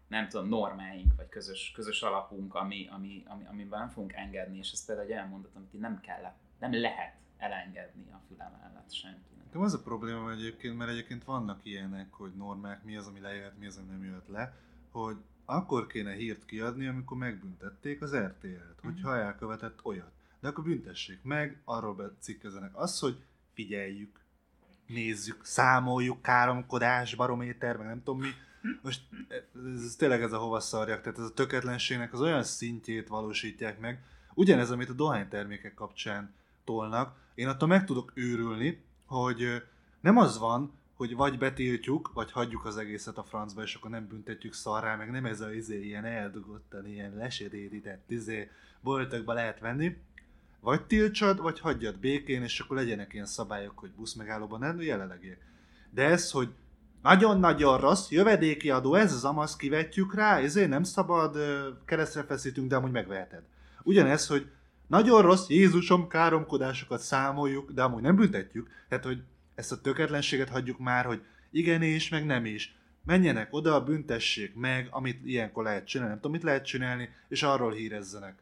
nem 0.09 0.29
tudom, 0.29 0.49
normáink, 0.49 1.13
vagy 1.17 1.29
közös, 1.29 1.73
közös 1.75 2.03
alapunk, 2.03 2.55
ami, 2.55 2.89
ami, 2.93 3.25
ami, 3.27 3.45
amiben 3.47 3.79
nem 3.79 3.89
fogunk 3.89 4.13
engedni, 4.13 4.59
és 4.59 4.73
ez 4.73 4.85
például 4.85 5.07
egy 5.07 5.13
olyan 5.13 5.29
mondat, 5.29 5.55
amit 5.55 5.81
nem 5.81 6.01
kell, 6.01 6.33
nem 6.59 6.81
lehet 6.81 7.22
elengedni 7.43 8.11
a 8.13 8.21
fülem 8.29 8.53
mellett 8.61 8.93
senkinek. 8.93 9.47
De 9.53 9.59
az 9.59 9.75
a 9.75 9.83
probléma 9.83 10.31
egyébként, 10.31 10.77
mert 10.77 10.91
egyébként 10.91 11.25
vannak 11.25 11.61
ilyenek, 11.63 12.13
hogy 12.13 12.33
normák, 12.37 12.85
mi 12.85 12.97
az, 12.97 13.07
ami 13.07 13.21
lejöhet, 13.21 13.59
mi 13.59 13.67
az, 13.67 13.77
ami 13.77 13.87
nem 13.91 14.05
jöhet 14.05 14.29
le, 14.29 14.57
hogy 14.91 15.17
akkor 15.45 15.87
kéne 15.87 16.13
hírt 16.13 16.45
kiadni, 16.45 16.87
amikor 16.87 17.17
megbüntették 17.17 18.03
az 18.03 18.17
RTL-t, 18.17 18.81
hogyha 18.83 19.17
elkövetett 19.17 19.85
olyat. 19.85 20.13
De 20.41 20.49
akkor 20.49 20.65
büntessék 20.65 21.23
meg, 21.23 21.61
arról 21.65 21.95
becikkezenek. 21.95 22.77
Az, 22.77 22.99
hogy 22.99 23.23
figyeljük, 23.53 24.21
nézzük, 24.87 25.45
számoljuk, 25.45 26.23
káromkodás, 26.23 27.15
barométer, 27.15 27.77
meg 27.77 27.87
nem 27.87 28.03
tudom 28.03 28.21
mi. 28.21 28.29
Most 28.83 29.03
ez, 29.75 29.95
tényleg 29.97 30.23
ez 30.23 30.33
a 30.33 30.39
hova 30.39 30.61
szarjak, 30.61 31.01
tehát 31.01 31.19
ez 31.19 31.25
a 31.25 31.33
töketlenségnek 31.33 32.13
az 32.13 32.21
olyan 32.21 32.43
szintjét 32.43 33.09
valósítják 33.09 33.81
meg. 33.81 34.05
Ugyanez, 34.35 34.71
amit 34.71 34.89
a 34.89 34.93
dohánytermékek 34.93 35.75
kapcsán 35.75 36.35
tolnak. 36.65 37.17
Én 37.35 37.49
attól 37.49 37.69
meg 37.69 37.85
tudok 37.85 38.13
őrülni, 38.15 38.83
hogy 39.07 39.63
nem 40.01 40.17
az 40.17 40.39
van, 40.39 40.73
hogy 40.97 41.15
vagy 41.15 41.39
betiltjuk, 41.39 42.11
vagy 42.15 42.33
hagyjuk 42.33 42.65
az 42.65 42.77
egészet 42.77 43.19
a 43.19 43.23
francba, 43.23 43.63
és 43.63 43.75
akkor 43.75 43.91
nem 43.91 44.07
büntetjük 44.07 44.53
szarrá, 44.53 44.97
meg 44.97 45.11
nem 45.11 45.25
ez 45.25 45.41
a 45.41 45.53
izé, 45.53 45.85
ilyen 45.85 46.05
eldugottan, 46.05 46.87
ilyen 46.87 47.15
lesedérített 47.17 48.11
izé, 48.11 48.51
boltokba 48.81 49.33
lehet 49.33 49.61
venni, 49.61 49.97
vagy 50.61 50.83
tiltsad, 50.83 51.41
vagy 51.41 51.61
hagyjad 51.61 51.99
békén, 51.99 52.43
és 52.43 52.61
akkor 52.61 52.77
legyenek 52.77 53.13
ilyen 53.13 53.27
szabályok, 53.27 53.79
hogy 53.79 53.91
buszmegállóban 53.91 54.59
nem 54.59 54.81
jelenlegiek. 54.81 55.41
De 55.91 56.05
ez, 56.05 56.31
hogy 56.31 56.49
nagyon-nagyon 57.03 57.79
rossz, 57.81 58.11
jövedéki 58.11 58.71
adó, 58.71 58.95
ez 58.95 59.13
az 59.13 59.25
amasz, 59.25 59.57
kivetjük 59.57 60.15
rá, 60.15 60.39
ezért 60.39 60.69
nem 60.69 60.83
szabad, 60.83 61.37
keresztre 61.85 62.23
feszítünk, 62.23 62.69
de 62.69 62.77
amúgy 62.77 62.91
megveheted. 62.91 63.43
Ugyanez, 63.83 64.27
hogy 64.27 64.51
nagyon 64.93 65.23
rossz, 65.23 65.49
Jézusom, 65.49 66.09
káromkodásokat 66.09 67.01
számoljuk, 67.01 67.71
de 67.71 67.83
amúgy 67.83 68.03
nem 68.03 68.17
büntetjük. 68.17 68.71
Tehát, 68.89 69.05
hogy 69.05 69.23
ezt 69.55 69.73
a 69.73 69.81
töketlenséget 69.81 70.49
hagyjuk 70.49 70.79
már, 70.79 71.05
hogy 71.05 71.23
igen 71.51 71.83
és, 71.83 72.09
meg 72.09 72.27
nem 72.27 72.45
is. 72.45 72.77
Menjenek 73.05 73.53
oda, 73.53 73.85
büntessék 73.85 74.55
meg, 74.55 74.89
amit 74.91 75.25
ilyenkor 75.25 75.65
lehet 75.65 75.87
csinálni, 75.87 76.11
nem 76.13 76.21
tudom, 76.21 76.37
mit 76.37 76.47
lehet 76.47 76.65
csinálni, 76.65 77.09
és 77.29 77.43
arról 77.43 77.73
hírezzenek. 77.73 78.35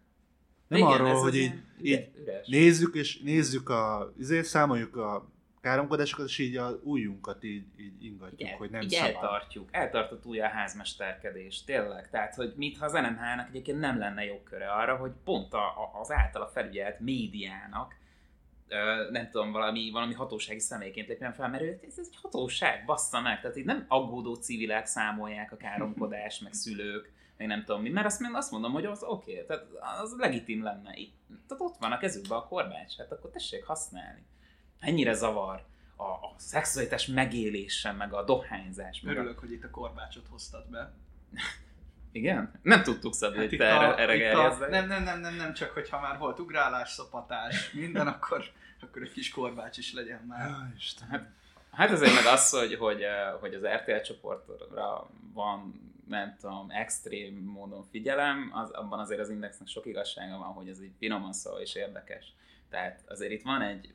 Nem 0.68 0.78
Igen, 0.78 0.90
arról, 0.90 1.14
hogy 1.14 1.36
így, 1.36 1.53
így 1.82 2.09
üres. 2.22 2.46
nézzük, 2.46 2.94
és 2.94 3.18
nézzük 3.18 3.68
a, 3.68 4.12
izé, 4.18 4.42
számoljuk 4.42 4.96
a 4.96 5.30
káromkodásokat, 5.61 6.26
és 6.26 6.38
így 6.38 6.56
a 6.56 6.80
ujjunkat 6.82 7.44
így, 7.44 7.64
így 7.76 8.04
ingatjuk, 8.04 8.40
Igen, 8.40 8.56
hogy 8.56 8.70
nem 8.70 8.80
így 8.80 8.90
szabad. 8.90 9.14
eltartjuk, 9.14 9.68
eltartott 9.72 10.26
újra 10.26 10.44
a 10.44 10.48
házmesterkedés, 10.48 11.64
tényleg. 11.64 12.11
Tehát, 12.11 12.34
hogy 12.34 12.52
mintha 12.56 12.84
az 12.84 12.92
NMH-nak 12.92 13.48
egyébként 13.48 13.78
nem 13.78 13.98
lenne 13.98 14.24
jogköre 14.24 14.72
arra, 14.72 14.96
hogy 14.96 15.12
pont 15.24 15.52
a, 15.52 15.64
a, 15.64 16.00
az 16.00 16.11
általa 16.11 16.46
felügyelt 16.46 17.00
médiának 17.00 17.98
nem 19.11 19.30
tudom, 19.30 19.52
valami, 19.52 19.90
valami 19.90 20.14
hatósági 20.14 20.58
személyként 20.58 21.08
lépjen 21.08 21.32
fel, 21.32 21.48
mert 21.48 21.62
ez, 21.62 21.98
ez 21.98 22.08
egy 22.11 22.18
hatóság, 22.22 22.84
bassza 22.84 23.20
meg. 23.20 23.40
Tehát 23.40 23.56
itt 23.56 23.64
nem 23.64 23.84
aggódó 23.88 24.34
civilek 24.34 24.86
számolják 24.86 25.52
a 25.52 25.56
káromkodást, 25.56 26.42
meg 26.42 26.52
szülők, 26.52 27.12
meg 27.36 27.46
nem 27.46 27.64
tudom 27.64 27.82
mi, 27.82 27.88
mert 27.88 28.06
azt, 28.06 28.20
mondom- 28.20 28.40
azt 28.40 28.50
mondom, 28.50 28.72
hogy 28.72 28.84
az 28.84 29.02
oké, 29.02 29.32
okay, 29.32 29.44
tehát 29.46 29.64
az 30.02 30.14
legitim 30.18 30.62
lenne. 30.62 30.92
Itt, 30.94 31.14
tehát 31.48 31.62
ott 31.62 31.76
van 31.78 31.92
a 31.92 31.98
kezükben 31.98 32.38
a 32.38 32.46
korbács, 32.46 32.96
hát 32.96 33.12
akkor 33.12 33.30
tessék 33.30 33.64
használni. 33.64 34.24
Ennyire 34.81 35.12
zavar 35.12 35.64
a, 35.97 36.03
a 36.03 36.35
szexualitás 36.37 37.07
megélése, 37.07 37.93
meg 37.93 38.12
a 38.12 38.24
dohányzás. 38.24 39.01
Meg 39.01 39.16
a... 39.16 39.18
Örülök, 39.18 39.39
hogy 39.39 39.53
itt 39.53 39.64
a 39.64 39.70
korbácsot 39.70 40.26
hoztad 40.31 40.70
be. 40.70 40.93
Igen? 42.12 42.53
Nem 42.62 42.83
tudtuk 42.83 43.14
Szabi, 43.14 43.37
Hát 43.39 43.49
hogy 43.49 43.59
te 43.59 43.64
erre, 43.64 43.87
a- 43.89 43.99
erre 43.99 44.39
a- 44.39 44.68
nem, 44.68 44.87
nem, 44.87 45.03
nem, 45.03 45.20
nem, 45.20 45.35
nem, 45.35 45.55
csak 45.55 45.70
hogyha 45.70 46.01
már 46.01 46.18
volt 46.18 46.39
ugrálás, 46.39 46.91
szapatás, 46.91 47.72
minden, 47.72 48.07
akkor, 48.14 48.45
akkor 48.81 49.03
egy 49.03 49.12
kis 49.12 49.31
korbács 49.31 49.78
is 49.78 49.93
legyen 49.93 50.20
már. 50.28 50.49
Ja, 50.49 50.72
Isten. 50.76 51.09
Hát, 51.09 51.28
hát 51.72 51.91
azért 51.91 52.14
meg 52.14 52.26
az, 52.33 52.51
hogy, 52.51 52.74
hogy, 52.74 53.03
eh, 53.03 53.33
hogy 53.41 53.55
az 53.55 53.62
RTL 53.66 54.01
csoportra 54.05 55.11
van, 55.33 55.89
nem 56.09 56.37
tudom, 56.41 56.70
extrém 56.70 57.35
módon 57.37 57.85
figyelem, 57.91 58.51
az, 58.55 58.70
abban 58.70 58.99
azért 58.99 59.20
az 59.20 59.31
indexnek 59.31 59.68
sok 59.68 59.87
igazsága 59.87 60.39
van, 60.39 60.53
hogy 60.53 60.68
ez 60.68 60.83
így 60.83 60.95
finoman 60.99 61.33
szól 61.33 61.61
és 61.61 61.74
érdekes. 61.74 62.33
Tehát 62.70 63.03
azért 63.09 63.33
itt 63.33 63.43
van 63.43 63.62
egy 63.62 63.93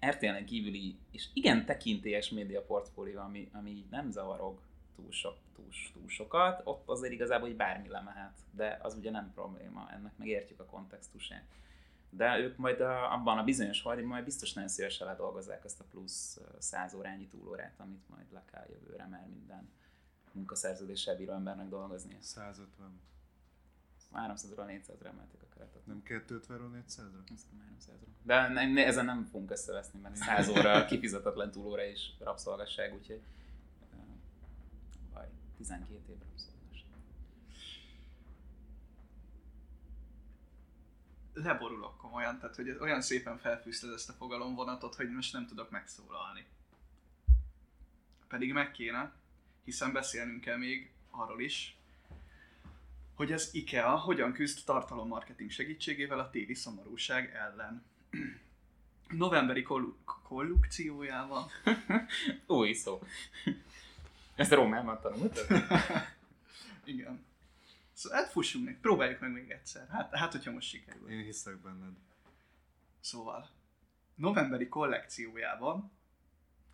RTL-en 0.00 0.46
kívüli 0.46 0.98
és 1.10 1.28
igen 1.32 1.64
tekintélyes 1.64 2.30
média 2.30 2.62
portfólió, 2.62 3.20
ami, 3.20 3.50
ami 3.52 3.70
így 3.70 3.88
nem 3.90 4.10
zavarog 4.10 4.60
túl, 4.96 5.10
sok, 5.10 5.36
túl, 5.54 5.68
túl 5.92 6.08
sokat, 6.08 6.60
ott 6.64 6.88
azért 6.88 7.12
igazából 7.12 7.48
így 7.48 7.56
bármi 7.56 7.88
lemehet, 7.88 8.38
de 8.50 8.78
az 8.82 8.94
ugye 8.94 9.10
nem 9.10 9.32
probléma, 9.34 9.90
ennek 9.92 10.16
meg 10.16 10.28
értjük 10.28 10.60
a 10.60 10.64
kontextusát. 10.64 11.44
De 12.10 12.38
ők 12.38 12.56
majd 12.56 12.80
a, 12.80 13.12
abban 13.12 13.38
a 13.38 13.44
bizonyos 13.44 13.82
hajdi 13.82 14.02
majd 14.02 14.24
biztos 14.24 14.52
nagyon 14.52 14.68
szívesen 14.68 15.06
ledolgozzák 15.06 15.64
azt 15.64 15.80
a 15.80 15.84
plusz 15.90 16.40
100 16.58 16.94
órányi 16.94 17.26
túlórát, 17.26 17.74
amit 17.80 18.08
majd 18.08 18.32
le 18.32 18.44
kell 18.52 18.66
jövőre, 18.68 19.06
mert 19.06 19.28
minden 19.28 19.70
munkaszerződéssel 20.32 21.16
bíró 21.16 21.32
embernek 21.32 21.68
dolgozni. 21.68 22.16
150. 22.20 23.00
300-ról 24.14 24.66
400-ra 24.66 25.06
emelték 25.06 25.42
a 25.42 25.46
keretet. 25.60 25.86
Nem 25.86 26.02
250-ről 26.06 26.82
400-ra? 26.86 27.20
Azt 27.22 27.28
hiszem 27.28 27.76
300-ról. 27.78 28.08
De 28.22 28.48
ne, 28.48 28.72
ne, 28.72 28.86
ezen 28.86 29.04
nem 29.04 29.24
fogunk 29.24 29.50
összeveszni, 29.50 30.00
mert 30.00 30.16
100 30.16 30.48
óra 30.48 30.84
kifizetetlen 30.90 31.50
túlóra 31.50 31.84
és 31.84 32.10
rabszolgasság, 32.18 32.94
úgyhogy 32.94 33.20
baj, 35.12 35.28
12 35.56 36.12
év 36.12 36.18
rabszolgasság. 36.18 36.98
Leborulok 41.32 41.96
komolyan, 41.96 42.38
tehát 42.38 42.56
hogy 42.56 42.76
olyan 42.80 43.00
szépen 43.00 43.38
felfűzted 43.38 43.92
ezt 43.92 44.08
a 44.08 44.12
fogalomvonatot, 44.12 44.94
hogy 44.94 45.10
most 45.10 45.32
nem 45.32 45.46
tudok 45.46 45.70
megszólalni. 45.70 46.46
Pedig 48.28 48.52
meg 48.52 48.70
kéne, 48.70 49.12
hiszen 49.64 49.92
beszélnünk 49.92 50.40
kell 50.40 50.56
még 50.56 50.92
arról 51.10 51.40
is, 51.40 51.79
hogy 53.20 53.32
az 53.32 53.48
IKEA 53.52 53.96
hogyan 53.96 54.32
küzd 54.32 54.64
tartalommarketing 54.64 55.50
segítségével 55.50 56.18
a 56.18 56.30
téli 56.30 56.54
szomorúság 56.54 57.34
ellen. 57.34 57.84
Novemberi 59.08 59.62
kollu- 59.62 59.98
kollukciójával 60.22 61.50
Új 62.46 62.72
szó. 62.72 63.02
Ezt 64.34 64.52
a 64.52 64.54
Rómában 64.54 65.00
tanultad? 65.00 65.46
Igen. 66.84 67.24
Szóval 67.92 68.18
hát 68.18 68.30
fussunk 68.30 68.64
meg, 68.64 68.78
próbáljuk 68.80 69.20
meg 69.20 69.32
még 69.32 69.50
egyszer. 69.50 69.88
Hát, 69.88 70.14
hát 70.14 70.32
hogyha 70.32 70.50
most 70.50 70.68
sikerül. 70.68 71.10
Én 71.10 71.22
hiszek 71.22 71.56
benned. 71.56 71.94
Szóval, 73.00 73.50
novemberi 74.14 74.68
kollekciójában 74.68 75.90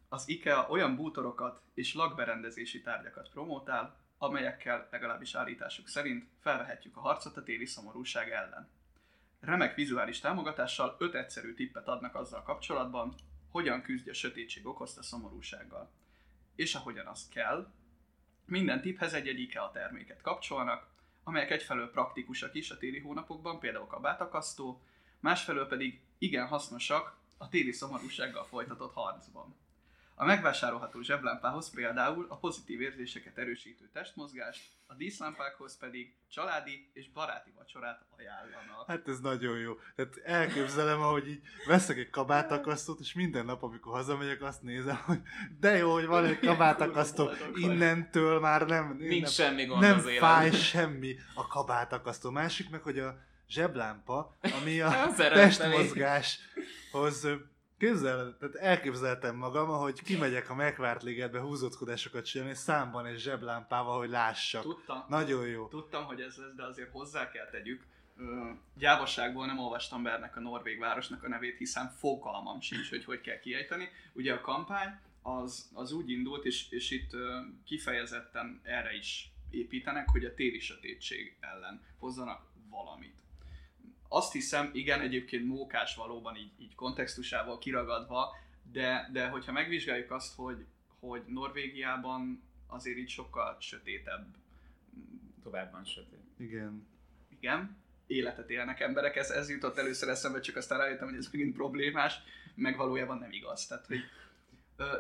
az 0.09 0.29
IKEA 0.29 0.67
olyan 0.69 0.97
bútorokat 0.97 1.61
és 1.75 1.95
lakberendezési 1.95 2.81
tárgyakat 2.81 3.31
promótál, 3.31 4.06
amelyekkel 4.19 4.89
legalábbis 4.91 5.35
állításuk 5.35 5.89
szerint 5.89 6.29
felvehetjük 6.41 6.97
a 6.97 7.01
harcot 7.01 7.37
a 7.37 7.43
téli 7.43 7.67
szomorúság 7.67 8.31
ellen. 8.31 8.69
Remek 9.41 9.75
vizuális 9.75 10.21
támogatással 10.21 10.97
öt 10.99 11.15
egyszerű 11.15 11.55
tippet 11.55 11.89
adnak 11.89 12.15
azzal 12.15 12.43
kapcsolatban, 12.43 13.15
hogyan 13.51 13.83
küzdj 13.83 14.11
a 14.11 14.15
sötétség 14.15 14.67
okozta 14.67 15.03
szomorúsággal. 15.03 15.91
És 16.55 16.75
ahogyan 16.75 17.07
az 17.07 17.29
kell, 17.29 17.73
minden 18.45 18.81
tipphez 18.81 19.13
egy-egy 19.13 19.41
IKEA 19.41 19.71
terméket 19.71 20.21
kapcsolnak, 20.21 20.87
amelyek 21.25 21.51
egyfelől 21.51 21.91
praktikusak 21.91 22.55
is 22.55 22.71
a 22.71 22.77
téli 22.77 22.99
hónapokban, 22.99 23.59
például 23.59 23.87
kabátakasztó, 23.87 24.83
másfelől 25.21 25.67
pedig 25.67 26.01
igen 26.19 26.47
hasznosak 26.47 27.17
a 27.39 27.49
téli 27.49 27.73
szomorúsággal 27.73 28.45
folytatott 28.45 28.95
harcban. 28.95 29.57
A 30.19 30.25
megvásárolható 30.25 31.01
zseblámpához 31.01 31.71
például 31.71 32.27
a 32.29 32.37
pozitív 32.37 32.81
érzéseket 32.81 33.39
erősítő 33.39 33.89
testmozgást, 33.93 34.63
a 34.87 34.95
díszlámpákhoz 34.95 35.79
pedig 35.79 36.15
családi 36.29 36.91
és 36.93 37.13
baráti 37.13 37.53
vacsorát 37.57 38.05
ajánlanak. 38.19 38.87
Hát 38.87 39.09
ez 39.09 39.21
nagyon 39.21 39.59
jó. 39.59 39.73
Tehát 39.97 40.17
elképzelem, 40.25 41.01
ahogy 41.01 41.29
így 41.29 41.41
veszek 41.67 41.97
egy 41.97 42.11
kabátakasztót, 42.11 43.01
és 43.01 43.13
minden 43.13 43.45
nap, 43.45 43.63
amikor 43.63 43.93
hazamegyek, 43.93 44.43
azt 44.43 44.63
nézem, 44.63 45.03
hogy 45.07 45.21
de 45.61 45.77
jó, 45.77 45.93
hogy 45.93 46.07
van 46.07 46.25
egy 46.25 46.39
kabátakasztó, 46.39 47.31
innentől 47.55 48.41
már 48.41 48.67
nem, 48.67 48.97
Nincs 48.99 49.23
nem, 49.23 49.31
semmi 49.31 49.65
gond 49.65 49.81
nem 49.81 49.97
az 49.97 50.11
fáj 50.19 50.51
semmi 50.51 51.17
a 51.35 51.47
kabátakasztó. 51.47 52.31
Másik 52.31 52.71
meg, 52.71 52.83
hogy 52.83 52.99
a 52.99 53.19
zseblámpa, 53.49 54.37
ami 54.61 54.81
a 54.81 55.13
testmozgáshoz 55.17 57.27
Képzel, 57.79 58.37
tehát 58.39 58.55
elképzeltem 58.55 59.37
magam, 59.37 59.69
hogy 59.69 60.03
kimegyek 60.03 60.51
a 60.51 60.55
megvárt 60.55 61.03
ligetbe 61.03 61.41
húzódkodásokat 61.41 62.25
csinálni, 62.25 62.55
számban 62.55 63.07
egy 63.07 63.19
zseblámpával, 63.19 63.99
hogy 63.99 64.09
lássak. 64.09 64.63
Tudtam, 64.63 65.05
Nagyon 65.09 65.47
jó. 65.47 65.69
tudtam, 65.69 66.05
hogy 66.05 66.21
ez 66.21 66.37
lesz, 66.37 66.55
de 66.57 66.65
azért 66.65 66.91
hozzá 66.91 67.31
kell 67.31 67.49
tegyük. 67.51 67.85
Ö, 68.19 68.51
Gyávasságból 68.79 69.47
nem 69.47 69.59
olvastam 69.59 70.03
be 70.03 70.13
ennek 70.13 70.37
a 70.37 70.41
norvég 70.41 70.79
városnak 70.79 71.23
a 71.23 71.29
nevét, 71.29 71.59
hiszen 71.59 71.89
fogalmam 71.99 72.61
sincs, 72.61 72.89
hogy 72.89 73.05
hogy 73.05 73.21
kell 73.21 73.39
kiejteni. 73.39 73.89
Ugye 74.13 74.33
a 74.33 74.41
kampány 74.41 74.99
az, 75.23 75.71
az 75.75 75.93
úgy 75.93 76.11
indult, 76.11 76.45
és, 76.45 76.71
és 76.71 76.91
itt 76.91 77.11
kifejezetten 77.65 78.61
erre 78.63 78.93
is 78.93 79.31
építenek, 79.51 80.09
hogy 80.09 80.25
a 80.25 80.35
téli 80.35 80.59
sötétség 80.59 81.37
ellen 81.41 81.83
hozzanak 81.99 82.47
valamit. 82.71 83.15
Azt 84.09 84.33
hiszem, 84.33 84.71
igen, 84.73 85.01
egyébként 85.01 85.47
mókás 85.47 85.95
valóban 85.95 86.37
így, 86.37 86.51
így 86.59 86.75
kontextusával 86.75 87.59
kiragadva, 87.59 88.37
de, 88.73 89.09
de 89.13 89.29
hogyha 89.29 89.53
megvizsgáljuk 89.53 90.11
azt, 90.11 90.35
hogy, 90.35 90.67
hogy 91.01 91.23
Norvégiában 91.27 92.43
azért 92.67 92.99
így 92.99 93.09
sokkal 93.09 93.57
sötétebb 93.61 94.27
Továbban 95.43 95.85
sötét. 95.85 96.25
Igen. 96.39 96.87
igen, 97.29 97.77
életet 98.07 98.51
élnek 98.51 98.81
emberek, 98.81 99.17
ez, 99.17 99.31
ez 99.31 99.51
jutott 99.51 99.79
először 99.79 100.09
eszembe, 100.09 100.41
csak 100.41 100.57
aztán 100.57 100.79
rájöttem, 100.79 101.09
hogy 101.09 101.17
ez 101.17 101.29
megint 101.33 101.55
problémás, 101.55 102.15
meg 102.55 102.77
valójában 102.77 103.19
nem 103.19 103.33
igaz. 103.33 103.67
Tehát, 103.67 103.87
hogy, 103.87 104.01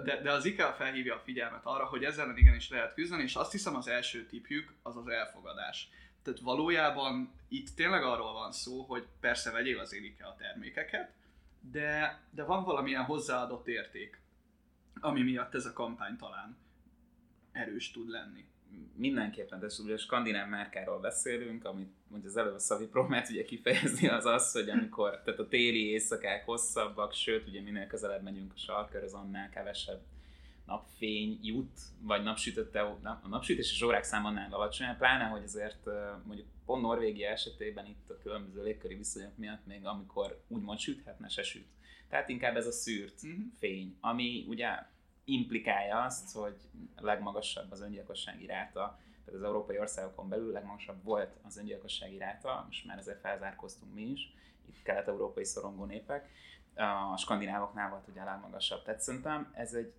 de, 0.04 0.20
de 0.22 0.32
az 0.32 0.44
IKEA 0.44 0.72
felhívja 0.72 1.14
a 1.14 1.22
figyelmet 1.24 1.64
arra, 1.64 1.84
hogy 1.84 2.04
ezzel 2.04 2.36
igenis 2.36 2.70
lehet 2.70 2.94
küzdeni, 2.94 3.22
és 3.22 3.34
azt 3.34 3.52
hiszem 3.52 3.76
az 3.76 3.88
első 3.88 4.26
tipjük 4.26 4.72
az 4.82 4.96
az 4.96 5.08
elfogadás. 5.08 5.88
Tehát 6.26 6.40
valójában 6.40 7.32
itt 7.48 7.68
tényleg 7.68 8.02
arról 8.02 8.32
van 8.32 8.52
szó, 8.52 8.82
hogy 8.82 9.06
persze 9.20 9.50
vegyél 9.50 9.78
az 9.78 9.92
IKEA 9.92 10.34
termékeket, 10.38 11.12
de, 11.70 12.20
de 12.30 12.44
van 12.44 12.64
valamilyen 12.64 13.04
hozzáadott 13.04 13.68
érték, 13.68 14.20
ami 15.00 15.22
miatt 15.22 15.54
ez 15.54 15.66
a 15.66 15.72
kampány 15.72 16.16
talán 16.16 16.56
erős 17.52 17.90
tud 17.90 18.08
lenni. 18.08 18.44
mindenképpen, 18.94 19.60
de 19.60 19.66
ugye 19.82 19.94
a 19.94 19.98
skandináv 19.98 20.48
márkáról 20.48 21.00
beszélünk, 21.00 21.64
amit 21.64 21.92
mondja 22.08 22.28
az 22.28 22.36
előbb 22.36 22.54
a 22.54 22.58
Szavi 22.58 22.86
próbált 22.86 23.28
ugye 23.28 23.44
kifejezni, 23.44 24.08
az 24.08 24.24
az, 24.24 24.52
hogy 24.52 24.68
amikor, 24.68 25.20
tehát 25.24 25.40
a 25.40 25.48
téli 25.48 25.90
éjszakák 25.90 26.44
hosszabbak, 26.44 27.12
sőt, 27.12 27.48
ugye 27.48 27.60
minél 27.60 27.86
közelebb 27.86 28.22
megyünk 28.22 28.52
a 28.52 28.58
sarkörhöz, 28.58 29.12
annál 29.12 29.50
kevesebb 29.50 30.00
napfény 30.66 31.38
jut, 31.42 31.80
vagy 32.00 32.22
napsütötte, 32.22 32.96
nap, 33.02 33.24
a 33.24 33.28
napsütéses 33.28 33.82
órák 33.82 34.02
száma 34.04 34.28
annál 34.28 34.52
alacsonyabb, 34.52 34.96
pláne, 34.96 35.24
hogy 35.24 35.42
azért 35.42 35.88
mondjuk 36.24 36.46
pont 36.64 36.82
Norvégia 36.82 37.30
esetében 37.30 37.86
itt 37.86 38.10
a 38.10 38.18
különböző 38.18 38.62
légköri 38.62 38.94
viszonyok 38.94 39.36
miatt 39.36 39.66
még 39.66 39.86
amikor 39.86 40.42
úgymond 40.48 40.78
süthetne, 40.78 41.28
se 41.28 41.42
süt. 41.42 41.66
Tehát 42.08 42.28
inkább 42.28 42.56
ez 42.56 42.66
a 42.66 42.72
szűrt 42.72 43.22
Mhm. 43.22 43.40
fény, 43.58 43.96
ami 44.00 44.44
ugye 44.48 44.68
implikálja 45.24 46.02
azt, 46.02 46.32
hogy 46.32 46.56
legmagasabb 46.96 47.70
az 47.72 47.80
öngyilkossági 47.80 48.46
ráta, 48.46 48.98
tehát 49.24 49.40
az 49.40 49.46
európai 49.46 49.78
országokon 49.78 50.28
belül 50.28 50.52
legmagasabb 50.52 51.02
volt 51.02 51.36
az 51.42 51.56
öngyilkossági 51.56 52.18
ráta, 52.18 52.64
most 52.66 52.86
már 52.86 52.98
ezzel 52.98 53.18
felzárkoztunk 53.22 53.94
mi 53.94 54.02
is, 54.02 54.34
itt 54.68 54.82
kelet-európai 54.82 55.44
szorongó 55.44 55.84
népek, 55.84 56.30
a 57.12 57.16
skandinávoknál 57.16 57.90
volt 57.90 58.08
ugye 58.08 58.20
a 58.20 58.24
legmagasabb. 58.24 58.82
Tehát 58.84 59.00
szerintem 59.00 59.52
ez 59.54 59.74
egy 59.74 59.92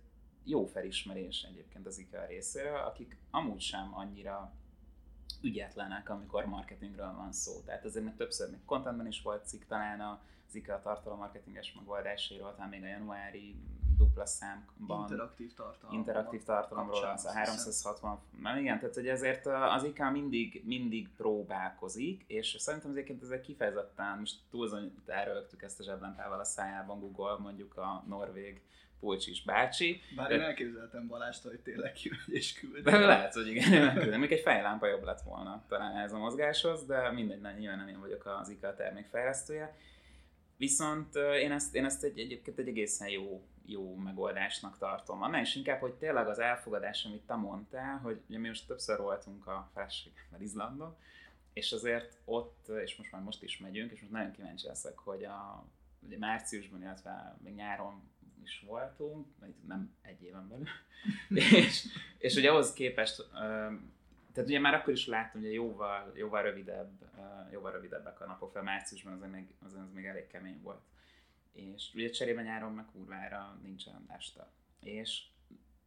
jó 0.48 0.66
felismerés 0.66 1.42
egyébként 1.42 1.86
az 1.86 1.98
IKEA 1.98 2.26
részéről, 2.26 2.76
akik 2.76 3.16
amúgy 3.30 3.60
sem 3.60 3.94
annyira 3.94 4.52
ügyetlenek, 5.42 6.08
amikor 6.10 6.44
marketingről 6.44 7.14
van 7.16 7.32
szó. 7.32 7.60
Tehát 7.60 7.84
ezért 7.84 8.04
még 8.04 8.14
többször 8.14 8.50
még 8.50 8.64
contentben 8.64 9.06
is 9.06 9.22
volt 9.22 9.46
cikk 9.46 9.62
talán 9.68 10.00
az 10.00 10.54
IKEA 10.54 10.80
tartalommarketinges 10.80 11.74
megoldásairól, 11.74 12.54
talán 12.54 12.68
még 12.68 12.82
a 12.82 12.86
januári 12.86 13.56
dupla 13.98 14.26
számban 14.26 15.00
Interaktív 15.00 15.54
tartalom. 15.54 15.96
interaktív 15.96 16.42
tartalomról 16.42 17.04
azt 17.04 17.22
hiszem. 17.22 17.36
360, 17.36 18.18
na 18.40 18.58
igen, 18.58 18.78
tehát 18.78 18.94
hogy 18.94 19.08
ezért 19.08 19.46
az 19.46 19.84
IK 19.84 20.10
mindig, 20.10 20.62
mindig 20.64 21.08
próbálkozik, 21.16 22.24
és 22.26 22.56
szerintem 22.58 22.90
egyébként 22.90 23.22
ezek 23.22 23.40
kifejezetten, 23.40 24.18
most 24.18 24.36
túlzon, 24.50 25.02
elrögtük 25.06 25.62
ezt 25.62 25.80
a 25.80 25.82
zseblámpával 25.82 26.40
a 26.40 26.44
szájában 26.44 27.00
Google, 27.00 27.36
mondjuk 27.38 27.76
a 27.76 28.04
norvég 28.06 28.62
Pulcsis 29.00 29.42
bácsi. 29.42 30.00
Bár 30.16 30.30
én 30.30 30.40
elképzeltem 30.40 31.06
Balást, 31.06 31.42
hogy 31.42 31.60
tényleg 31.60 31.92
kimegy 31.92 32.18
és 32.26 32.52
küld. 32.52 32.84
De 32.84 32.98
lehet, 32.98 33.34
hogy 33.34 33.46
igen, 33.46 34.08
nem 34.08 34.20
Még 34.20 34.32
egy 34.32 34.40
fejlámpa 34.40 34.86
jobb 34.86 35.02
lett 35.02 35.20
volna 35.20 35.64
talán 35.68 35.96
ez 35.96 36.12
a 36.12 36.18
mozgáshoz, 36.18 36.86
de 36.86 37.10
mindegy, 37.10 37.40
nem, 37.40 37.56
nyilván 37.56 37.78
nem 37.78 37.88
én 37.88 38.00
vagyok 38.00 38.26
az 38.40 38.48
IKEA 38.48 38.74
termékfejlesztője. 38.74 39.76
Viszont 40.56 41.14
én 41.14 41.52
ezt, 41.52 41.74
én 41.74 41.84
ezt 41.84 42.04
egy, 42.04 42.18
egyébként 42.18 42.58
egy 42.58 42.68
egészen 42.68 43.08
jó, 43.08 43.42
jó 43.66 43.96
megoldásnak 43.96 44.78
tartom. 44.78 45.22
Annál 45.22 45.42
is 45.42 45.54
inkább, 45.54 45.80
hogy 45.80 45.94
tényleg 45.94 46.28
az 46.28 46.38
elfogadás, 46.38 47.04
amit 47.04 47.26
te 47.26 47.34
mondtál, 47.34 47.98
hogy 47.98 48.20
ugye 48.28 48.38
mi 48.38 48.48
most 48.48 48.66
többször 48.66 48.98
voltunk 48.98 49.46
a 49.46 49.70
feleségemmel 49.74 50.40
Izlandon, 50.40 50.96
és 51.52 51.72
azért 51.72 52.18
ott, 52.24 52.68
és 52.84 52.96
most 52.96 53.12
már 53.12 53.22
most 53.22 53.42
is 53.42 53.58
megyünk, 53.58 53.92
és 53.92 54.00
most 54.00 54.12
nagyon 54.12 54.32
kíváncsi 54.32 54.66
leszek, 54.66 54.98
hogy 54.98 55.24
a 55.24 55.64
ugye 56.00 56.18
márciusban, 56.18 56.82
illetve 56.82 57.36
még 57.42 57.54
nyáron 57.54 58.02
is 58.42 58.64
voltunk, 58.66 59.26
nem 59.66 59.94
egy 60.02 60.22
éven 60.22 60.48
belül, 60.48 60.66
és, 61.66 61.86
és 62.18 62.36
ugye 62.36 62.50
ahhoz 62.50 62.72
képest, 62.72 63.28
tehát 64.32 64.52
ugye 64.52 64.58
már 64.58 64.74
akkor 64.74 64.92
is 64.92 65.06
láttam, 65.06 65.40
hogy 65.40 65.52
jóval, 65.52 66.12
jóval 66.14 66.42
rövidebb, 66.42 66.90
jóval 67.52 67.72
rövidebbek 67.72 68.20
a 68.20 68.26
napok 68.26 68.52
fel, 68.52 68.62
márciusban 68.62 69.12
az 69.12 69.30
még, 69.30 69.46
az, 69.64 69.74
az 69.74 69.92
még 69.94 70.04
elég 70.04 70.26
kemény 70.26 70.60
volt. 70.62 70.80
És 71.52 71.90
ugye 71.94 72.10
cserében 72.10 72.44
nyáron 72.44 72.72
meg 72.72 72.84
kurvára 72.92 73.58
nincsen 73.62 74.06
este. 74.08 74.48
És 74.80 75.22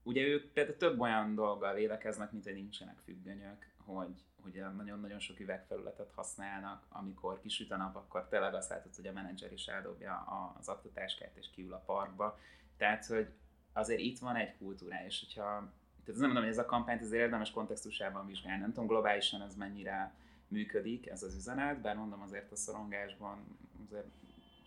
ugye 0.04 0.22
ők 0.22 0.52
például 0.52 0.78
több 0.78 1.00
olyan 1.00 1.36
dolggal 1.36 1.74
védekeznek, 1.74 2.32
mint 2.32 2.44
hogy 2.44 2.54
nincsenek 2.54 2.98
függönyök, 3.04 3.71
hogy, 3.96 4.24
hogy 4.42 4.64
nagyon-nagyon 4.76 5.20
sok 5.20 5.40
üvegfelületet 5.40 6.12
használnak, 6.16 6.86
amikor 6.90 7.40
kisüt 7.40 7.72
a 7.72 7.78
nap, 7.78 7.96
akkor 7.96 8.28
tényleg 8.28 8.54
azt 8.54 8.70
látod, 8.70 8.96
hogy 8.96 9.08
a 9.08 9.12
menedzser 9.12 9.52
is 9.52 9.66
eldobja 9.66 10.18
az 10.60 10.68
aktatáskát 10.68 11.38
és 11.38 11.50
kiül 11.50 11.74
a 11.74 11.84
parkba. 11.86 12.40
Tehát, 12.78 13.06
hogy 13.06 13.28
azért 13.74 14.00
itt 14.00 14.20
van 14.20 14.36
egy 14.36 14.58
kultúra, 14.58 15.06
és 15.06 15.20
hogyha 15.20 15.72
tehát 16.04 16.20
nem 16.20 16.30
mondom, 16.30 16.44
hogy 16.44 16.58
ez 16.58 16.66
a 16.66 16.66
kampányt 16.66 17.02
azért 17.02 17.24
érdemes 17.24 17.52
kontextusában 17.52 18.26
vizsgálni. 18.26 18.62
Nem 18.62 18.74
tudom 18.74 18.88
globálisan 18.88 19.42
ez 19.42 19.56
mennyire 19.56 20.14
működik, 20.48 21.08
ez 21.08 21.24
az 21.24 21.36
üzenet, 21.36 21.82
bár 21.82 21.96
mondom 21.96 22.22
azért 22.22 22.52
a 22.52 22.56
szorongásban 22.56 23.58
azért 23.86 24.08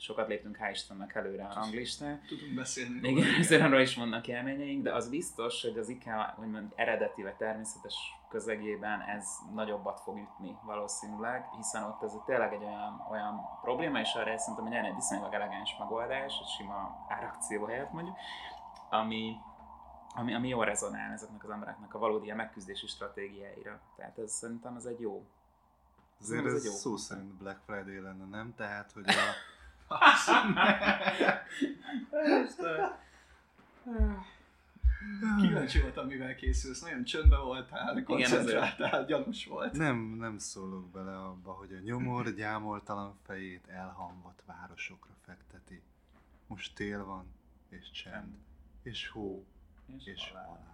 sokat 0.05 0.29
léptünk, 0.29 0.57
hál' 0.61 0.71
Istennek 0.73 1.15
előre 1.15 1.45
a 1.45 1.55
ranglistán. 1.55 2.21
Tudunk 2.29 2.55
beszélni. 2.55 3.09
Igen, 3.09 3.35
ezért 3.39 3.63
arról 3.63 3.81
is 3.81 3.95
vannak 3.95 4.29
élményeink, 4.29 4.83
de 4.83 4.95
az 4.95 5.09
biztos, 5.09 5.63
hogy 5.63 5.79
az 5.79 5.89
IKEA 5.89 6.35
úgymond 6.41 6.73
eredeti 6.75 7.23
vagy 7.23 7.35
természetes 7.35 7.95
közegében 8.29 9.01
ez 9.01 9.27
nagyobbat 9.55 10.01
fog 10.01 10.17
ütni 10.19 10.57
valószínűleg, 10.63 11.45
hiszen 11.57 11.83
ott 11.83 12.03
ez 12.03 12.13
tényleg 12.27 12.53
egy 12.53 12.63
olyan, 12.63 13.07
olyan 13.11 13.41
probléma, 13.63 14.01
és 14.01 14.15
arra 14.15 14.39
szerintem 14.39 14.67
egy 14.67 14.85
egy 14.85 14.95
viszonylag 14.95 15.35
elegáns 15.35 15.77
megoldás, 15.79 16.33
egy 16.41 16.49
sima 16.49 17.07
árakció 17.09 17.65
helyett 17.65 17.93
mondjuk, 17.93 18.17
ami, 18.91 19.37
ami, 20.15 20.35
ami 20.35 20.49
jól 20.49 20.65
rezonál 20.65 21.13
ezeknek 21.13 21.45
az 21.45 21.51
embereknek 21.51 21.95
a 21.95 21.99
valódi 21.99 22.33
megküzdési 22.33 22.87
stratégiáira. 22.87 23.81
Tehát 23.97 24.19
ez 24.19 24.33
szerintem 24.33 24.77
ez 24.77 24.85
egy 24.85 25.01
jó. 25.01 25.27
Azért 26.21 26.45
ez, 26.45 26.53
ez 26.53 26.59
egy 26.59 26.65
jó. 26.65 26.73
szó 26.73 26.97
szerint 26.97 27.35
Black 27.35 27.61
Friday 27.67 28.01
lenne, 28.01 28.25
nem? 28.25 28.55
Tehát, 28.57 28.93
hogy 28.93 29.05
a 29.07 29.53
Kíváncsi 35.41 35.80
voltam, 35.80 36.07
mivel 36.07 36.35
készülsz. 36.35 36.80
Nagyon 36.80 37.05
csöndben 37.05 37.41
voltál, 37.41 38.03
koncentráltál, 38.03 39.05
gyanús 39.05 39.47
volt. 39.47 39.72
Nem, 39.72 39.97
nem 39.97 40.39
szólok 40.39 40.91
bele 40.91 41.16
abba, 41.16 41.53
hogy 41.53 41.72
a 41.72 41.78
nyomor 41.78 42.35
gyámoltalan 42.35 43.18
fejét 43.26 43.66
elhamvat 43.68 44.43
városokra 44.47 45.14
fekteti. 45.26 45.82
Most 46.47 46.74
tél 46.74 47.05
van, 47.05 47.24
és 47.68 47.91
csend, 47.91 48.35
és 48.82 49.09
hó, 49.09 49.45
és, 49.97 50.07
és 50.07 50.30
halál. 50.32 50.72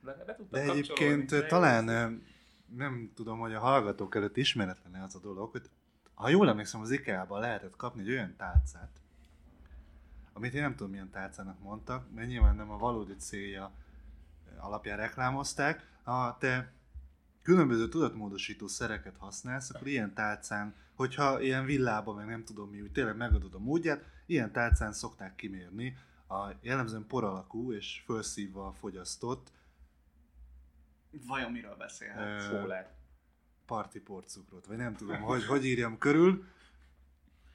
De, 0.00 0.36
de 0.50 0.60
egyébként 0.60 1.46
talán 1.48 1.84
nem 2.76 3.10
tudom, 3.14 3.38
hogy 3.38 3.54
a 3.54 3.60
hallgatók 3.60 4.14
előtt 4.14 4.36
ismeretlen 4.36 5.02
az 5.02 5.14
a 5.14 5.20
dolog, 5.20 5.50
hogy 5.50 5.70
ha 6.16 6.28
jól 6.28 6.48
emlékszem, 6.48 6.80
az 6.80 6.90
IKEA-ban 6.90 7.40
lehetett 7.40 7.76
kapni 7.76 8.02
egy 8.02 8.10
olyan 8.10 8.36
tálcát, 8.36 9.00
amit 10.32 10.54
én 10.54 10.62
nem 10.62 10.74
tudom 10.74 10.90
milyen 10.90 11.10
tálcának 11.10 11.62
mondtak, 11.62 12.14
mert 12.14 12.28
nyilván 12.28 12.56
nem 12.56 12.70
a 12.70 12.78
valódi 12.78 13.16
célja 13.16 13.72
alapján 14.58 14.96
reklámozták. 14.96 15.86
Ha 16.02 16.36
te 16.38 16.72
különböző 17.42 17.88
tudatmódosító 17.88 18.66
szereket 18.66 19.16
használsz, 19.16 19.70
akkor 19.70 19.86
ilyen 19.86 20.14
tálcán, 20.14 20.74
hogyha 20.94 21.40
ilyen 21.40 21.64
villában, 21.64 22.16
meg 22.16 22.26
nem 22.26 22.44
tudom 22.44 22.70
mi, 22.70 22.80
úgy 22.80 22.92
tényleg 22.92 23.16
megadod 23.16 23.54
a 23.54 23.58
módját, 23.58 24.04
ilyen 24.26 24.52
tálcán 24.52 24.92
szokták 24.92 25.34
kimérni 25.34 25.96
a 26.28 26.48
jellemzően 26.60 27.06
por 27.06 27.24
alakú 27.24 27.72
és 27.72 28.02
felszívva 28.06 28.72
fogyasztott 28.72 29.50
Vajon 31.26 31.52
miről 31.52 31.76
beszélhet? 31.76 32.42
Fólát 32.42 32.94
parti 33.66 34.00
porcukrot, 34.00 34.66
vagy 34.66 34.76
nem 34.76 34.96
tudom, 34.96 35.20
hogy, 35.20 35.44
hogy 35.44 35.64
írjam 35.64 35.98
körül, 35.98 36.44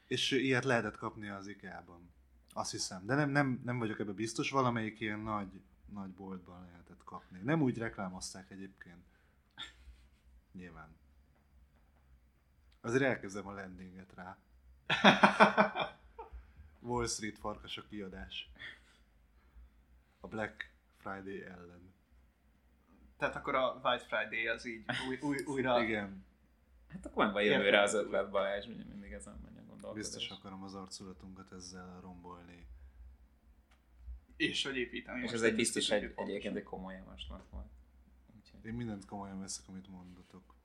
és 0.07 0.31
ilyet 0.31 0.63
lehetett 0.63 0.97
kapni 0.97 1.29
az 1.29 1.47
IKEA-ban. 1.47 2.09
Azt 2.53 2.71
hiszem, 2.71 3.05
de 3.05 3.15
nem, 3.15 3.29
nem, 3.29 3.61
nem 3.63 3.79
vagyok 3.79 3.99
ebben 3.99 4.15
biztos, 4.15 4.49
valamelyik 4.49 4.99
ilyen 4.99 5.19
nagy, 5.19 5.61
nagy 5.93 6.09
boltban 6.09 6.61
lehetett 6.61 7.03
kapni. 7.03 7.39
Nem 7.39 7.61
úgy 7.61 7.77
reklámozták 7.77 8.51
egyébként. 8.51 9.05
Nyilván. 10.51 10.95
Azért 12.81 13.03
elkezdem 13.03 13.47
a 13.47 13.53
landinget 13.53 14.13
rá. 14.15 14.37
Wall 16.79 17.07
Street 17.07 17.37
farkasok 17.37 17.87
kiadás. 17.89 18.49
A 20.19 20.27
Black 20.27 20.71
Friday 20.97 21.43
ellen. 21.43 21.93
Tehát 23.21 23.35
akkor 23.35 23.55
a 23.55 23.79
White 23.83 24.03
Friday 24.03 24.47
az 24.47 24.65
így 24.65 24.85
új, 25.07 25.17
új, 25.21 25.43
újra... 25.45 25.83
Igen. 25.83 26.25
Hát 26.87 27.05
akkor 27.05 27.25
meg 27.25 27.33
van 27.33 27.43
jövőre 27.43 27.81
az 27.81 27.93
ötlet 27.93 28.29
Balázs, 28.29 28.65
mindig 28.65 29.11
ezen 29.11 29.39
megy 29.43 29.57
a 29.57 29.67
gondolkodás. 29.67 29.93
Biztos 29.93 30.29
akarom 30.29 30.63
az 30.63 30.75
arculatunkat 30.75 31.51
ezzel 31.51 31.99
rombolni. 32.01 32.67
És 34.37 34.63
hogy 34.63 34.77
építeni. 34.77 35.23
És 35.23 35.31
ez 35.31 35.41
egy 35.41 35.55
biztos 35.55 35.89
egy, 35.89 36.13
egyébként 36.15 36.55
egy 36.55 36.63
komoly 36.63 36.93
javaslat 36.93 37.47
volt. 37.49 37.71
Úgyhogy... 38.37 38.65
Én 38.65 38.73
mindent 38.73 39.05
komolyan 39.05 39.39
veszek, 39.39 39.67
amit 39.67 39.87
mondatok. 39.87 40.55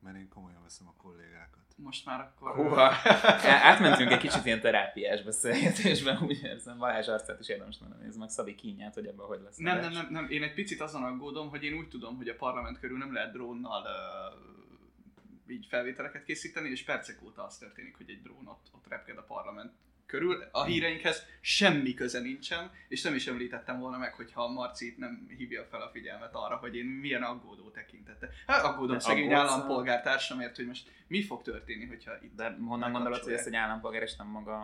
Mert 0.00 0.16
én 0.16 0.28
komolyan 0.28 0.62
veszem 0.62 0.86
a 0.88 1.02
kollégákat. 1.02 1.64
Most 1.76 2.06
már 2.06 2.20
akkor... 2.20 2.54
Húha. 2.54 2.92
Átmentünk 3.70 4.10
egy 4.10 4.18
kicsit 4.18 4.44
ilyen 4.44 4.60
terápiás 4.60 5.22
beszélgetésben, 5.22 6.22
úgy 6.26 6.42
érzem. 6.42 6.78
Balázs 6.78 7.08
arcát 7.08 7.40
is 7.40 7.48
érdemes 7.48 7.78
lenne 7.80 7.96
nézni, 7.96 8.18
meg 8.18 8.28
Szabi 8.28 8.54
kínját, 8.54 8.94
hogy 8.94 9.06
ebben 9.06 9.26
hogy 9.26 9.40
lesz. 9.44 9.56
Nem, 9.56 9.80
nem, 9.80 9.92
nem, 9.92 10.06
nem, 10.10 10.30
én 10.30 10.42
egy 10.42 10.54
picit 10.54 10.80
azon 10.80 11.02
aggódom, 11.02 11.48
hogy 11.48 11.64
én 11.64 11.78
úgy 11.78 11.88
tudom, 11.88 12.16
hogy 12.16 12.28
a 12.28 12.34
parlament 12.34 12.78
körül 12.78 12.98
nem 12.98 13.12
lehet 13.12 13.32
drónnal 13.32 13.82
uh, 13.82 15.52
így 15.52 15.66
felvételeket 15.66 16.24
készíteni, 16.24 16.68
és 16.68 16.84
percek 16.84 17.22
óta 17.22 17.44
az 17.44 17.58
történik, 17.58 17.96
hogy 17.96 18.10
egy 18.10 18.22
drón 18.22 18.46
ott, 18.46 18.66
ott 18.72 18.88
repked 18.88 19.18
a 19.18 19.22
parlament 19.22 19.72
körül. 20.08 20.44
A 20.52 20.64
híreinkhez 20.64 21.22
semmi 21.40 21.94
köze 21.94 22.20
nincsen, 22.20 22.70
és 22.88 23.02
nem 23.02 23.14
is 23.14 23.26
említettem 23.26 23.78
volna 23.78 23.98
meg, 23.98 24.14
hogyha 24.14 24.42
a 24.42 24.52
Marci 24.52 24.94
nem 24.98 25.26
hívja 25.36 25.64
fel 25.64 25.82
a 25.82 25.88
figyelmet 25.88 26.34
arra, 26.34 26.56
hogy 26.56 26.76
én 26.76 26.84
milyen 26.84 27.22
aggódó 27.22 27.70
tekintette. 27.70 28.28
Hát 28.46 28.64
aggódom 28.64 28.96
De 28.96 29.02
szegény 29.02 29.32
állampolgártársamért, 29.32 30.56
hogy 30.56 30.66
most 30.66 30.90
mi 31.06 31.22
fog 31.22 31.42
történni, 31.42 31.86
hogyha 31.86 32.12
itt 32.22 32.34
De 32.34 32.56
honnan 32.66 32.92
gondolod, 32.92 33.22
hogy 33.22 33.32
ezt 33.32 33.46
egy 33.46 33.54
állampolgár 33.54 34.02
és 34.02 34.16
nem 34.16 34.26
maga 34.26 34.56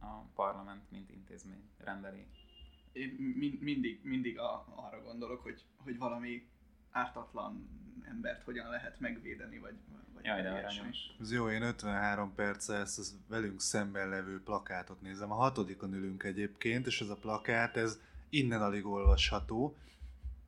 a 0.00 0.24
parlament, 0.34 0.90
mint 0.90 1.10
intézmény 1.10 1.70
rendeli? 1.84 2.26
Én 2.92 3.14
mindig, 3.60 4.00
mindig 4.02 4.38
a, 4.38 4.64
arra 4.74 5.02
gondolok, 5.02 5.42
hogy, 5.42 5.62
hogy 5.76 5.98
valami 5.98 6.48
ártatlan 6.90 7.68
embert 8.10 8.42
hogyan 8.42 8.68
lehet 8.68 9.00
megvédeni, 9.00 9.58
vagy, 9.58 9.74
vagy 10.14 10.24
Jaj, 10.24 10.42
de 10.42 10.48
aranyos. 10.48 10.98
Ez 11.20 11.32
jó, 11.32 11.50
én 11.50 11.62
53 11.62 12.34
perce 12.34 12.74
ezt 12.74 12.98
az 12.98 13.16
velünk 13.28 13.60
szemben 13.60 14.08
levő 14.08 14.42
plakátot 14.42 15.00
nézem. 15.00 15.32
A 15.32 15.34
hatodikon 15.34 15.94
ülünk 15.94 16.22
egyébként, 16.22 16.86
és 16.86 17.00
ez 17.00 17.08
a 17.08 17.16
plakát, 17.16 17.76
ez 17.76 18.00
innen 18.28 18.62
alig 18.62 18.86
olvasható. 18.86 19.76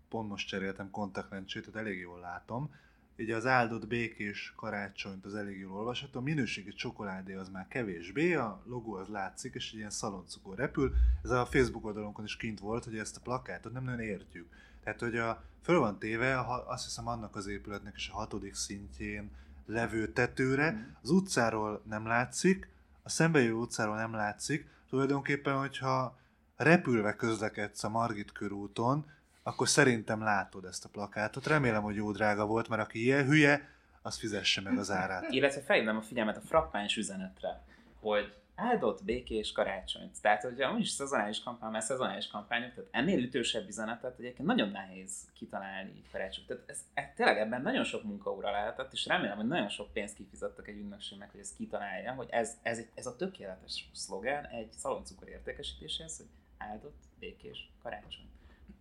Pont 0.08 0.28
most 0.28 0.48
cseréltem 0.48 0.90
kontaktlencsét, 0.90 1.64
tehát 1.64 1.86
elég 1.86 1.98
jól 1.98 2.20
látom. 2.20 2.74
Ugye 3.18 3.36
az 3.36 3.46
áldott 3.46 3.86
békés 3.86 4.52
karácsonyt 4.56 5.24
az 5.24 5.34
elég 5.34 5.58
jól 5.58 5.78
olvasható, 5.78 6.18
a 6.18 6.22
minőségi 6.22 6.70
csokoládé 6.70 7.34
az 7.34 7.48
már 7.48 7.68
kevésbé, 7.68 8.34
a 8.34 8.62
logó 8.66 8.94
az 8.94 9.08
látszik, 9.08 9.54
és 9.54 9.70
egy 9.72 9.78
ilyen 9.78 9.90
szaloncukor 9.90 10.56
repül. 10.56 10.94
Ez 11.22 11.30
a 11.30 11.46
Facebook 11.46 11.84
oldalunkon 11.84 12.24
is 12.24 12.36
kint 12.36 12.58
volt, 12.58 12.84
hogy 12.84 12.98
ezt 12.98 13.16
a 13.16 13.20
plakátot 13.20 13.72
nem 13.72 13.84
nagyon 13.84 14.00
értjük. 14.00 14.48
Tehát, 14.85 15.01
hogy 15.01 15.16
a, 15.16 15.43
föl 15.62 15.78
van 15.78 15.99
téve, 15.99 16.45
azt 16.66 16.85
hiszem 16.85 17.09
annak 17.09 17.37
az 17.37 17.47
épületnek 17.47 17.97
is 17.97 18.09
a 18.09 18.16
hatodik 18.16 18.55
szintjén 18.55 19.31
levő 19.66 20.09
tetőre, 20.09 20.70
mm. 20.70 20.93
az 21.03 21.11
utcáról 21.11 21.83
nem 21.89 22.07
látszik, 22.07 22.68
a 23.03 23.09
szembejövő 23.09 23.55
utcáról 23.55 23.97
nem 23.97 24.14
látszik, 24.14 24.68
tulajdonképpen, 24.89 25.59
hogyha 25.59 26.18
repülve 26.57 27.16
közlekedsz 27.16 27.85
a 27.85 27.89
Margit 27.89 28.33
körúton, 28.33 29.07
akkor 29.43 29.68
szerintem 29.68 30.22
látod 30.22 30.64
ezt 30.64 30.85
a 30.85 30.89
plakátot. 30.89 31.47
Remélem, 31.47 31.83
hogy 31.83 31.95
jó 31.95 32.12
drága 32.12 32.47
volt, 32.47 32.68
mert 32.68 32.83
aki 32.83 33.03
ilyen 33.03 33.26
hülye, 33.26 33.68
az 34.03 34.16
fizesse 34.16 34.61
meg 34.61 34.78
az 34.78 34.91
árát. 34.91 35.31
Illetve 35.31 35.61
felhívnám 35.61 35.97
a 35.97 36.03
figyelmet 36.03 36.37
a 36.37 36.41
frappáns 36.41 36.97
üzenetre, 36.97 37.62
hogy 38.01 38.35
áldott 38.61 39.04
békés 39.04 39.52
karácsonyt. 39.52 40.20
Tehát, 40.22 40.42
hogy 40.42 40.61
amúgy 40.61 40.80
is 40.80 40.88
szezonális 40.88 41.42
kampány, 41.42 41.70
mert 41.70 41.84
szezonális 41.84 42.26
kampányok, 42.26 42.74
tehát 42.74 42.90
ennél 42.92 43.18
ütősebb 43.18 43.68
üzenetet 43.68 44.18
egyébként 44.18 44.48
nagyon 44.48 44.68
nehéz 44.68 45.28
kitalálni 45.34 45.90
így 45.96 46.11
karácsony. 46.11 46.44
Tehát 46.46 46.62
ez, 46.66 46.80
ez, 46.94 47.04
tényleg 47.16 47.38
ebben 47.38 47.62
nagyon 47.62 47.84
sok 47.84 48.02
munkaóra 48.04 48.50
lehetett, 48.50 48.92
és 48.92 49.06
remélem, 49.06 49.36
hogy 49.36 49.46
nagyon 49.46 49.68
sok 49.68 49.92
pénzt 49.92 50.16
kifizettek 50.16 50.68
egy 50.68 50.76
ügynökségnek, 50.76 51.30
hogy 51.30 51.40
ezt 51.40 51.56
kitalálja, 51.56 52.12
hogy 52.12 52.28
ez, 52.30 52.58
ez, 52.62 52.80
ez 52.94 53.06
a 53.06 53.16
tökéletes 53.16 53.90
szlogán 53.92 54.44
egy 54.46 54.72
szaloncukor 54.72 55.28
értékesítéséhez, 55.28 56.16
hogy 56.16 56.28
áldott 56.58 57.02
békés 57.18 57.70
karácsony. 57.82 58.28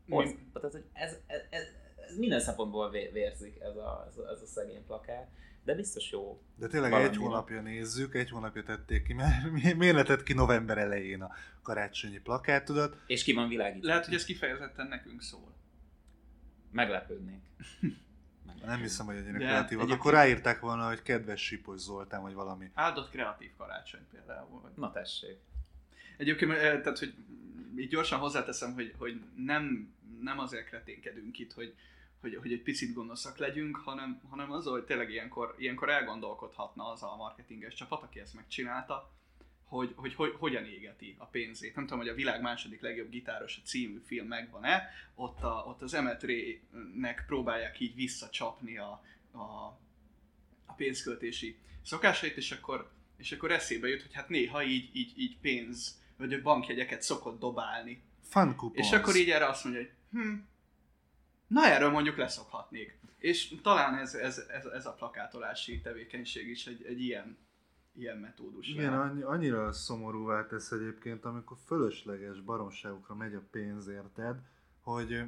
Az, 0.09 0.35
tehát, 0.53 0.71
hogy 0.71 0.85
ez, 0.93 1.17
ez, 1.27 1.41
ez, 1.49 1.63
ez 1.95 2.17
minden 2.17 2.39
szempontból 2.39 2.89
vérzik 2.89 3.59
ez 3.61 3.75
a, 3.75 4.05
ez 4.07 4.17
a, 4.17 4.29
ez 4.29 4.41
a 4.41 4.45
szegény 4.45 4.85
plakát 4.85 5.27
de 5.69 5.75
biztos 5.75 6.11
jó. 6.11 6.41
De 6.55 6.67
tényleg 6.67 6.93
egy 6.93 7.17
hónapja 7.17 7.61
nézzük, 7.61 8.15
egy 8.15 8.29
hónapja 8.29 8.63
tették 8.63 9.03
ki, 9.03 9.13
mert 9.13 9.51
miért 9.77 9.95
letett 9.95 10.23
ki 10.23 10.33
november 10.33 10.77
elején 10.77 11.21
a 11.21 11.31
karácsonyi 11.61 12.19
plakátodat? 12.19 12.97
És 13.07 13.23
ki 13.23 13.33
van 13.33 13.47
világítva. 13.47 13.87
Lehet, 13.87 14.05
hogy 14.05 14.13
ez 14.13 14.25
kifejezetten 14.25 14.87
nekünk 14.87 15.21
szól. 15.21 15.53
Meglepődnék. 16.71 17.41
Nem 18.65 18.79
hiszem, 18.79 19.05
hogy 19.05 19.15
ennyire 19.15 19.37
kreatívak. 19.37 19.71
Egyébként... 19.71 19.99
Akkor 19.99 20.13
ráírták 20.13 20.59
volna, 20.59 20.87
hogy 20.87 21.01
kedves 21.01 21.41
Sipos 21.45 21.79
Zoltán, 21.79 22.21
vagy 22.21 22.33
valami. 22.33 22.71
Áldott 22.73 23.09
kreatív 23.09 23.51
karácsony 23.57 24.07
például. 24.11 24.61
Vagy... 24.61 24.71
Na 24.75 24.91
tessék. 24.91 25.37
Egyébként, 26.17 26.51
eh, 26.51 26.57
tehát, 26.57 26.99
hogy 26.99 27.13
így 27.77 27.89
gyorsan 27.89 28.19
hozzáteszem, 28.19 28.73
hogy, 28.73 28.93
hogy 28.97 29.21
nem, 29.35 29.93
nem 30.21 30.39
azért 30.39 30.67
kreténkedünk 30.67 31.39
itt, 31.39 31.53
hogy, 31.53 31.75
hogy, 32.21 32.35
hogy 32.35 32.51
egy 32.51 32.61
picit 32.61 32.93
gonoszak 32.93 33.37
legyünk, 33.37 33.77
hanem, 33.77 34.21
hanem 34.29 34.51
az, 34.51 34.65
hogy 34.65 34.83
tényleg 34.83 35.09
ilyenkor, 35.09 35.55
ilyenkor 35.57 35.89
elgondolkodhatna 35.89 36.91
az 36.91 37.03
a 37.03 37.15
marketinges 37.15 37.73
csapat, 37.73 38.03
aki 38.03 38.19
ezt 38.19 38.33
megcsinálta, 38.33 39.11
hogy, 39.69 39.93
hogy, 39.95 40.15
hogy 40.15 40.35
hogyan 40.37 40.65
égeti 40.65 41.15
a 41.17 41.25
pénzét. 41.25 41.75
Nem 41.75 41.83
tudom, 41.83 41.99
hogy 41.99 42.07
a 42.07 42.13
világ 42.13 42.41
második 42.41 42.81
legjobb 42.81 43.09
gitáros 43.09 43.57
a 43.57 43.67
című 43.67 44.01
film 44.05 44.27
megvan-e, 44.27 44.89
ott, 45.15 45.41
a, 45.43 45.63
ott 45.67 45.81
az 45.81 45.93
Emetré-nek 45.93 47.23
próbálják 47.27 47.79
így 47.79 47.95
visszacsapni 47.95 48.77
a, 48.77 49.03
a, 49.31 49.39
a 50.65 50.73
pénzköltési 50.75 51.57
szokásait, 51.81 52.37
és 52.37 52.51
akkor, 52.51 52.91
és 53.17 53.31
akkor 53.31 53.51
eszébe 53.51 53.87
jut, 53.87 54.01
hogy 54.01 54.13
hát 54.13 54.29
néha 54.29 54.63
így, 54.63 54.89
így, 54.93 55.13
így 55.15 55.37
pénz, 55.37 56.01
vagy 56.17 56.41
bankjegyeket 56.41 57.01
szokott 57.01 57.39
dobálni. 57.39 58.01
Fun 58.23 58.71
És 58.73 58.91
akkor 58.91 59.15
így 59.15 59.29
erre 59.29 59.47
azt 59.47 59.63
mondja, 59.63 59.81
hogy 59.81 59.91
hm, 60.11 60.33
Na 61.49 61.65
erről 61.65 61.89
mondjuk 61.89 62.17
leszokhatnék. 62.17 62.99
És 63.17 63.55
talán 63.61 63.97
ez, 63.97 64.13
ez, 64.13 64.37
ez, 64.37 64.65
ez 64.65 64.85
a 64.85 64.93
plakátolási 64.93 65.81
tevékenység 65.81 66.47
is 66.47 66.65
egy, 66.65 66.85
egy 66.85 67.01
ilyen, 67.01 67.37
ilyen 67.95 68.17
metódus. 68.17 68.67
Igen, 68.67 68.93
annyi, 68.93 69.21
annyira 69.21 69.71
szomorúvá 69.71 70.45
tesz 70.47 70.71
egyébként, 70.71 71.25
amikor 71.25 71.57
fölösleges 71.65 72.41
baromságokra 72.41 73.15
megy 73.15 73.33
a 73.33 73.43
pénz, 73.51 73.87
érted, 73.87 74.35
hogy 74.81 75.23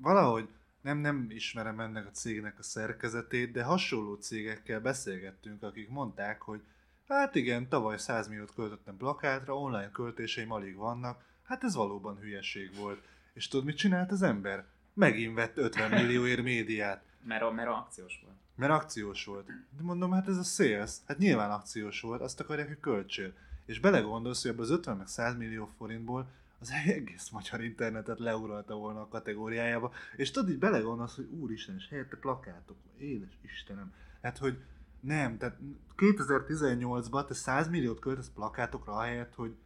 valahogy 0.00 0.48
nem, 0.80 0.98
nem 0.98 1.26
ismerem 1.30 1.80
ennek 1.80 2.06
a 2.06 2.10
cégnek 2.10 2.58
a 2.58 2.62
szerkezetét, 2.62 3.52
de 3.52 3.62
hasonló 3.62 4.14
cégekkel 4.14 4.80
beszélgettünk, 4.80 5.62
akik 5.62 5.88
mondták, 5.88 6.42
hogy 6.42 6.62
hát 7.08 7.34
igen, 7.34 7.68
tavaly 7.68 7.98
100 7.98 8.28
milliót 8.28 8.54
költöttem 8.54 8.96
plakátra, 8.96 9.58
online 9.58 9.90
költéseim 9.90 10.52
alig 10.52 10.76
vannak, 10.76 11.24
hát 11.42 11.64
ez 11.64 11.74
valóban 11.74 12.18
hülyeség 12.18 12.74
volt. 12.74 13.02
És 13.32 13.48
tudod, 13.48 13.66
mit 13.66 13.76
csinált 13.76 14.10
az 14.10 14.22
ember? 14.22 14.66
Megint 14.96 15.34
vett 15.34 15.56
50 15.56 15.90
millióért 15.90 16.42
médiát. 16.42 17.04
Mert, 17.22 17.52
mert 17.52 17.68
akciós 17.68 18.20
volt. 18.24 18.36
Mert 18.54 18.72
akciós 18.72 19.24
volt. 19.24 19.46
De 19.46 19.82
mondom, 19.82 20.12
hát 20.12 20.28
ez 20.28 20.36
a 20.36 20.42
sales. 20.42 20.96
Hát 21.06 21.18
nyilván 21.18 21.50
akciós 21.50 22.00
volt, 22.00 22.20
azt 22.20 22.40
akarják, 22.40 22.66
hogy 22.66 22.80
költsél. 22.80 23.32
És 23.66 23.80
belegondolsz, 23.80 24.42
hogy 24.42 24.50
ebből 24.50 24.64
az 24.64 24.70
50 24.70 24.96
meg 24.96 25.06
100 25.06 25.36
millió 25.36 25.68
forintból 25.76 26.30
az 26.58 26.72
egész 26.86 27.28
magyar 27.28 27.64
internetet 27.64 28.18
leuralta 28.18 28.74
volna 28.74 29.00
a 29.00 29.08
kategóriájába. 29.08 29.92
És 30.16 30.30
tudod, 30.30 30.50
így 30.50 30.58
belegondolsz, 30.58 31.16
hogy 31.16 31.28
úristen, 31.30 31.74
és 31.74 31.88
helyette 31.88 32.16
plakátok. 32.16 32.76
Édes 32.98 33.38
Istenem. 33.42 33.92
Hát, 34.22 34.38
hogy 34.38 34.58
nem, 35.00 35.38
tehát 35.38 35.58
2018-ban 35.96 37.26
te 37.26 37.34
100 37.34 37.68
milliót 37.68 37.98
költesz 37.98 38.30
plakátokra 38.34 38.92
ahelyett, 38.92 39.34
hogy 39.34 39.56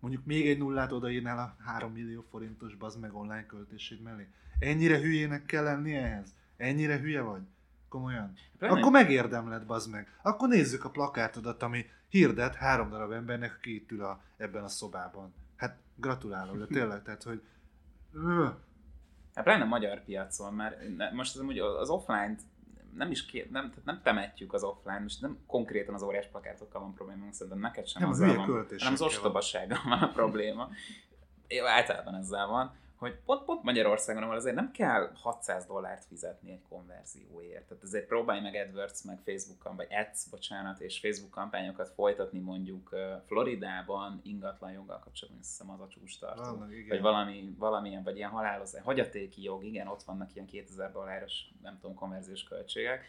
mondjuk 0.00 0.24
még 0.24 0.48
egy 0.48 0.58
nullát 0.58 0.92
odaírnál 0.92 1.38
a 1.38 1.62
3 1.62 1.92
millió 1.92 2.24
forintos 2.30 2.74
bazd 2.74 3.00
meg 3.00 3.14
online 3.14 3.46
költését 3.46 4.02
mellé. 4.02 4.28
Ennyire 4.58 4.98
hülyének 4.98 5.46
kell 5.46 5.62
lenni 5.62 5.96
ehhez? 5.96 6.34
Ennyire 6.56 6.98
hülye 6.98 7.20
vagy? 7.20 7.42
Komolyan? 7.88 8.32
Pláne. 8.58 8.78
Akkor 8.78 8.92
megérdemled, 8.92 9.66
bazd 9.66 9.90
meg. 9.90 10.18
Akkor 10.22 10.48
nézzük 10.48 10.84
a 10.84 10.90
plakátodat, 10.90 11.62
ami 11.62 11.86
hirdet 12.08 12.54
három 12.54 12.90
darab 12.90 13.10
embernek, 13.10 13.54
aki 13.56 13.74
itt 13.74 13.90
ül 13.90 14.04
a, 14.04 14.20
ebben 14.36 14.64
a 14.64 14.68
szobában. 14.68 15.34
Hát 15.56 15.78
gratulálok, 15.96 16.58
de 16.58 16.66
tényleg, 16.66 17.02
tehát, 17.02 17.22
hogy... 17.22 17.42
Hát 19.34 19.44
pláne 19.44 19.62
a 19.62 19.66
magyar 19.66 20.04
piacon, 20.04 20.54
mert 20.54 20.76
most 21.12 21.36
az, 21.36 21.44
az 21.78 21.88
offline-t 21.88 22.40
nem 22.94 23.10
is 23.10 23.26
két, 23.26 23.50
nem, 23.50 23.68
tehát 23.68 23.84
nem 23.84 24.00
temetjük 24.02 24.52
az 24.52 24.62
offline, 24.62 24.98
most 24.98 25.20
nem 25.20 25.38
konkrétan 25.46 25.94
az 25.94 26.02
óriás 26.02 26.26
plakátokkal 26.26 26.80
van 26.80 26.94
probléma, 26.94 27.32
szerintem 27.32 27.60
neked 27.60 27.86
sem 27.86 28.02
nem, 28.02 28.10
az 28.10 28.18
van, 28.18 28.36
hanem 28.36 28.92
az 28.92 29.02
ostobasággal 29.02 29.78
van 29.84 29.98
a 29.98 30.12
probléma. 30.12 30.68
Jó, 31.48 31.66
általában 31.66 32.14
ezzel 32.14 32.46
van 32.46 32.74
hogy 32.98 33.18
pont, 33.24 33.44
pont 33.44 33.62
Magyarországon, 33.62 34.22
ahol 34.22 34.34
azért 34.34 34.54
nem 34.54 34.70
kell 34.70 35.10
600 35.14 35.66
dollárt 35.66 36.04
fizetni 36.04 36.50
egy 36.50 36.62
konverzióért. 36.68 37.66
Tehát 37.68 37.82
ezért 37.82 38.06
próbálj 38.06 38.40
meg 38.40 38.54
AdWords, 38.54 39.02
meg 39.02 39.18
Facebook, 39.24 39.76
vagy 39.76 39.86
Ads, 39.90 40.28
bocsánat, 40.30 40.80
és 40.80 40.98
Facebook 40.98 41.30
kampányokat 41.30 41.88
folytatni 41.88 42.38
mondjuk 42.38 42.96
Floridában 43.26 44.20
ingatlan 44.22 44.72
joggal 44.72 44.98
kapcsolatban, 44.98 45.42
hiszem 45.42 45.70
az 45.70 45.80
a 45.80 45.88
csúcs 45.88 46.18
tartó. 46.18 46.66
Vagy 46.88 47.00
valami, 47.00 47.54
valamilyen, 47.58 48.02
vagy 48.02 48.16
ilyen 48.16 48.30
halálozás, 48.30 48.82
hagyatéki 48.82 49.42
jog, 49.42 49.64
igen, 49.64 49.86
ott 49.86 50.02
vannak 50.02 50.34
ilyen 50.34 50.46
2000 50.46 50.92
dolláros, 50.92 51.44
nem 51.62 51.78
tudom, 51.80 51.96
konverziós 51.96 52.42
költségek. 52.42 53.04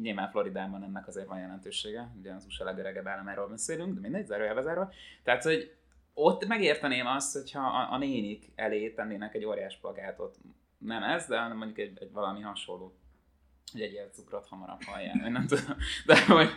Nyilván 0.00 0.30
Floridában 0.30 0.82
ennek 0.82 1.06
azért 1.06 1.26
van 1.26 1.38
jelentősége, 1.38 2.10
ugye 2.18 2.32
az 2.32 2.44
USA 2.44 2.64
legöregebb 2.64 3.06
államáról 3.06 3.48
beszélünk, 3.48 3.94
de 3.94 4.00
mindegy, 4.00 4.26
zárójelbe 4.26 4.62
zárva. 4.62 4.90
Tehát, 5.22 5.42
hogy 5.42 5.77
ott 6.18 6.46
megérteném 6.46 7.06
azt, 7.06 7.32
hogyha 7.32 7.60
a, 7.60 7.92
a 7.92 7.98
nénik 7.98 8.52
elé 8.54 8.90
tennének 8.90 9.34
egy 9.34 9.44
óriás 9.44 9.78
plagátot. 9.80 10.36
Nem 10.78 11.02
ez, 11.02 11.26
de 11.26 11.40
hanem 11.40 11.56
mondjuk 11.56 11.78
egy, 11.78 11.98
egy 12.00 12.12
valami 12.12 12.40
hasonló. 12.40 12.96
Hogy 13.72 13.80
egy 13.80 13.92
ilyen 13.92 14.12
cukrot 14.12 14.46
hamarabb 14.46 14.82
halljál, 14.82 15.30
nem 15.30 15.46
tudom. 15.46 15.76
De 16.06 16.24
hogy, 16.26 16.48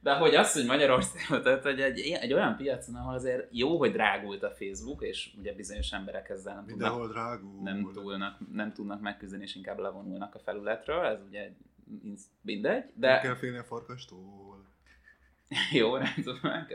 de 0.00 0.14
hogy 0.14 0.34
az, 0.34 0.52
hogy 0.52 0.66
Magyarországon, 0.66 1.42
tehát 1.42 1.62
hogy 1.62 1.80
egy, 1.80 2.00
egy 2.00 2.32
olyan 2.32 2.56
piacon, 2.56 2.94
ahol 2.94 3.14
azért 3.14 3.48
jó, 3.50 3.78
hogy 3.78 3.92
drágult 3.92 4.42
a 4.42 4.50
Facebook, 4.50 5.02
és 5.02 5.34
ugye 5.38 5.54
bizonyos 5.54 5.92
emberek 5.92 6.28
ezzel 6.28 6.54
nem 6.54 6.66
tudnak, 6.66 7.12
drágul. 7.12 7.62
nem, 7.62 7.90
tudnak, 7.92 8.38
nem 8.52 8.72
tudnak 8.72 9.00
megküzdeni, 9.00 9.42
és 9.42 9.54
inkább 9.54 9.78
levonulnak 9.78 10.34
a 10.34 10.38
felületről, 10.38 11.04
ez 11.04 11.18
ugye 11.28 11.50
mindegy. 12.40 12.84
De... 12.94 13.10
Nem 13.10 13.20
kell 13.20 13.34
félni 13.34 13.58
a 13.58 13.64
farkastól. 13.64 14.64
jó, 15.72 15.96
rendben, 15.96 16.66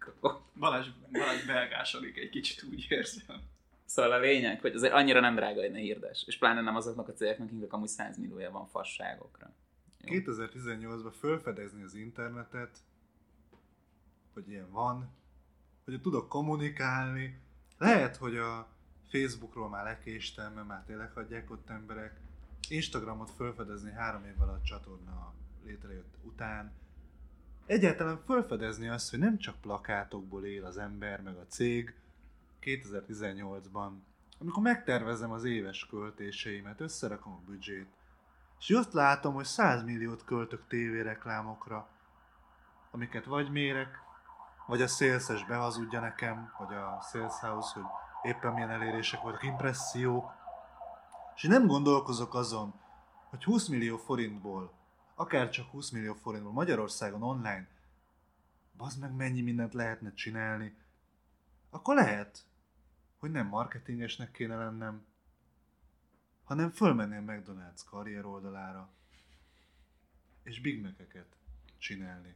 köszönjük. 0.00 0.40
Balázs, 0.58 0.88
Balázs 1.12 1.44
belgásodik 1.44 2.16
egy 2.16 2.30
kicsit, 2.30 2.62
úgy 2.62 2.86
érzem. 2.88 3.40
Szóval 3.84 4.12
a 4.12 4.18
lényeg, 4.18 4.60
hogy 4.60 4.74
azért 4.74 4.92
annyira 4.92 5.20
nem 5.20 5.34
drága, 5.34 5.60
hogy 5.60 5.70
ne 5.70 5.78
hirdes. 5.78 6.24
És 6.26 6.38
pláne 6.38 6.60
nem 6.60 6.76
azoknak 6.76 7.08
a 7.08 7.12
cégeknek, 7.12 7.46
akiknek 7.46 7.72
amúgy 7.72 7.88
100 7.88 8.18
milliója 8.18 8.50
van 8.50 8.66
fasságokra. 8.66 9.54
2018-ban 10.04 11.12
felfedezni 11.20 11.82
az 11.82 11.94
internetet, 11.94 12.78
hogy 14.32 14.48
ilyen 14.48 14.70
van, 14.70 15.10
hogy 15.84 16.00
tudok 16.00 16.28
kommunikálni. 16.28 17.40
Lehet, 17.78 18.16
hogy 18.16 18.36
a 18.36 18.68
Facebookról 19.08 19.68
már 19.68 19.84
lekéstem, 19.84 20.52
mert 20.52 20.66
már 20.66 20.84
tényleg 20.84 21.12
hagyják 21.12 21.50
ott 21.50 21.70
emberek. 21.70 22.20
Instagramot 22.68 23.30
felfedezni 23.30 23.90
három 23.90 24.24
év 24.24 24.40
alatt 24.40 24.64
csatorna 24.64 25.34
létrejött 25.64 26.14
után 26.22 26.72
egyáltalán 27.66 28.22
felfedezni 28.26 28.88
azt, 28.88 29.10
hogy 29.10 29.18
nem 29.18 29.38
csak 29.38 29.60
plakátokból 29.60 30.44
él 30.44 30.64
az 30.64 30.78
ember, 30.78 31.20
meg 31.20 31.36
a 31.36 31.46
cég 31.46 31.94
2018-ban, 32.62 33.90
amikor 34.38 34.62
megtervezem 34.62 35.30
az 35.30 35.44
éves 35.44 35.86
költéseimet, 35.86 36.80
összerakom 36.80 37.32
a 37.32 37.50
büdzsét, 37.50 37.86
és 38.58 38.70
azt 38.70 38.92
látom, 38.92 39.34
hogy 39.34 39.44
100 39.44 39.82
milliót 39.82 40.24
költök 40.24 40.66
tévéreklámokra, 40.68 41.88
amiket 42.90 43.24
vagy 43.24 43.50
mérek, 43.50 43.98
vagy 44.66 44.82
a 44.82 44.86
szélszes 44.86 45.44
behazudja 45.44 46.00
nekem, 46.00 46.52
vagy 46.58 46.76
a 46.76 47.02
Sales 47.10 47.40
hogy 47.72 47.82
éppen 48.22 48.52
milyen 48.52 48.70
elérések 48.70 49.20
voltak, 49.20 49.42
impressziók, 49.42 50.32
és 51.34 51.42
én 51.42 51.50
nem 51.50 51.66
gondolkozok 51.66 52.34
azon, 52.34 52.74
hogy 53.30 53.44
20 53.44 53.68
millió 53.68 53.96
forintból 53.96 54.72
akár 55.20 55.50
csak 55.50 55.70
20 55.70 55.90
millió 55.90 56.14
forintból 56.14 56.52
Magyarországon 56.52 57.22
online, 57.22 57.68
bazd 58.76 59.00
meg 59.00 59.12
mennyi 59.12 59.40
mindent 59.40 59.74
lehetne 59.74 60.12
csinálni, 60.14 60.76
akkor 61.70 61.94
lehet, 61.94 62.44
hogy 63.18 63.30
nem 63.30 63.46
marketingesnek 63.46 64.30
kéne 64.30 64.56
lennem, 64.56 65.04
hanem 66.44 66.70
fölmenném 66.70 67.24
McDonald's 67.28 67.80
karrier 67.84 68.24
oldalára, 68.24 68.88
és 70.42 70.60
Big 70.60 70.82
Mac-eket 70.82 71.36
csinálni. 71.78 72.34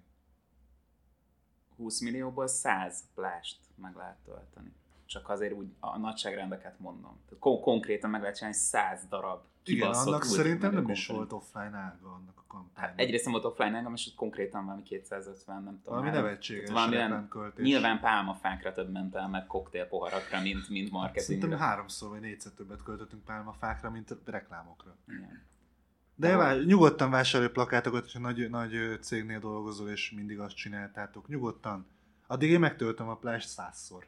20 1.76 2.00
millióból 2.00 2.46
100 2.46 3.04
plást 3.14 3.60
meg 3.74 3.94
lehet 3.94 4.18
tölteni. 4.24 4.72
Csak 5.06 5.28
azért 5.28 5.52
úgy 5.52 5.66
a 5.80 5.98
nagyságrendeket 5.98 6.78
mondom. 6.78 7.18
Tehát 7.24 7.38
kon- 7.40 7.60
konkrétan 7.60 8.10
meg 8.10 8.20
lehet 8.20 8.36
csinálni 8.36 8.56
100 8.56 9.06
darab 9.08 9.40
Igen, 9.64 9.90
annak 9.92 10.24
szerintem 10.24 10.72
nem 10.72 10.88
is 10.88 11.06
konferencia. 11.06 11.14
volt 11.14 11.32
offline 11.32 11.76
ága 11.76 12.08
annak 12.08 12.38
a 12.38 12.44
kampánynak. 12.46 12.90
Hát 12.90 13.00
egyrészt 13.00 13.24
nem 13.24 13.32
volt 13.32 13.44
offline 13.44 13.76
engem, 13.76 13.92
és 13.94 14.14
konkrétan 14.16 14.64
valami 14.64 14.82
250, 14.82 15.62
nem 15.62 15.80
tudom. 15.84 15.98
Valami 15.98 16.16
nevetséges 16.16 16.62
tehát 16.62 16.78
valamilyen- 16.78 17.10
reklámköltés. 17.10 17.64
Nyilván 17.66 18.00
pálmafákra 18.00 18.72
több 18.72 18.92
ment 18.92 19.14
el, 19.14 19.28
meg 19.28 19.46
koktélpoharakra, 19.46 20.40
mint, 20.40 20.68
mint 20.68 20.90
marketingre. 20.90 21.22
Szerintem 21.22 21.58
háromszor 21.68 22.08
vagy 22.08 22.20
négyszer 22.20 22.52
többet 22.52 22.82
költöttünk 22.82 23.24
pálmafákra, 23.24 23.90
mint 23.90 24.16
reklámokra. 24.24 24.96
Igen. 25.08 25.42
De 26.16 26.36
vár, 26.36 26.58
nyugodtan 26.64 27.10
vásárolj 27.10 27.50
plakátokat, 27.50 28.02
hogyha 28.02 28.18
nagy, 28.18 28.50
nagy 28.50 28.98
cégnél 29.00 29.38
dolgozol, 29.38 29.88
és 29.88 30.10
mindig 30.10 30.38
azt 30.40 30.54
csináltátok. 30.56 31.28
Nyugodtan. 31.28 31.86
Addig 32.26 32.50
én 32.50 32.58
megtöltöm 32.60 33.08
a 33.08 33.16
plást 33.16 33.48
százszor. 33.48 34.06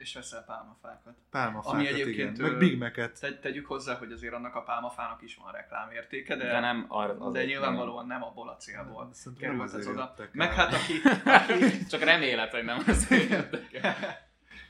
És 0.00 0.14
veszel 0.14 0.44
pálmafákat. 0.44 1.14
Pálmafákat, 1.30 1.78
Ami 1.78 1.86
egyébként, 1.86 2.38
igen. 2.38 2.50
Meg 2.50 2.58
Big 2.58 2.78
Mac-et. 2.78 3.20
Te, 3.20 3.38
tegyük 3.38 3.66
hozzá, 3.66 3.94
hogy 3.94 4.12
azért 4.12 4.34
annak 4.34 4.54
a 4.54 4.62
pálmafának 4.62 5.22
is 5.22 5.38
van 5.42 5.52
reklámértéke, 5.52 6.36
de, 6.36 6.44
De 6.44 6.60
nem 6.60 6.84
arra, 6.88 7.12
de 7.12 7.24
azért 7.24 7.46
nyilvánvalóan 7.46 8.06
nem 8.06 8.22
abból 8.22 8.48
a 8.48 8.56
célból 8.56 9.10
került 9.38 9.74
ez 9.74 9.86
oda. 9.86 10.14
Meg 10.32 10.52
hát 10.52 10.74
aki, 10.74 10.92
aki 11.54 11.86
Csak 11.86 12.02
remélet, 12.02 12.50
hogy 12.50 12.64
nem 12.64 12.82
azért 12.86 13.30
jöttek 13.30 13.72
el. 13.72 13.96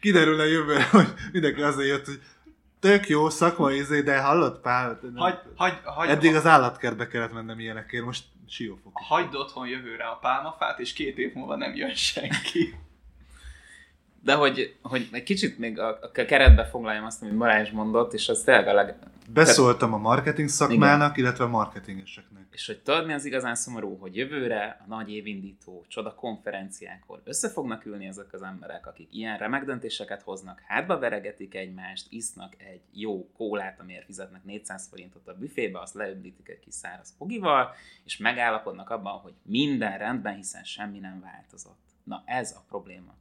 Kiderül 0.01 0.41
a 0.41 0.45
jövőre, 0.45 0.89
hogy 0.89 1.09
mindenki 1.33 1.63
azért 1.63 1.89
jött, 1.89 2.07
hogy 2.07 2.21
tök 2.81 3.09
jó 3.09 3.29
szakmai 3.29 3.77
izé, 3.77 4.01
de 4.01 4.21
hallott 4.21 4.61
pál? 4.61 5.01
hagy, 5.15 5.39
hagy, 5.57 5.79
hagy, 5.85 6.09
Eddig 6.09 6.35
az 6.35 6.47
állatkertbe 6.47 7.07
kellett 7.07 7.33
mennem 7.33 7.59
ilyenekért, 7.59 8.05
most 8.05 8.25
siófok. 8.49 8.93
hagyd 8.95 9.35
otthon 9.35 9.67
jövőre 9.69 10.05
a 10.05 10.17
pálmafát, 10.17 10.79
és 10.79 10.93
két 10.93 11.19
év 11.19 11.35
múlva 11.35 11.57
nem 11.57 11.75
jön 11.75 11.95
senki. 11.95 12.75
De 14.23 14.35
hogy, 14.35 14.77
hogy 14.83 15.09
egy 15.13 15.23
kicsit 15.23 15.59
még 15.59 15.79
a, 15.79 15.99
a 16.03 16.11
keretbe 16.11 16.65
foglaljam 16.65 17.05
azt, 17.05 17.23
amit 17.23 17.37
Balázs 17.37 17.71
mondott, 17.71 18.13
és 18.13 18.29
az 18.29 18.43
tényleg 18.43 18.69
a 18.69 18.73
leg... 18.73 18.97
Beszóltam 19.33 19.95
a 19.95 19.99
marketing 19.99 20.49
szakmának, 20.49 21.17
illetve 21.17 21.45
a 21.45 21.49
marketingeseknek. 21.49 22.41
És 22.51 22.67
hogy 22.67 22.81
tudod, 22.81 23.07
mi 23.07 23.13
az 23.13 23.25
igazán 23.25 23.55
szomorú, 23.55 23.97
hogy 23.97 24.17
jövőre 24.17 24.81
a 24.81 24.89
nagy 24.89 25.11
évindító 25.11 25.85
csoda 25.89 26.15
konferenciákon 26.15 27.21
össze 27.25 27.51
fognak 27.51 27.85
ülni 27.85 28.07
ezek 28.07 28.33
az 28.33 28.43
emberek, 28.43 28.87
akik 28.87 29.09
ilyen 29.15 29.39
remek 29.39 29.65
döntéseket 29.65 30.23
hoznak, 30.23 30.63
hátba 30.67 30.99
veregetik 30.99 31.55
egymást, 31.55 32.07
isznak 32.09 32.55
egy 32.59 32.81
jó 32.93 33.31
kólát, 33.37 33.81
amiért 33.81 34.05
fizetnek 34.05 34.45
400 34.45 34.87
forintot 34.91 35.29
a 35.29 35.35
büfébe, 35.35 35.81
azt 35.81 35.95
leöblítik 35.95 36.49
egy 36.49 36.61
kis 36.61 36.75
száraz 36.75 37.15
fogival, 37.19 37.75
és 38.05 38.17
megállapodnak 38.17 38.91
abban, 38.91 39.19
hogy 39.19 39.35
minden 39.43 39.99
rendben, 39.99 40.35
hiszen 40.35 40.65
semmi 40.65 40.99
nem 40.99 41.21
változott. 41.21 41.81
Na 42.05 42.23
ez 42.27 42.53
a 42.53 42.65
probléma. 42.69 43.15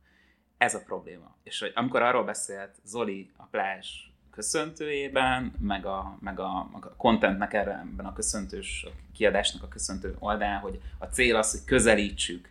Ez 0.60 0.76
a 0.76 0.84
probléma. 0.86 1.36
És 1.44 1.60
hogy 1.60 1.72
amikor 1.76 2.02
arról 2.02 2.24
beszélt 2.24 2.76
Zoli 2.84 3.32
a 3.38 3.44
plázs 3.44 3.88
köszöntőjében, 4.32 5.54
meg 5.60 5.86
a, 5.86 6.18
meg 6.22 6.40
a, 6.40 6.70
meg 6.74 6.86
a 6.86 6.96
contentnek 6.98 7.54
erre, 7.54 7.72
ebben 7.72 8.06
a 8.06 8.14
köszöntős 8.14 8.86
a 8.88 8.92
kiadásnak 9.14 9.64
a 9.64 9.68
köszöntő 9.68 10.16
oldalán, 10.20 10.60
hogy 10.60 10.82
a 10.98 11.06
cél 11.06 11.36
az, 11.36 11.52
hogy 11.52 11.64
közelítsük 11.66 12.50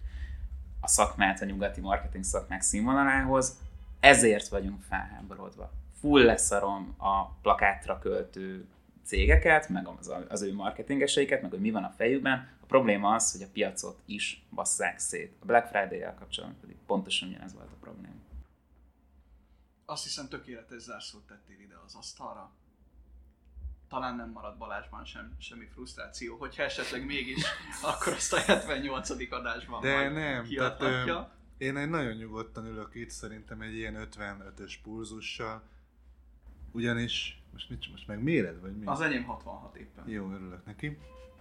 a 0.81 0.89
szakmát 0.89 1.41
a 1.41 1.45
nyugati 1.45 1.81
marketing 1.81 2.25
szakmák 2.25 2.61
színvonalához, 2.61 3.59
ezért 4.01 4.49
vagyunk 4.49 4.83
felháborodva. 4.89 5.71
Full 6.01 6.25
leszarom 6.25 6.95
a 6.99 7.25
plakátra 7.43 7.99
költő 7.99 8.67
cégeket, 9.05 9.69
meg 9.69 9.87
az, 9.99 10.13
az 10.29 10.43
ő 10.43 10.55
marketingeseiket, 10.55 11.43
meg 11.43 11.51
hogy 11.51 11.61
mi 11.61 11.71
van 11.71 11.85
a 11.85 11.95
fejükben. 11.97 12.49
Probléma 12.69 13.15
az, 13.15 13.33
hogy 13.33 13.43
a 13.43 13.51
piacot 13.53 14.03
is 14.05 14.47
basszák 14.51 14.99
szét. 14.99 15.37
A 15.41 15.45
Black 15.45 15.67
Friday-el 15.69 16.15
kapcsolatban 16.15 16.61
pedig 16.61 16.77
pontosan 16.87 17.29
ugyanez 17.29 17.55
volt 17.55 17.73
a 17.73 17.77
probléma. 17.81 18.15
Azt 19.85 20.03
hiszem 20.03 20.29
tökéletes 20.29 20.83
zárszót 20.83 21.27
tettél 21.27 21.61
ide 21.61 21.75
az 21.87 21.95
asztalra. 21.95 22.51
Talán 23.89 24.17
nem 24.17 24.31
marad 24.31 24.59
Balázsban 24.59 25.05
sem, 25.05 25.37
semmi 25.39 25.65
frusztráció. 25.65 26.37
Hogyha 26.37 26.63
esetleg 26.63 27.05
mégis, 27.05 27.45
akkor 27.83 28.13
azt 28.13 28.33
a 28.33 28.41
78. 28.41 29.11
adásban 29.33 29.81
De 29.81 29.95
majd 29.95 30.13
nem, 30.13 30.45
kiadhatja. 30.45 31.05
tehát, 31.05 31.37
Én 31.59 31.77
egy 31.77 31.89
nagyon 31.89 32.13
nyugodtan 32.13 32.67
ülök 32.67 32.95
itt, 32.95 33.11
szerintem 33.11 33.61
egy 33.61 33.75
ilyen 33.75 34.09
55-ös 34.11 34.75
pulzussal. 34.83 35.63
Ugyanis, 36.73 37.43
most, 37.53 37.71
mit, 37.71 37.91
most 37.91 38.07
meg 38.07 38.23
méred, 38.23 38.61
vagy 38.61 38.77
mi? 38.77 38.87
Az 38.87 39.01
enyém 39.01 39.25
66 39.25 39.77
éppen. 39.77 40.09
Jó, 40.09 40.31
örülök 40.33 40.65
neki. 40.65 40.99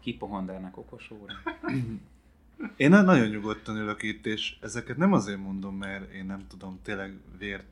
Hipohondernek 0.07 0.77
okos 0.77 1.11
óra. 1.11 1.33
Én 2.75 2.89
na- 2.89 3.01
nagyon 3.01 3.27
nyugodtan 3.27 3.77
ülök 3.77 4.03
itt, 4.03 4.25
és 4.25 4.57
ezeket 4.61 4.97
nem 4.97 5.13
azért 5.13 5.39
mondom, 5.39 5.75
mert 5.75 6.11
én 6.11 6.25
nem 6.25 6.47
tudom, 6.47 6.79
tényleg 6.83 7.17
vért 7.37 7.65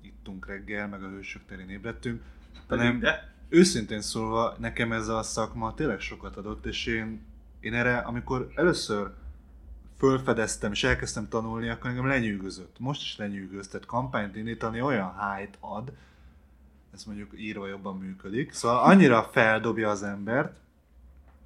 ittunk 0.00 0.46
reggel, 0.46 0.88
meg 0.88 1.02
a 1.02 1.08
hősök 1.08 1.42
terén 1.46 1.68
ébredtünk, 1.68 2.22
hanem 2.68 2.98
De 2.98 3.32
őszintén 3.48 4.00
szólva, 4.00 4.56
nekem 4.58 4.92
ez 4.92 5.08
a 5.08 5.22
szakma 5.22 5.74
tényleg 5.74 6.00
sokat 6.00 6.36
adott, 6.36 6.66
és 6.66 6.86
én, 6.86 7.20
én 7.60 7.74
erre, 7.74 7.98
amikor 7.98 8.50
először 8.54 9.10
fölfedeztem 9.96 10.72
és 10.72 10.84
elkezdtem 10.84 11.28
tanulni, 11.28 11.68
akkor 11.68 11.90
engem 11.90 12.06
lenyűgözött. 12.06 12.78
Most 12.78 13.02
is 13.02 13.16
lenyűgöz, 13.16 13.68
tehát 13.68 13.86
kampányt 13.86 14.36
indítani 14.36 14.80
olyan 14.80 15.14
hype 15.14 15.56
ad, 15.60 15.92
ez 16.94 17.04
mondjuk 17.04 17.32
írva 17.36 17.66
jobban 17.66 17.98
működik, 17.98 18.52
szóval 18.52 18.82
annyira 18.82 19.22
feldobja 19.22 19.90
az 19.90 20.02
embert, 20.02 20.58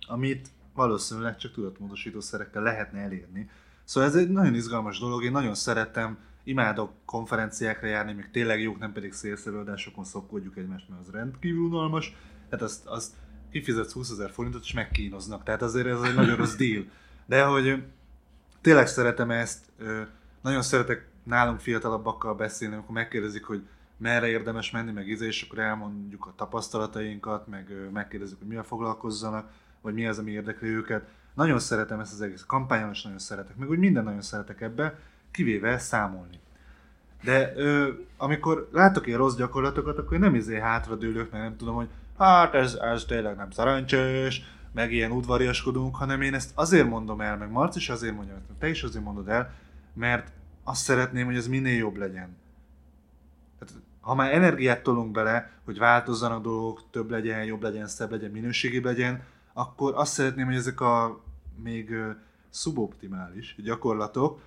amit 0.06 0.48
valószínűleg 0.74 1.36
csak 1.36 1.52
tudatmódosító 1.52 2.20
szerekkel 2.20 2.62
lehetne 2.62 3.00
elérni. 3.00 3.50
Szóval 3.84 4.08
ez 4.08 4.16
egy 4.16 4.30
nagyon 4.30 4.54
izgalmas 4.54 4.98
dolog, 4.98 5.24
én 5.24 5.32
nagyon 5.32 5.54
szeretem, 5.54 6.18
imádok 6.44 6.92
konferenciákra 7.04 7.86
járni, 7.86 8.12
még 8.12 8.30
tényleg 8.30 8.60
jók, 8.60 8.78
nem 8.78 8.92
pedig 8.92 9.12
szélszerűadásokon 9.12 10.04
szopkodjuk 10.04 10.56
egymást, 10.56 10.88
mert 10.88 11.00
az 11.00 11.10
rendkívül 11.10 11.62
unalmas. 11.62 12.16
Tehát 12.48 12.64
azt, 12.64 12.86
azt 12.86 13.12
kifizetsz 13.50 13.92
20 13.92 14.10
ezer 14.10 14.30
forintot, 14.30 14.62
és 14.62 14.72
megkínoznak. 14.72 15.42
Tehát 15.42 15.62
azért 15.62 15.86
ez 15.86 16.00
egy 16.02 16.14
nagyon 16.14 16.36
rossz 16.36 16.54
deal. 16.54 16.84
De 17.26 17.44
hogy 17.44 17.84
tényleg 18.60 18.86
szeretem 18.86 19.30
ezt, 19.30 19.64
nagyon 20.42 20.62
szeretek 20.62 21.08
nálunk 21.22 21.60
fiatalabbakkal 21.60 22.34
beszélni, 22.34 22.74
amikor 22.74 22.94
megkérdezik, 22.94 23.44
hogy 23.44 23.66
merre 23.96 24.28
érdemes 24.28 24.70
menni, 24.70 24.92
meg 24.92 25.08
íze, 25.08 25.26
és 25.26 25.42
akkor 25.42 25.58
elmondjuk 25.58 26.26
a 26.26 26.34
tapasztalatainkat, 26.36 27.46
meg 27.46 27.90
megkérdezik, 27.92 28.38
hogy 28.38 28.46
mivel 28.46 28.64
foglalkozzanak, 28.64 29.52
vagy 29.84 29.94
mi 29.94 30.06
az, 30.06 30.18
ami 30.18 30.30
érdekli 30.30 30.68
őket. 30.68 31.04
Nagyon 31.34 31.58
szeretem 31.58 32.00
ezt 32.00 32.12
az 32.12 32.20
egész 32.20 32.44
kampányon, 32.46 32.90
és 32.90 33.02
nagyon 33.02 33.18
szeretek, 33.18 33.56
meg 33.56 33.68
úgy 33.68 33.78
minden 33.78 34.04
nagyon 34.04 34.22
szeretek 34.22 34.60
ebbe, 34.60 34.98
kivéve 35.30 35.78
számolni. 35.78 36.38
De 37.22 37.52
ö, 37.56 37.88
amikor 38.16 38.68
látok 38.72 39.06
ilyen 39.06 39.18
rossz 39.18 39.36
gyakorlatokat, 39.36 39.98
akkor 39.98 40.12
én 40.12 40.20
nem 40.20 40.34
izé 40.34 40.58
hátradőlök, 40.58 41.30
mert 41.30 41.44
nem 41.44 41.56
tudom, 41.56 41.74
hogy 41.74 41.88
hát 42.18 42.54
ez, 42.54 42.74
ez 42.74 43.04
tényleg 43.04 43.36
nem 43.36 43.50
szerencsés, 43.50 44.42
meg 44.72 44.92
ilyen 44.92 45.10
udvariaskodunk, 45.10 45.96
hanem 45.96 46.22
én 46.22 46.34
ezt 46.34 46.50
azért 46.54 46.88
mondom 46.88 47.20
el, 47.20 47.36
meg 47.36 47.50
Marci 47.50 47.78
is 47.78 47.88
azért 47.88 48.14
mondja, 48.14 48.34
meg 48.34 48.58
te 48.58 48.68
is 48.68 48.82
azért 48.82 49.04
mondod 49.04 49.28
el, 49.28 49.54
mert 49.94 50.32
azt 50.64 50.82
szeretném, 50.82 51.26
hogy 51.26 51.36
ez 51.36 51.46
minél 51.46 51.76
jobb 51.76 51.96
legyen. 51.96 52.36
Tehát, 53.58 53.74
ha 54.00 54.14
már 54.14 54.32
energiát 54.32 54.82
tolunk 54.82 55.12
bele, 55.12 55.50
hogy 55.64 55.78
változzanak 55.78 56.42
dolgok, 56.42 56.82
több 56.90 57.10
legyen, 57.10 57.44
jobb 57.44 57.62
legyen, 57.62 57.86
szebb 57.86 58.10
legyen, 58.10 58.30
minőségibb 58.30 58.84
legyen, 58.84 59.22
akkor 59.54 59.92
azt 59.94 60.12
szeretném, 60.12 60.46
hogy 60.46 60.54
ezek 60.54 60.80
a 60.80 61.24
még 61.62 61.94
szuboptimális 62.50 63.56
gyakorlatok 63.62 64.40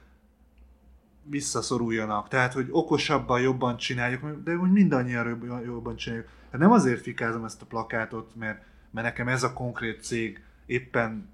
visszaszoruljanak. 1.24 2.28
Tehát, 2.28 2.53
hogy 2.53 2.68
okosabban, 2.72 3.41
jobban 3.41 3.78
csináljuk, 3.78 4.43
de 4.43 4.55
hogy 4.55 4.72
mindannyian 4.72 5.28
jobban- 5.28 5.64
jobban 5.64 5.95
csináljuk. 5.95 6.28
Hát 6.51 6.62
nem 6.62 6.72
azért 6.72 7.01
fikázom 7.01 7.45
ezt 7.45 7.62
a 7.62 7.66
plakátot, 7.66 8.36
mert, 8.36 8.64
mert 8.91 9.08
nekem 9.08 9.28
ez 9.28 9.43
a 9.43 9.53
konkrét 9.53 10.03
cég 10.03 10.43
éppen 10.66 11.30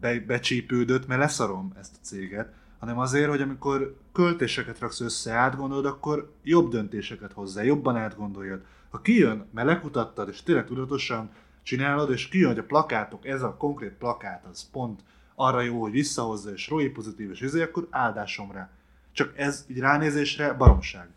be, 0.00 0.20
becsípődött, 0.20 1.06
mert 1.06 1.20
leszarom 1.20 1.72
ezt 1.78 1.94
a 1.94 2.04
céget, 2.04 2.52
hanem 2.78 2.98
azért, 2.98 3.28
hogy 3.28 3.40
amikor 3.40 3.96
költéseket 4.12 4.78
raksz 4.78 5.00
össze, 5.00 5.32
átgondolod, 5.32 5.86
akkor 5.86 6.32
jobb 6.42 6.70
döntéseket 6.70 7.32
hozzá, 7.32 7.62
jobban 7.62 7.96
átgondoljad. 7.96 8.64
Ha 8.90 9.00
kijön, 9.00 9.46
mert 9.50 9.66
lekutattad, 9.66 10.28
és 10.28 10.42
tényleg 10.42 10.66
tudatosan 10.66 11.30
csinálod, 11.70 12.10
és 12.10 12.28
kijön, 12.28 12.48
hogy 12.48 12.58
a 12.58 12.64
plakátok, 12.64 13.26
ez 13.26 13.42
a 13.42 13.56
konkrét 13.56 13.92
plakát, 13.92 14.44
az 14.44 14.70
pont 14.70 15.00
arra 15.34 15.60
jó, 15.60 15.80
hogy 15.80 15.92
visszahozza, 15.92 16.52
és 16.52 16.68
rói 16.68 16.88
pozitív, 16.88 17.30
és 17.30 17.40
izé, 17.40 17.62
akkor 17.62 17.86
áldásom 17.90 18.52
rá. 18.52 18.70
Csak 19.12 19.38
ez 19.38 19.64
így 19.68 19.78
ránézésre 19.78 20.52
baromság. 20.52 21.08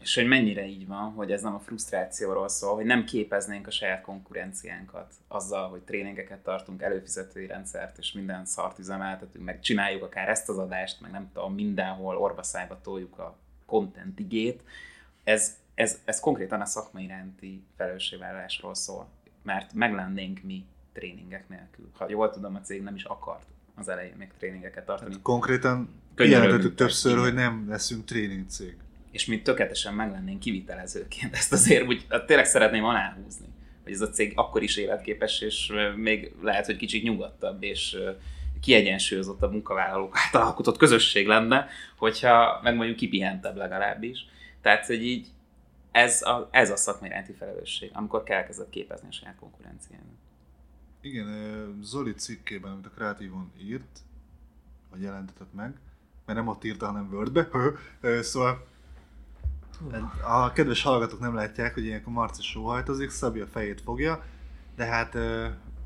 És 0.00 0.14
hogy 0.14 0.26
mennyire 0.26 0.66
így 0.66 0.86
van, 0.86 1.12
hogy 1.12 1.32
ez 1.32 1.42
nem 1.42 1.54
a 1.54 1.58
frusztrációról 1.58 2.48
szól, 2.48 2.74
hogy 2.74 2.84
nem 2.84 3.04
képeznénk 3.04 3.66
a 3.66 3.70
saját 3.70 4.00
konkurenciánkat 4.00 5.14
azzal, 5.28 5.68
hogy 5.68 5.80
tréningeket 5.80 6.42
tartunk, 6.42 6.82
előfizetői 6.82 7.46
rendszert, 7.46 7.98
és 7.98 8.12
minden 8.12 8.44
szart 8.44 8.78
üzemeltetünk, 8.78 9.44
meg 9.44 9.60
csináljuk 9.60 10.02
akár 10.02 10.28
ezt 10.28 10.48
az 10.48 10.58
adást, 10.58 11.00
meg 11.00 11.10
nem 11.10 11.30
tudom, 11.32 11.54
mindenhol 11.54 12.16
orvaszájba 12.16 12.80
toljuk 12.80 13.18
a 13.18 13.36
content 13.66 14.18
igét. 14.18 14.62
Ez, 15.24 15.56
ez, 15.82 16.00
ez 16.04 16.20
konkrétan 16.20 16.60
a 16.60 16.64
szakma 16.64 17.00
iránti 17.00 17.64
felelősségvállalásról 17.76 18.74
szól, 18.74 19.08
mert 19.42 19.72
meglennénk 19.72 20.42
mi 20.42 20.64
tréningek 20.92 21.48
nélkül. 21.48 21.90
Ha 21.92 22.06
jól 22.08 22.30
tudom, 22.30 22.54
a 22.54 22.60
cég 22.60 22.82
nem 22.82 22.94
is 22.94 23.04
akart 23.04 23.46
az 23.74 23.88
elején 23.88 24.14
még 24.18 24.30
tréningeket 24.38 24.84
tartani. 24.84 25.14
Konkrétan 25.22 25.88
Könyörögünk 26.14 26.44
jelentettük 26.44 26.76
többször, 26.76 27.18
hogy 27.18 27.34
nem 27.34 27.66
leszünk 27.68 28.04
tréning 28.04 28.48
cég. 28.48 28.76
És 29.10 29.26
mi 29.26 29.42
tökéletesen 29.42 29.94
meg 29.94 30.10
lennénk 30.10 30.40
kivitelezőként. 30.40 31.34
Ezt 31.34 31.52
azért 31.52 31.86
úgy 31.86 32.06
hát 32.08 32.26
tényleg 32.26 32.46
szeretném 32.46 32.84
aláhúzni, 32.84 33.46
hogy 33.82 33.92
ez 33.92 34.00
a 34.00 34.10
cég 34.10 34.32
akkor 34.34 34.62
is 34.62 34.76
életképes, 34.76 35.40
és 35.40 35.72
még 35.96 36.34
lehet, 36.42 36.66
hogy 36.66 36.76
kicsit 36.76 37.02
nyugodtabb, 37.02 37.62
és 37.62 37.94
ö, 37.94 38.10
kiegyensúlyozottabb 38.60 39.52
munkavállalók 39.52 40.16
által 40.16 40.42
alkotott 40.42 40.76
közösség 40.76 41.26
lenne, 41.26 41.68
hogyha 41.96 42.60
meg 42.62 42.74
mondjuk 42.74 42.96
kipihentebb 42.96 43.56
legalábbis. 43.56 44.26
Tehát, 44.62 44.86
hogy 44.86 45.04
így 45.04 45.26
ez 45.92 46.22
a, 46.22 46.48
ez 46.50 46.70
a 46.70 46.76
szakmai 46.76 47.08
iránti 47.08 47.32
felelősség, 47.32 47.90
amikor 47.92 48.22
kell 48.22 48.44
kezdett 48.44 48.70
képezni 48.70 49.08
a 49.08 49.12
saját 49.12 49.36
konkurenciának. 49.36 50.06
Igen, 51.00 51.78
Zoli 51.82 52.14
cikkében, 52.14 52.72
amit 52.72 52.86
a 52.86 52.90
Kreatívon 52.90 53.52
írt, 53.58 53.98
vagy 54.90 55.02
jelentetett 55.02 55.52
meg, 55.54 55.74
mert 56.26 56.38
nem 56.38 56.48
ott 56.48 56.64
írta, 56.64 56.86
hanem 56.86 57.08
Wordbe, 57.12 57.48
szóval 58.22 58.66
a 60.24 60.52
kedves 60.52 60.82
hallgatók 60.82 61.20
nem 61.20 61.34
látják, 61.34 61.74
hogy 61.74 61.84
ilyenkor 61.84 62.12
Marci 62.12 62.42
sóhajtozik, 62.42 63.10
Szabi 63.10 63.40
a 63.40 63.46
fejét 63.46 63.80
fogja, 63.80 64.24
de 64.76 64.84
hát 64.84 65.14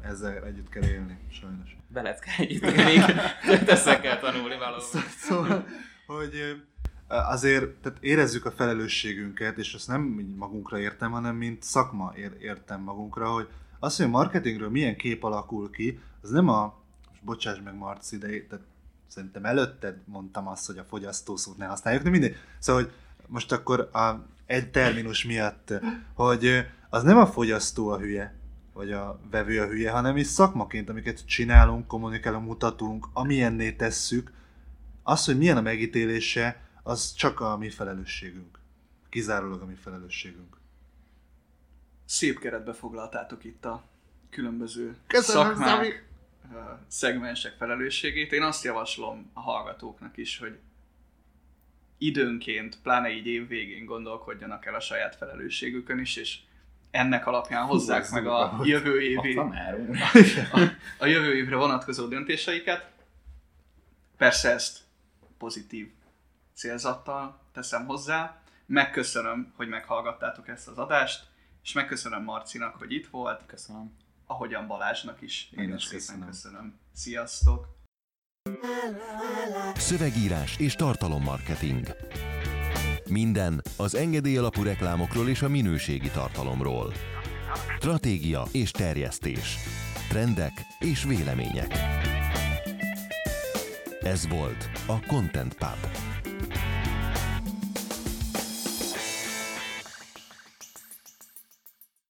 ezzel 0.00 0.44
együtt 0.44 0.68
kell 0.68 0.84
élni, 0.84 1.18
sajnos. 1.30 1.76
Veled 1.88 2.18
kell 2.18 2.34
együtt 2.38 2.76
még 2.76 3.00
össze 3.74 4.00
kell 4.00 4.18
tanulni 4.18 4.56
valahol. 4.56 4.80
Szóval, 5.18 5.66
hogy 6.06 6.62
azért 7.08 7.70
tehát 7.70 7.98
érezzük 8.00 8.44
a 8.44 8.50
felelősségünket, 8.50 9.58
és 9.58 9.74
azt 9.74 9.88
nem 9.88 10.02
magunkra 10.36 10.78
értem, 10.78 11.10
hanem 11.10 11.36
mint 11.36 11.62
szakma 11.62 12.12
ér, 12.16 12.36
értem 12.40 12.80
magunkra, 12.80 13.32
hogy 13.32 13.48
az, 13.78 13.96
hogy 13.96 14.06
a 14.06 14.08
marketingről 14.08 14.70
milyen 14.70 14.96
kép 14.96 15.24
alakul 15.24 15.70
ki, 15.70 16.00
az 16.22 16.30
nem 16.30 16.48
a, 16.48 16.62
most 17.08 17.24
bocsáss 17.24 17.58
meg 17.64 17.74
Marci, 17.74 18.18
de 18.18 18.26
tehát 18.26 18.64
szerintem 19.06 19.44
előtted 19.44 19.98
mondtam 20.04 20.48
azt, 20.48 20.66
hogy 20.66 20.78
a 20.78 20.84
fogyasztószót 20.84 21.56
ne 21.56 21.66
használjuk, 21.66 22.02
de 22.02 22.10
mindegy. 22.10 22.36
Szóval, 22.58 22.82
hogy 22.82 22.92
most 23.26 23.52
akkor 23.52 23.80
a, 23.92 24.26
egy 24.46 24.70
terminus 24.70 25.24
miatt, 25.24 25.72
hogy 26.14 26.66
az 26.90 27.02
nem 27.02 27.18
a 27.18 27.26
fogyasztó 27.26 27.88
a 27.88 27.98
hülye, 27.98 28.34
vagy 28.72 28.92
a 28.92 29.20
vevő 29.30 29.60
a 29.60 29.66
hülye, 29.66 29.90
hanem 29.90 30.14
mi 30.14 30.22
szakmaként, 30.22 30.88
amiket 30.88 31.26
csinálunk, 31.26 31.86
kommunikálunk, 31.86 32.46
mutatunk, 32.46 33.08
amilyenné 33.12 33.72
tesszük, 33.72 34.32
az, 35.02 35.24
hogy 35.24 35.38
milyen 35.38 35.56
a 35.56 35.60
megítélése, 35.60 36.65
az 36.86 37.12
csak 37.14 37.40
a 37.40 37.56
mi 37.56 37.70
felelősségünk. 37.70 38.58
Kizárólag 39.08 39.62
a 39.62 39.66
mi 39.66 39.74
felelősségünk. 39.74 40.56
Szép 42.04 42.38
keretbe 42.38 42.72
foglaltátok 42.72 43.44
itt 43.44 43.64
a 43.64 43.82
különböző 44.30 44.96
Köszönöm, 45.06 45.46
szakmák, 45.46 45.68
Szabi! 45.68 45.92
ö, 46.54 46.72
szegmensek 46.86 47.56
felelősségét. 47.56 48.32
Én 48.32 48.42
azt 48.42 48.64
javaslom 48.64 49.30
a 49.32 49.40
hallgatóknak 49.40 50.16
is, 50.16 50.38
hogy 50.38 50.58
időnként, 51.98 52.78
pláne 52.82 53.10
így 53.10 53.26
év 53.26 53.48
végén 53.48 53.84
gondolkodjanak 53.84 54.66
el 54.66 54.74
a 54.74 54.80
saját 54.80 55.16
felelősségükön 55.16 55.98
is, 55.98 56.16
és 56.16 56.38
ennek 56.90 57.26
alapján 57.26 57.66
hozzák 57.66 58.02
ez 58.02 58.10
meg 58.10 58.26
a 58.26 58.60
jövő 58.62 59.00
évi, 59.00 59.34
már. 59.34 59.80
a, 60.52 60.60
a 61.04 61.06
jövő 61.06 61.36
évre 61.36 61.56
vonatkozó 61.56 62.06
döntéseiket. 62.06 62.90
Persze 64.16 64.50
ezt 64.50 64.78
pozitív 65.38 65.95
célzattal 66.56 67.38
teszem 67.52 67.86
hozzá. 67.86 68.40
Megköszönöm, 68.66 69.52
hogy 69.56 69.68
meghallgattátok 69.68 70.48
ezt 70.48 70.68
az 70.68 70.78
adást, 70.78 71.26
és 71.62 71.72
megköszönöm 71.72 72.22
Marcinak, 72.22 72.74
hogy 72.76 72.92
itt 72.92 73.06
volt, 73.06 73.46
Köszönöm. 73.46 73.92
ahogyan 74.26 74.66
Balázsnak 74.66 75.20
is. 75.22 75.48
Én 75.52 75.58
Nagyon 75.62 75.76
is 75.76 75.84
szépen 75.84 75.98
köszönöm. 76.04 76.26
köszönöm. 76.28 76.78
Sziasztok! 76.94 77.66
Szövegírás 79.74 80.56
és 80.58 80.74
tartalommarketing. 80.74 81.86
Minden 83.08 83.62
az 83.76 83.94
engedély 83.94 84.36
alapú 84.36 84.62
reklámokról 84.62 85.28
és 85.28 85.42
a 85.42 85.48
minőségi 85.48 86.10
tartalomról. 86.10 86.92
Stratégia 87.76 88.42
és 88.52 88.70
terjesztés. 88.70 89.56
Trendek 90.08 90.52
és 90.78 91.04
vélemények. 91.04 91.72
Ez 94.00 94.28
volt 94.28 94.70
a 94.86 95.06
Content 95.06 95.54
Pub. 95.54 95.90